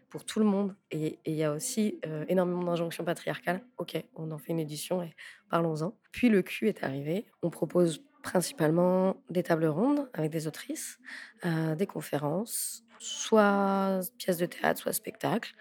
pour 0.09 0.25
tout 0.25 0.39
le 0.39 0.45
monde. 0.45 0.75
Et 0.91 1.19
il 1.25 1.33
y 1.33 1.43
a 1.43 1.51
aussi 1.51 1.99
euh, 2.05 2.25
énormément 2.27 2.63
d'injonctions 2.63 3.03
patriarcales. 3.03 3.61
Ok, 3.77 4.01
on 4.15 4.31
en 4.31 4.37
fait 4.37 4.51
une 4.51 4.59
édition 4.59 5.01
et 5.01 5.15
parlons-en. 5.49 5.95
Puis 6.11 6.29
le 6.29 6.41
cul 6.41 6.67
est 6.67 6.83
arrivé. 6.83 7.25
On 7.41 7.49
propose 7.49 8.03
principalement 8.23 9.23
des 9.29 9.43
tables 9.43 9.67
rondes 9.67 10.09
avec 10.13 10.31
des 10.31 10.47
autrices, 10.47 10.99
euh, 11.45 11.75
des 11.75 11.87
conférences, 11.87 12.83
soit 12.99 14.01
pièces 14.17 14.37
de 14.37 14.45
théâtre, 14.45 14.81
soit 14.81 14.93
spectacles. 14.93 15.53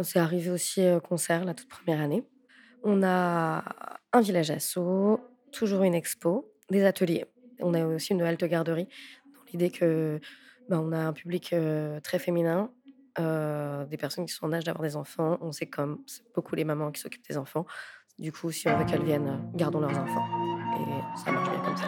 C'est 0.00 0.20
arrivé 0.20 0.50
aussi 0.50 0.82
euh, 0.82 1.00
concert 1.00 1.44
la 1.44 1.54
toute 1.54 1.68
première 1.68 2.00
année. 2.00 2.22
On 2.84 3.02
a 3.02 3.64
un 4.12 4.20
village 4.20 4.50
assaut, 4.50 5.20
toujours 5.52 5.82
une 5.82 5.94
expo, 5.94 6.50
des 6.70 6.84
ateliers. 6.84 7.26
On 7.58 7.74
a 7.74 7.84
aussi 7.84 8.12
une 8.12 8.22
halte 8.22 8.44
garderie 8.44 8.88
l'idée 9.52 9.70
que 9.70 10.20
ben, 10.68 10.78
on 10.78 10.92
a 10.92 10.98
un 10.98 11.12
public 11.12 11.52
très 12.02 12.20
féminin, 12.20 12.70
euh, 13.20 13.84
des 13.86 13.96
personnes 13.96 14.26
qui 14.26 14.32
sont 14.32 14.46
en 14.46 14.52
âge 14.52 14.64
d'avoir 14.64 14.82
des 14.82 14.96
enfants. 14.96 15.38
On 15.40 15.52
sait 15.52 15.66
comme 15.66 16.00
c'est 16.06 16.22
beaucoup 16.34 16.54
les 16.54 16.64
mamans 16.64 16.90
qui 16.90 17.00
s'occupent 17.00 17.26
des 17.28 17.36
enfants. 17.36 17.66
Du 18.18 18.32
coup, 18.32 18.50
si 18.50 18.68
on 18.68 18.76
veut 18.76 18.84
qu'elles 18.84 19.04
viennent, 19.04 19.40
gardons 19.54 19.80
leurs 19.80 19.96
enfants. 19.96 20.26
Et 20.76 21.18
ça 21.24 21.32
marche 21.32 21.50
bien 21.50 21.60
comme 21.60 21.76
ça. 21.76 21.86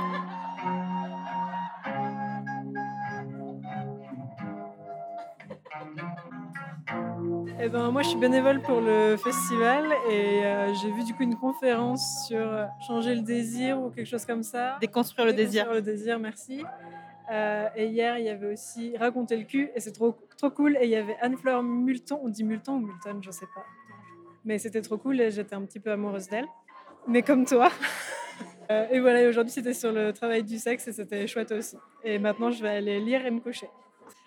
Eh 7.65 7.69
ben, 7.69 7.93
moi, 7.93 8.03
je 8.03 8.09
suis 8.09 8.19
bénévole 8.19 8.61
pour 8.61 8.81
le 8.81 9.17
festival 9.17 9.85
et 10.11 10.45
euh, 10.45 10.75
j'ai 10.75 10.91
vu 10.91 11.05
du 11.05 11.15
coup 11.15 11.23
une 11.23 11.37
conférence 11.37 12.27
sur 12.27 12.41
euh, 12.41 12.65
changer 12.89 13.15
le 13.15 13.21
désir 13.21 13.79
ou 13.79 13.91
quelque 13.91 14.09
chose 14.09 14.25
comme 14.25 14.43
ça. 14.43 14.79
Déconstruire 14.81 15.27
le 15.27 15.33
désir. 15.33 15.63
Déconstruire 15.63 15.75
le 15.75 15.83
désir, 15.83 16.19
merci. 16.19 16.65
Euh, 17.31 17.69
et 17.77 17.87
hier, 17.87 18.19
il 18.19 18.25
y 18.25 18.29
avait 18.29 18.53
aussi 18.53 18.97
Raconter 18.97 19.37
le 19.37 19.45
cul 19.45 19.71
et 19.75 19.81
c'est 19.81 19.93
trop, 19.93 20.17
trop 20.37 20.51
cool. 20.51 20.77
Et 20.81 20.85
il 20.85 20.91
y 20.91 20.97
avait 20.97 21.17
Anne-Fleur 21.21 21.63
Multon, 21.63 22.21
on 22.23 22.29
dit 22.29 22.45
Multon 22.45 22.75
ou 22.75 22.81
Multon, 22.81 23.21
je 23.23 23.31
sais 23.31 23.47
pas. 23.55 23.65
Mais 24.45 24.59
c'était 24.59 24.83
trop 24.83 24.99
cool 24.99 25.21
et 25.21 25.31
j'étais 25.31 25.55
un 25.55 25.63
petit 25.63 25.81
peu 25.81 25.93
amoureuse 25.93 26.29
d'elle. 26.29 26.47
Mais 27.07 27.23
comme 27.23 27.45
toi. 27.45 27.71
Euh, 28.71 28.87
et 28.91 29.01
voilà, 29.01 29.29
aujourd'hui, 29.29 29.53
c'était 29.53 29.75
sur 29.75 29.93
le 29.93 30.13
travail 30.13 30.45
du 30.45 30.57
sexe 30.57 30.87
et 30.87 30.93
c'était 30.93 31.27
chouette 31.27 31.51
aussi. 31.51 31.77
Et 32.05 32.19
maintenant, 32.19 32.51
je 32.51 32.63
vais 32.63 32.71
aller 32.71 33.01
lire 33.01 33.27
et 33.27 33.31
me 33.31 33.41
coucher. 33.41 33.69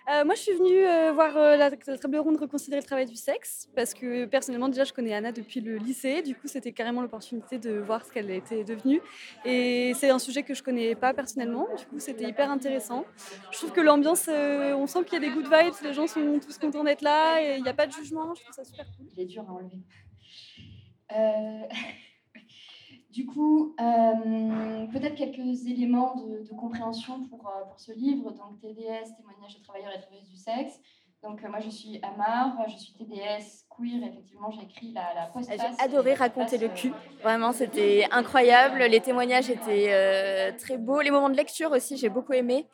Euh, 0.08 0.24
moi, 0.24 0.36
je 0.36 0.42
suis 0.42 0.54
venue 0.54 0.86
euh, 0.86 1.12
voir 1.14 1.36
euh, 1.36 1.56
la, 1.56 1.72
la 1.72 1.98
table 1.98 2.18
ronde 2.18 2.38
Reconsidérer 2.38 2.80
le 2.80 2.86
travail 2.86 3.08
du 3.08 3.16
sexe 3.16 3.70
parce 3.76 3.94
que 3.94 4.26
personnellement, 4.26 4.70
déjà, 4.70 4.84
je 4.84 4.94
connais 4.94 5.14
Anna 5.14 5.32
depuis 5.32 5.62
le 5.62 5.78
lycée. 5.78 6.22
Du 6.22 6.36
coup, 6.36 6.48
c'était 6.48 6.74
carrément 6.74 7.02
l'opportunité 7.02 7.58
de 7.58 7.80
voir 7.80 8.06
ce 8.06 8.12
qu'elle 8.12 8.30
était 8.30 8.64
devenue. 8.64 9.02
Et 9.46 9.94
c'est 9.96 10.10
un 10.12 10.20
sujet 10.20 10.44
que 10.44 10.54
je 10.54 10.62
connais 10.62 10.94
pas 10.94 11.14
personnellement. 11.14 11.68
Du 11.78 11.86
coup, 11.86 12.00
c'était 12.00 12.26
hyper 12.26 12.52
intéressant. 12.52 13.06
Je 13.52 13.58
trouve 13.58 13.72
que 13.72 13.82
l'ambiance, 13.82 14.28
on 14.28 14.86
sent 14.86 15.06
qu'il 15.06 15.14
y 15.14 15.26
a 15.26 15.28
des 15.28 15.34
good 15.34 15.46
vibes. 15.46 15.74
Les 15.84 15.94
gens 15.94 16.08
sont 16.08 16.40
tous 16.40 16.58
contents 16.60 16.84
d'être 16.84 17.02
là 17.02 17.42
et 17.42 17.58
il 17.58 17.64
n'y 17.64 17.70
a 17.70 17.74
pas 17.74 17.88
de 17.88 17.92
jugement. 17.92 18.36
Je 18.36 18.44
trouve 18.44 18.56
ça 18.56 18.64
super 18.64 18.86
cool. 18.98 19.08
Il 19.16 19.22
est 19.22 19.26
dur 19.26 19.44
à 19.48 19.54
enlever. 19.54 19.80
Du 23.16 23.26
coup, 23.26 23.74
euh, 23.80 24.88
peut-être 24.92 25.16
quelques 25.16 25.66
éléments 25.68 26.16
de, 26.16 26.44
de 26.44 26.54
compréhension 26.54 27.24
pour, 27.30 27.48
euh, 27.48 27.64
pour 27.70 27.80
ce 27.80 27.94
livre. 27.94 28.30
Donc, 28.32 28.60
TDS, 28.60 29.16
témoignage 29.16 29.58
de 29.58 29.64
travailleurs 29.64 29.94
et 29.96 30.02
travailleuses 30.02 30.30
du 30.30 30.36
sexe. 30.36 30.82
Donc, 31.24 31.42
euh, 31.42 31.48
moi, 31.48 31.62
je 31.62 31.70
suis 31.70 31.98
Amar, 32.04 32.58
je 32.68 32.76
suis 32.76 32.92
TDS, 32.92 33.64
queer. 33.70 34.04
Effectivement, 34.06 34.52
j'ai 34.52 34.64
écrit 34.64 34.92
la, 34.92 35.14
la 35.16 35.28
postface. 35.28 35.62
J'ai 35.62 35.86
adoré 35.86 36.14
raconter 36.14 36.58
le 36.58 36.68
cul. 36.68 36.92
Vraiment, 37.24 37.54
c'était 37.54 38.06
incroyable. 38.12 38.80
Les 38.80 39.00
témoignages 39.00 39.50
étaient 39.50 40.52
très 40.58 40.78
beaux. 40.78 41.00
Les 41.00 41.10
moments 41.10 41.30
de 41.30 41.38
lecture 41.38 41.72
aussi, 41.72 41.96
j'ai 41.96 42.10
beaucoup 42.10 42.34
aimé. 42.34 42.68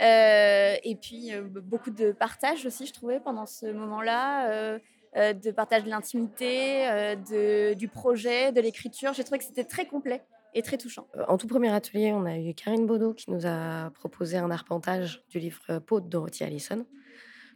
Et 0.00 0.96
puis, 1.02 1.32
beaucoup 1.42 1.90
de 1.90 2.12
partage 2.12 2.64
aussi, 2.64 2.86
je 2.86 2.92
trouvais, 2.92 3.18
pendant 3.18 3.46
ce 3.46 3.66
moment-là. 3.66 4.78
Euh, 5.18 5.32
de 5.32 5.50
partage 5.50 5.82
de 5.84 5.90
l'intimité, 5.90 6.86
euh, 6.88 7.16
de- 7.16 7.74
du 7.74 7.88
projet, 7.88 8.52
de 8.52 8.60
l'écriture. 8.60 9.12
J'ai 9.14 9.24
trouvé 9.24 9.38
que 9.38 9.44
c'était 9.44 9.64
très 9.64 9.86
complet 9.86 10.22
et 10.54 10.62
très 10.62 10.78
touchant. 10.78 11.08
Euh, 11.16 11.24
En 11.26 11.38
tout 11.38 11.48
premier 11.48 11.70
atelier, 11.70 12.12
on 12.12 12.24
a 12.24 12.38
eu 12.38 12.54
Karine 12.54 12.86
Baudot 12.86 13.14
qui 13.14 13.30
nous 13.30 13.44
a 13.44 13.90
proposé 13.94 14.36
un 14.36 14.50
arpentage 14.50 15.24
du 15.28 15.38
livre 15.40 15.78
Peau 15.80 16.00
de 16.00 16.08
Dorothy 16.08 16.44
Allison, 16.44 16.86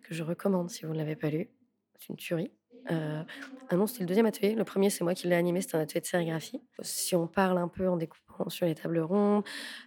que 0.02 0.12
je 0.14 0.22
recommande 0.24 0.70
si 0.70 0.84
vous 0.86 0.92
ne 0.92 0.98
l'avez 0.98 1.14
pas 1.14 1.30
lu. 1.30 1.50
C'est 2.00 2.08
une 2.08 2.16
tuerie. 2.16 2.50
Euh, 2.90 3.22
ah 3.70 3.76
non, 3.76 3.86
c'était 3.86 4.00
le 4.00 4.06
deuxième 4.06 4.26
atelier. 4.26 4.54
Le 4.56 4.64
premier, 4.64 4.90
c'est 4.90 5.04
moi 5.04 5.14
qui 5.14 5.28
l'ai 5.28 5.36
animé, 5.36 5.60
c'était 5.60 5.76
un 5.76 5.80
atelier 5.82 6.00
de 6.00 6.06
sérigraphie. 6.06 6.60
Si 6.80 7.14
on 7.14 7.28
parle 7.28 7.58
un 7.58 7.68
peu 7.68 7.88
en 7.88 7.96
découpant 7.96 8.48
sur 8.48 8.66
les 8.66 8.74
tables 8.74 8.98
rondes, 8.98 9.44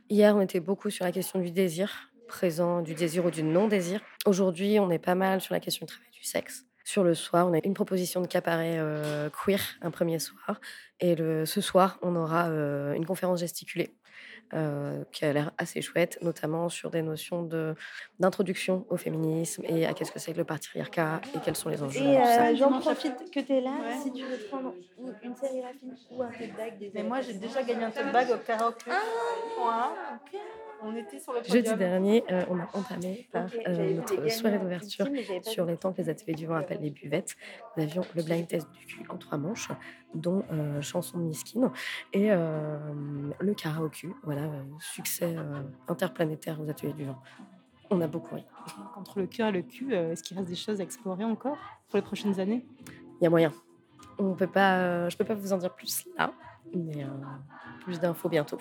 hier, 0.09 0.33
on 0.37 0.39
était 0.41 0.61
beaucoup 0.61 0.89
sur 0.89 1.03
la 1.03 1.11
question 1.11 1.39
du 1.39 1.51
désir 1.51 2.09
présent, 2.29 2.81
du 2.81 2.93
désir 2.95 3.25
ou 3.25 3.31
du 3.31 3.43
non-désir. 3.43 3.99
Aujourd'hui, 4.25 4.79
on 4.79 4.89
est 4.91 4.97
pas 4.99 5.13
mal 5.15 5.41
sur 5.41 5.53
la 5.53 5.59
question 5.59 5.85
du 5.85 5.91
travail 5.91 6.09
du 6.11 6.23
sexe. 6.23 6.65
Sur 6.85 7.03
le 7.03 7.15
soir, 7.15 7.47
on 7.47 7.53
a 7.53 7.59
une 7.65 7.73
proposition 7.73 8.21
de 8.21 8.27
cabaret 8.27 8.77
euh, 8.77 9.29
queer 9.31 9.59
un 9.81 9.89
premier 9.89 10.19
soir. 10.19 10.61
Et 10.99 11.15
le, 11.15 11.45
ce 11.47 11.59
soir, 11.59 11.97
on 12.03 12.15
aura 12.15 12.49
euh, 12.49 12.93
une 12.93 13.05
conférence 13.07 13.39
gesticulée 13.39 13.95
euh, 14.53 15.03
qui 15.11 15.25
a 15.25 15.33
l'air 15.33 15.51
assez 15.57 15.81
chouette, 15.81 16.19
notamment 16.21 16.69
sur 16.69 16.91
des 16.91 17.01
notions 17.01 17.41
de- 17.41 17.73
d'introduction 18.19 18.85
au 18.89 18.97
féminisme 18.97 19.63
et 19.67 19.87
à 19.87 19.95
qu'est-ce 19.95 20.11
que 20.11 20.19
c'est 20.19 20.33
que 20.33 20.37
le 20.37 20.45
patriarcat 20.45 21.21
et 21.33 21.39
quels 21.39 21.55
sont 21.55 21.69
les 21.69 21.81
enjeux. 21.81 22.05
Et 22.05 22.17
euh, 22.19 22.55
j'en 22.55 22.79
profite 22.79 23.31
que 23.31 23.39
tu 23.39 23.53
es 23.53 23.61
là, 23.61 23.73
si 24.03 24.13
tu 24.13 24.23
veux 24.23 24.37
prendre 24.47 24.75
ou 24.99 25.11
une 25.23 25.35
sérigraphie 25.35 25.79
ou 26.11 26.21
un 26.21 26.29
tote 26.29 26.55
bag 26.55 26.77
des 26.77 26.91
Mais 26.93 27.01
moi, 27.01 27.21
j'ai 27.21 27.33
déjà 27.33 27.63
gagné 27.63 27.83
un 27.85 27.89
tote 27.91 28.11
bag 28.13 28.29
au 28.29 28.37
karaoké. 28.37 28.91
Voilà. 29.57 29.95
On 30.81 30.95
était 30.95 31.19
sur 31.19 31.33
le 31.33 31.43
Jeudi 31.43 31.75
dernier, 31.75 32.23
euh, 32.31 32.43
on 32.49 32.59
a 32.59 32.67
entamé 32.73 33.27
par 33.31 33.47
euh, 33.67 33.95
notre 33.95 34.29
soirée 34.29 34.59
d'ouverture 34.59 35.07
sur 35.41 35.65
les 35.65 35.77
temps 35.77 35.93
que 35.93 36.01
les 36.01 36.09
ateliers 36.09 36.35
du 36.35 36.45
vent 36.45 36.55
appellent 36.55 36.81
les 36.81 36.91
buvettes. 36.91 37.35
Nous 37.75 37.83
avions 37.83 38.03
le 38.15 38.23
blind 38.23 38.47
test 38.47 38.69
du 38.71 38.85
cul 38.85 39.03
en 39.09 39.17
trois 39.17 39.37
manches, 39.37 39.69
dont 40.13 40.43
euh, 40.51 40.81
chanson 40.81 41.17
de 41.17 41.23
Miskine 41.23 41.71
et 42.13 42.31
euh, 42.31 42.77
le 43.39 43.53
karaoké. 43.53 44.09
Voilà, 44.23 44.49
succès 44.79 45.35
euh, 45.37 45.61
interplanétaire 45.87 46.61
aux 46.61 46.69
ateliers 46.69 46.93
du 46.93 47.05
vent. 47.05 47.21
On 47.89 48.01
a 48.01 48.07
beaucoup 48.07 48.35
ri. 48.35 48.45
Entre 48.95 49.19
le 49.19 49.27
cœur 49.27 49.49
et 49.49 49.51
le 49.51 49.61
cul, 49.61 49.93
euh, 49.93 50.11
est-ce 50.11 50.23
qu'il 50.23 50.37
reste 50.37 50.49
des 50.49 50.55
choses 50.55 50.81
à 50.81 50.83
explorer 50.83 51.23
encore 51.23 51.57
pour 51.87 51.97
les 51.97 52.01
prochaines 52.01 52.39
années? 52.39 52.65
Il 53.21 53.23
y 53.23 53.27
a 53.27 53.29
moyen. 53.29 53.51
On 54.17 54.33
peut 54.33 54.47
pas, 54.47 54.77
euh, 54.77 55.09
je 55.09 55.17
peux 55.17 55.25
pas 55.25 55.35
vous 55.35 55.53
en 55.53 55.57
dire 55.57 55.73
plus 55.73 56.07
là, 56.17 56.31
mais 56.73 57.03
euh, 57.03 57.07
plus 57.81 57.99
d'infos 57.99 58.29
bientôt. 58.29 58.59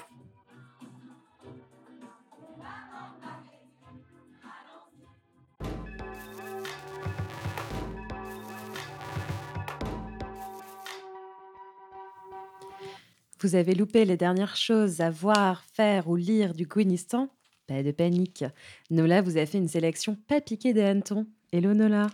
Vous 13.45 13.57
avez 13.57 13.75
loupé 13.75 14.07
les 14.07 14.17
dernières 14.17 14.57
choses 14.57 15.03
à 15.03 15.11
voir, 15.11 15.63
faire 15.75 16.09
ou 16.09 16.17
lire 16.17 16.55
du 16.55 16.65
Gouinistan 16.65 17.29
Pas 17.67 17.83
de 17.83 17.91
panique. 17.91 18.43
Nola 18.91 19.21
vous 19.21 19.37
a 19.37 19.45
fait 19.45 19.59
une 19.59 19.69
sélection 19.69 20.17
pas 20.29 20.41
piquée 20.41 20.73
des 20.73 20.81
hannetons. 20.81 21.27
Hello 21.53 21.75
Nola. 21.75 22.07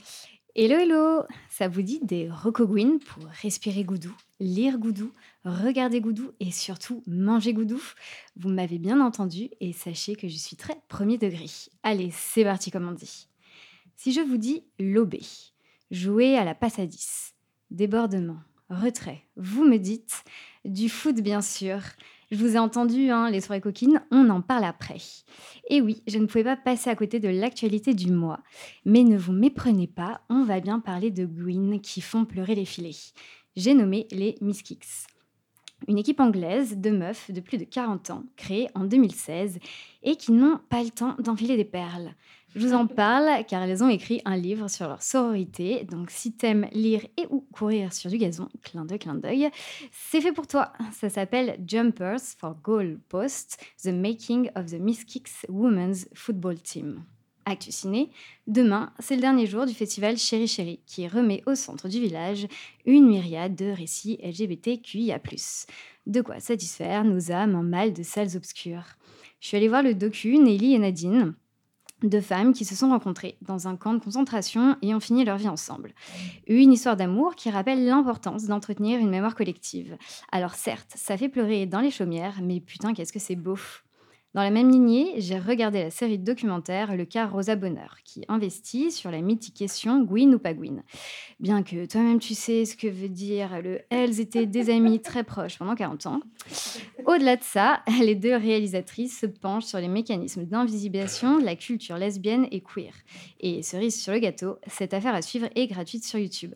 Hello 0.57 0.75
hello 0.75 1.23
Ça 1.49 1.69
vous 1.69 1.83
dit 1.83 2.01
des 2.03 2.29
recogouines 2.29 2.99
pour 2.99 3.23
respirer 3.43 3.85
goudou, 3.85 4.13
lire 4.41 4.77
goudou, 4.77 5.13
regarder 5.45 6.01
goudou 6.01 6.33
et 6.41 6.51
surtout 6.51 7.05
manger 7.07 7.53
goudou? 7.53 7.81
Vous 8.35 8.49
m'avez 8.49 8.81
bien 8.81 9.01
entendu 9.01 9.51
et 9.61 9.73
sachez 9.73 10.17
que 10.17 10.27
je 10.27 10.37
suis 10.37 10.57
très 10.57 10.83
premier 10.89 11.17
degré. 11.17 11.47
Allez, 11.85 12.11
c'est 12.13 12.43
parti 12.43 12.73
comme 12.73 12.89
on 12.89 12.93
dit. 12.93 13.29
Si 13.95 14.13
je 14.13 14.21
vous 14.21 14.37
dis 14.37 14.65
lobé, 14.81 15.21
jouer 15.93 16.37
à 16.37 16.45
la 16.45 16.57
passe 16.57 16.81
à 16.81 16.87
10, 16.87 17.35
débordement, 17.71 18.41
retrait, 18.71 19.23
vous 19.37 19.65
me 19.65 19.79
dites 19.79 20.25
du 20.65 20.89
foot 20.89 21.17
bien 21.17 21.41
sûr, 21.41 21.81
je 22.31 22.37
vous 22.37 22.55
ai 22.55 22.59
entendu, 22.61 23.11
hein, 23.11 23.29
les 23.29 23.41
soirées 23.41 23.61
coquines, 23.61 24.03
on 24.13 24.31
en 24.31 24.41
parle 24.41 24.63
après. 24.63 24.99
Et 25.69 25.81
oui, 25.81 26.03
je 26.07 26.19
ne 26.19 26.27
pouvais 26.27 26.45
pas 26.45 26.57
passer 26.57 26.89
à 26.89 26.95
côté 26.95 27.19
de 27.19 27.29
l'actualité 27.29 27.93
du 27.93 28.13
mois. 28.13 28.39
Mais 28.85 29.03
ne 29.03 29.19
vous 29.19 29.33
méprenez 29.33 29.89
pas, 29.89 30.21
on 30.29 30.45
va 30.45 30.61
bien 30.61 30.79
parler 30.79 31.11
de 31.11 31.27
Gwyn 31.27 31.81
qui 31.81 32.01
font 32.01 32.25
pleurer 32.25 32.55
les 32.55 32.65
filets. 32.65 33.13
J'ai 33.57 33.75
nommé 33.75 34.07
les 34.13 34.37
Miss 34.41 34.63
Kicks. 34.63 35.09
Une 35.89 35.99
équipe 35.99 36.21
anglaise 36.21 36.77
de 36.77 36.91
meufs 36.91 37.33
de 37.33 37.41
plus 37.41 37.59
de 37.59 37.65
40 37.65 38.11
ans, 38.11 38.23
créée 38.37 38.69
en 38.77 38.85
2016, 38.85 39.59
et 40.05 40.15
qui 40.15 40.31
n'ont 40.31 40.61
pas 40.69 40.85
le 40.85 40.91
temps 40.91 41.17
d'enfiler 41.19 41.57
des 41.57 41.65
perles. 41.65 42.15
Je 42.57 42.67
vous 42.67 42.75
en 42.75 42.89
parle 42.89 43.45
car 43.47 43.63
elles 43.63 43.85
ont 43.85 43.89
écrit 43.89 44.21
un 44.25 44.37
livre 44.37 44.69
sur 44.69 44.89
leur 44.89 45.03
sororité. 45.03 45.87
Donc 45.89 46.11
si 46.11 46.33
t'aimes 46.33 46.67
lire 46.73 47.07
et 47.17 47.27
ou 47.31 47.47
courir 47.53 47.93
sur 47.93 48.11
du 48.11 48.19
gazon, 48.19 48.49
clin 48.65 48.85
d'œil, 48.85 48.99
clin 48.99 49.15
d'œil, 49.15 49.51
c'est 49.93 50.21
fait 50.21 50.33
pour 50.33 50.49
toi. 50.49 50.73
Ça 50.93 51.09
s'appelle 51.09 51.61
Jumpers 51.65 52.21
for 52.39 52.57
Goal 52.63 52.99
Post, 53.09 53.65
The 53.85 53.89
Making 53.89 54.51
of 54.57 54.67
the 54.67 54.81
Miss 54.81 55.05
Kicks 55.05 55.47
Women's 55.49 56.09
Football 56.13 56.61
Team. 56.61 57.05
Actu 57.45 57.71
Ciné, 57.73 58.11
demain, 58.47 58.93
c'est 58.99 59.15
le 59.15 59.21
dernier 59.21 59.47
jour 59.47 59.65
du 59.65 59.73
festival 59.73 60.17
Chéri 60.17 60.47
Chéri 60.47 60.81
qui 60.87 61.07
remet 61.07 61.43
au 61.47 61.55
centre 61.55 61.89
du 61.89 62.01
village 62.01 62.47
une 62.85 63.07
myriade 63.07 63.55
de 63.55 63.71
récits 63.71 64.19
LGBTQIA+. 64.23 65.21
De 66.07 66.21
quoi 66.21 66.41
satisfaire 66.41 67.05
nos 67.05 67.31
âmes 67.31 67.55
en 67.55 67.63
mal 67.63 67.93
de 67.93 68.03
salles 68.03 68.37
obscures. 68.37 68.97
Je 69.41 69.49
suis 69.49 69.57
allée 69.57 69.69
voir 69.69 69.83
le 69.83 69.95
docu 69.95 70.37
Nelly 70.37 70.75
et 70.75 70.79
Nadine, 70.79 71.35
deux 72.03 72.21
femmes 72.21 72.53
qui 72.53 72.65
se 72.65 72.75
sont 72.75 72.89
rencontrées 72.89 73.37
dans 73.43 73.69
un 73.69 73.77
camp 73.77 73.95
de 73.95 73.99
concentration 73.99 74.77
et 74.83 74.95
ont 74.95 75.01
fini 75.01 75.25
leur 75.25 75.37
vie 75.37 75.49
ensemble. 75.49 75.93
Une 76.47 76.73
histoire 76.73 76.97
d'amour 76.97 77.35
qui 77.35 77.51
rappelle 77.51 77.85
l'importance 77.85 78.45
d'entretenir 78.45 78.99
une 79.01 79.11
mémoire 79.11 79.35
collective. 79.35 79.97
Alors 80.33 80.55
certes, 80.55 80.93
ça 80.95 81.17
fait 81.17 81.29
pleurer 81.29 81.67
dans 81.67 81.81
les 81.81 81.91
chaumières, 81.91 82.41
mais 82.43 82.61
putain, 82.61 82.95
qu'est-ce 82.95 83.13
que 83.13 83.19
c'est 83.19 83.37
beau 83.37 83.57
dans 84.33 84.43
la 84.43 84.51
même 84.51 84.71
lignée, 84.71 85.15
j'ai 85.17 85.41
regardé 85.41 85.83
la 85.83 85.91
série 85.91 86.19
documentaire 86.19 86.95
Le 86.95 87.05
cas 87.05 87.27
Rosa 87.27 87.57
Bonheur, 87.57 87.97
qui 88.05 88.25
investit 88.29 88.93
sur 88.93 89.11
la 89.11 89.21
mythique 89.23 89.57
question 89.57 90.03
Gwyn 90.03 90.33
ou 90.35 90.39
pas 90.39 90.55
Gwyn. 90.55 90.85
Bien 91.41 91.65
que 91.65 91.85
toi-même 91.87 92.21
tu 92.21 92.35
sais 92.35 92.65
ce 92.65 92.77
que 92.77 92.87
veut 92.87 93.09
dire 93.09 93.61
le 93.61 93.81
elles 93.91 94.21
étaient 94.21 94.47
des 94.47 94.71
amies 94.71 95.01
très 95.01 95.25
proches 95.25 95.59
pendant 95.59 95.75
40 95.75 96.07
ans. 96.07 96.21
Au-delà 97.07 97.37
de 97.37 97.43
ça, 97.43 97.83
les 98.01 98.15
deux 98.15 98.37
réalisatrices 98.37 99.19
se 99.19 99.27
penchent 99.27 99.65
sur 99.65 99.81
les 99.81 99.89
mécanismes 99.89 100.45
d'invisibilisation 100.45 101.41
de 101.41 101.45
la 101.45 101.57
culture 101.57 101.97
lesbienne 101.97 102.47
et 102.53 102.61
queer. 102.61 102.95
Et 103.41 103.65
cerise 103.65 104.01
sur 104.01 104.13
le 104.13 104.21
gâteau, 104.21 104.59
cette 104.69 104.95
affaire 104.95 105.15
à 105.15 105.23
suivre 105.23 105.49
est 105.57 105.67
gratuite 105.67 106.05
sur 106.05 106.21
YouTube. 106.21 106.55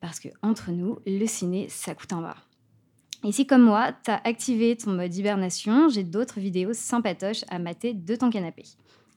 Parce 0.00 0.20
que 0.20 0.28
entre 0.42 0.70
nous, 0.70 0.98
le 1.06 1.26
ciné, 1.26 1.68
ça 1.68 1.94
coûte 1.94 2.14
un 2.14 2.22
bas. 2.22 2.36
Et 3.22 3.32
si 3.32 3.46
comme 3.46 3.62
moi, 3.62 3.92
tu 4.04 4.10
as 4.10 4.20
activé 4.24 4.76
ton 4.76 4.92
mode 4.92 5.14
hibernation, 5.14 5.90
j'ai 5.90 6.04
d'autres 6.04 6.40
vidéos 6.40 6.72
sympatoches 6.72 7.44
à 7.50 7.58
mater 7.58 7.92
de 7.92 8.16
ton 8.16 8.30
canapé. 8.30 8.62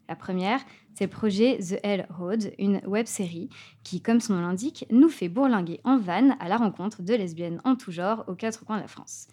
La 0.10 0.18
première, 0.18 0.60
c'est 0.94 1.06
le 1.06 1.10
projet 1.10 1.58
The 1.58 1.80
Hell 1.84 2.08
Road, 2.10 2.54
une 2.60 2.82
web 2.86 3.06
série 3.06 3.50
qui, 3.84 4.02
comme 4.02 4.20
son 4.20 4.34
nom 4.34 4.42
l'indique, 4.42 4.86
nous 4.92 5.08
fait 5.08 5.30
bourlinguer 5.30 5.80
en 5.86 5.98
van 5.98 6.36
à 6.42 6.50
la 6.50 6.58
rencontre 6.58 7.02
de 7.02 7.14
lesbiennes 7.14 7.62
en 7.64 7.76
tout 7.76 7.92
genre 7.92 8.26
aux 8.28 8.36
quatre 8.36 8.66
coins 8.66 8.76
de 8.76 8.82
la 8.82 8.90
France. 8.90 9.28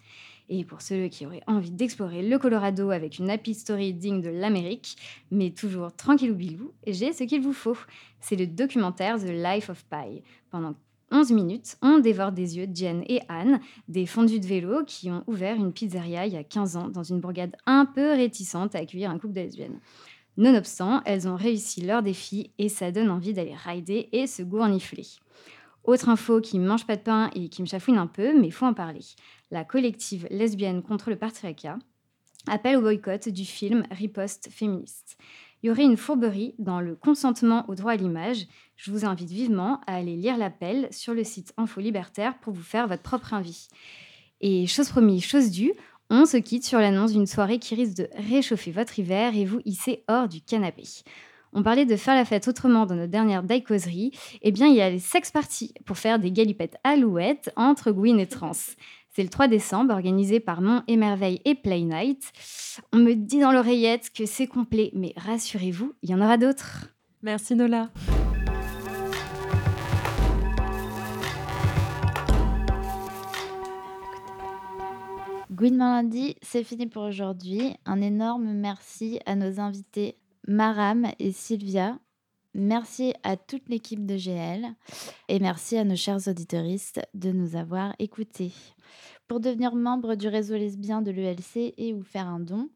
Et 0.47 0.63
pour 0.63 0.81
ceux 0.81 1.07
qui 1.09 1.25
auraient 1.25 1.43
envie 1.47 1.71
d'explorer 1.71 2.27
le 2.27 2.39
Colorado 2.39 2.91
avec 2.91 3.19
une 3.19 3.29
happy 3.29 3.53
story 3.53 3.93
digne 3.93 4.21
de 4.21 4.29
l'Amérique, 4.29 4.95
mais 5.31 5.51
toujours 5.51 5.93
tranquille 5.93 6.31
ou 6.31 6.35
bilou, 6.35 6.71
j'ai 6.87 7.11
ce 7.11 7.25
qu'il 7.25 7.41
vous 7.41 7.53
faut. 7.53 7.77
C'est 8.21 8.37
le 8.37 8.47
documentaire 8.47 9.19
The 9.19 9.29
Life 9.29 9.69
of 9.69 9.83
Pi. 9.85 10.23
Pendant 10.49 10.75
11 11.11 11.31
minutes, 11.33 11.75
on 11.81 11.99
dévore 11.99 12.31
des 12.31 12.57
yeux 12.57 12.67
Jen 12.73 13.03
et 13.07 13.19
Anne, 13.27 13.59
des 13.89 14.05
fondus 14.05 14.39
de 14.39 14.45
vélo 14.45 14.85
qui 14.85 15.11
ont 15.11 15.23
ouvert 15.27 15.57
une 15.57 15.73
pizzeria 15.73 16.25
il 16.25 16.33
y 16.33 16.37
a 16.37 16.43
15 16.43 16.77
ans 16.77 16.87
dans 16.87 17.03
une 17.03 17.19
bourgade 17.19 17.55
un 17.65 17.85
peu 17.85 18.11
réticente 18.11 18.75
à 18.75 18.79
accueillir 18.79 19.11
un 19.11 19.19
couple 19.19 19.33
de 19.33 19.41
lesbiennes. 19.41 19.79
Nonobstant, 20.37 21.01
elles 21.05 21.27
ont 21.27 21.35
réussi 21.35 21.81
leur 21.81 22.01
défi 22.01 22.51
et 22.57 22.69
ça 22.69 22.91
donne 22.91 23.09
envie 23.09 23.33
d'aller 23.33 23.55
rider 23.55 24.07
et 24.13 24.25
se 24.25 24.41
gournifler. 24.41 25.05
Autre 25.83 26.07
info 26.07 26.39
qui 26.39 26.57
ne 26.57 26.67
mange 26.67 26.87
pas 26.87 26.95
de 26.95 27.01
pain 27.01 27.29
et 27.35 27.49
qui 27.49 27.61
me 27.61 27.67
chafouine 27.67 27.97
un 27.97 28.07
peu, 28.07 28.39
mais 28.39 28.49
faut 28.49 28.65
en 28.65 28.73
parler. 28.73 29.01
La 29.49 29.65
collective 29.65 30.27
lesbienne 30.29 30.81
contre 30.81 31.09
le 31.09 31.17
patriarcat 31.17 31.77
appelle 32.47 32.77
au 32.77 32.81
boycott 32.81 33.27
du 33.27 33.43
film 33.43 33.83
Riposte 33.91 34.47
féministe 34.49 35.17
il 35.63 35.67
y 35.67 35.69
aurait 35.69 35.83
une 35.83 35.97
fourberie 35.97 36.55
dans 36.57 36.81
le 36.81 36.95
consentement 36.95 37.65
au 37.69 37.75
droit 37.75 37.91
à 37.91 37.95
l'image. 37.95 38.47
Je 38.83 38.89
vous 38.89 39.05
invite 39.05 39.29
vivement 39.29 39.79
à 39.85 39.97
aller 39.97 40.15
lire 40.15 40.37
l'appel 40.37 40.87
sur 40.89 41.13
le 41.13 41.23
site 41.23 41.53
Info 41.55 41.79
Libertaire 41.79 42.39
pour 42.39 42.51
vous 42.51 42.63
faire 42.63 42.87
votre 42.87 43.03
propre 43.03 43.35
avis. 43.35 43.67
Et 44.39 44.65
chose 44.65 44.89
promise, 44.89 45.23
chose 45.23 45.51
due, 45.51 45.73
on 46.09 46.25
se 46.25 46.37
quitte 46.37 46.65
sur 46.65 46.79
l'annonce 46.79 47.11
d'une 47.11 47.27
soirée 47.27 47.59
qui 47.59 47.75
risque 47.75 47.97
de 47.97 48.09
réchauffer 48.15 48.71
votre 48.71 48.97
hiver 48.97 49.35
et 49.35 49.45
vous 49.45 49.59
hisser 49.65 50.03
hors 50.07 50.27
du 50.27 50.41
canapé. 50.41 50.81
On 51.53 51.61
parlait 51.61 51.85
de 51.85 51.95
faire 51.95 52.15
la 52.15 52.25
fête 52.25 52.47
autrement 52.47 52.87
dans 52.87 52.95
notre 52.95 53.11
dernière 53.11 53.43
daïcoserie. 53.43 54.13
Eh 54.41 54.51
bien, 54.51 54.65
il 54.65 54.75
y 54.75 54.81
a 54.81 54.89
les 54.89 54.97
sex 54.97 55.29
parties 55.29 55.75
pour 55.85 55.99
faire 55.99 56.17
des 56.17 56.31
galipettes 56.31 56.77
alouettes 56.83 57.51
entre 57.55 57.91
Gwyn 57.91 58.17
et 58.17 58.25
Trans. 58.25 58.53
C'est 59.11 59.21
le 59.21 59.29
3 59.29 59.47
décembre, 59.47 59.93
organisé 59.93 60.39
par 60.39 60.61
Mon 60.61 60.81
Émerveille 60.87 61.39
et 61.45 61.53
Play 61.53 61.81
Night. 61.81 62.31
On 62.91 62.97
me 62.97 63.13
dit 63.13 63.41
dans 63.41 63.51
l'oreillette 63.51 64.09
que 64.11 64.25
c'est 64.25 64.47
complet, 64.47 64.89
mais 64.95 65.13
rassurez-vous, 65.17 65.93
il 66.01 66.09
y 66.09 66.15
en 66.15 66.21
aura 66.21 66.37
d'autres. 66.37 66.87
Merci 67.21 67.53
Nola. 67.53 67.91
Good 75.61 75.75
lundi, 75.75 76.35
c'est 76.41 76.63
fini 76.63 76.87
pour 76.87 77.03
aujourd'hui. 77.03 77.75
Un 77.85 78.01
énorme 78.01 78.51
merci 78.51 79.19
à 79.27 79.35
nos 79.35 79.59
invités 79.59 80.17
Maram 80.47 81.05
et 81.19 81.31
Sylvia. 81.31 81.99
Merci 82.55 83.13
à 83.21 83.37
toute 83.37 83.69
l'équipe 83.69 84.03
de 84.07 84.17
GL 84.17 84.65
et 85.27 85.37
merci 85.37 85.77
à 85.77 85.83
nos 85.83 85.95
chers 85.95 86.27
auditoristes 86.27 86.99
de 87.13 87.31
nous 87.31 87.55
avoir 87.55 87.93
écoutés. 87.99 88.53
Pour 89.31 89.39
devenir 89.39 89.73
membre 89.75 90.15
du 90.15 90.27
réseau 90.27 90.57
lesbien 90.57 91.01
de 91.01 91.09
l'ELC 91.09 91.73
et 91.77 91.93
ou 91.93 92.03
faire 92.03 92.27
un 92.27 92.41
don 92.41 92.67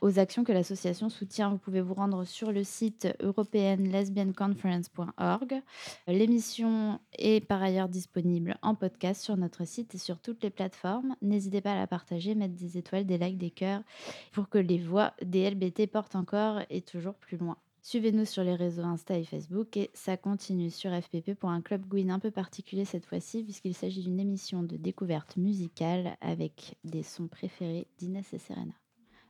aux 0.00 0.20
actions 0.20 0.44
que 0.44 0.52
l'association 0.52 1.08
soutient, 1.08 1.50
vous 1.50 1.58
pouvez 1.58 1.80
vous 1.80 1.94
rendre 1.94 2.24
sur 2.24 2.52
le 2.52 2.62
site 2.62 3.08
europeanlesbianconference.org. 3.20 5.60
L'émission 6.06 7.00
est 7.18 7.44
par 7.44 7.60
ailleurs 7.60 7.88
disponible 7.88 8.56
en 8.62 8.76
podcast 8.76 9.22
sur 9.22 9.36
notre 9.36 9.64
site 9.64 9.96
et 9.96 9.98
sur 9.98 10.20
toutes 10.20 10.44
les 10.44 10.50
plateformes. 10.50 11.16
N'hésitez 11.20 11.60
pas 11.60 11.72
à 11.72 11.76
la 11.76 11.88
partager, 11.88 12.36
mettre 12.36 12.54
des 12.54 12.78
étoiles, 12.78 13.06
des 13.06 13.18
likes, 13.18 13.36
des 13.36 13.50
cœurs 13.50 13.82
pour 14.30 14.48
que 14.48 14.58
les 14.58 14.78
voix 14.78 15.14
des 15.20 15.50
LBT 15.50 15.88
portent 15.90 16.14
encore 16.14 16.60
et 16.70 16.82
toujours 16.82 17.14
plus 17.14 17.38
loin. 17.38 17.56
Suivez-nous 17.84 18.24
sur 18.24 18.42
les 18.42 18.54
réseaux 18.54 18.82
Insta 18.82 19.18
et 19.18 19.24
Facebook 19.24 19.76
et 19.76 19.90
ça 19.92 20.16
continue 20.16 20.70
sur 20.70 20.90
FPP 20.90 21.34
pour 21.38 21.50
un 21.50 21.60
club 21.60 21.84
Gwyn 21.86 22.10
un 22.10 22.18
peu 22.18 22.30
particulier 22.30 22.86
cette 22.86 23.04
fois-ci 23.04 23.42
puisqu'il 23.42 23.74
s'agit 23.74 24.02
d'une 24.02 24.18
émission 24.18 24.62
de 24.62 24.78
découverte 24.78 25.36
musicale 25.36 26.16
avec 26.22 26.78
des 26.82 27.02
sons 27.02 27.28
préférés 27.28 27.86
d'Inès 27.98 28.32
et 28.32 28.38
Serena. 28.38 28.72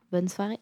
Bonne 0.09 0.29
soirée 0.29 0.59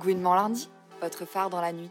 Gwyn 0.00 0.22
lundi, 0.22 0.70
votre 1.02 1.26
phare 1.26 1.50
dans 1.50 1.60
la 1.60 1.74
nuit. 1.74 1.90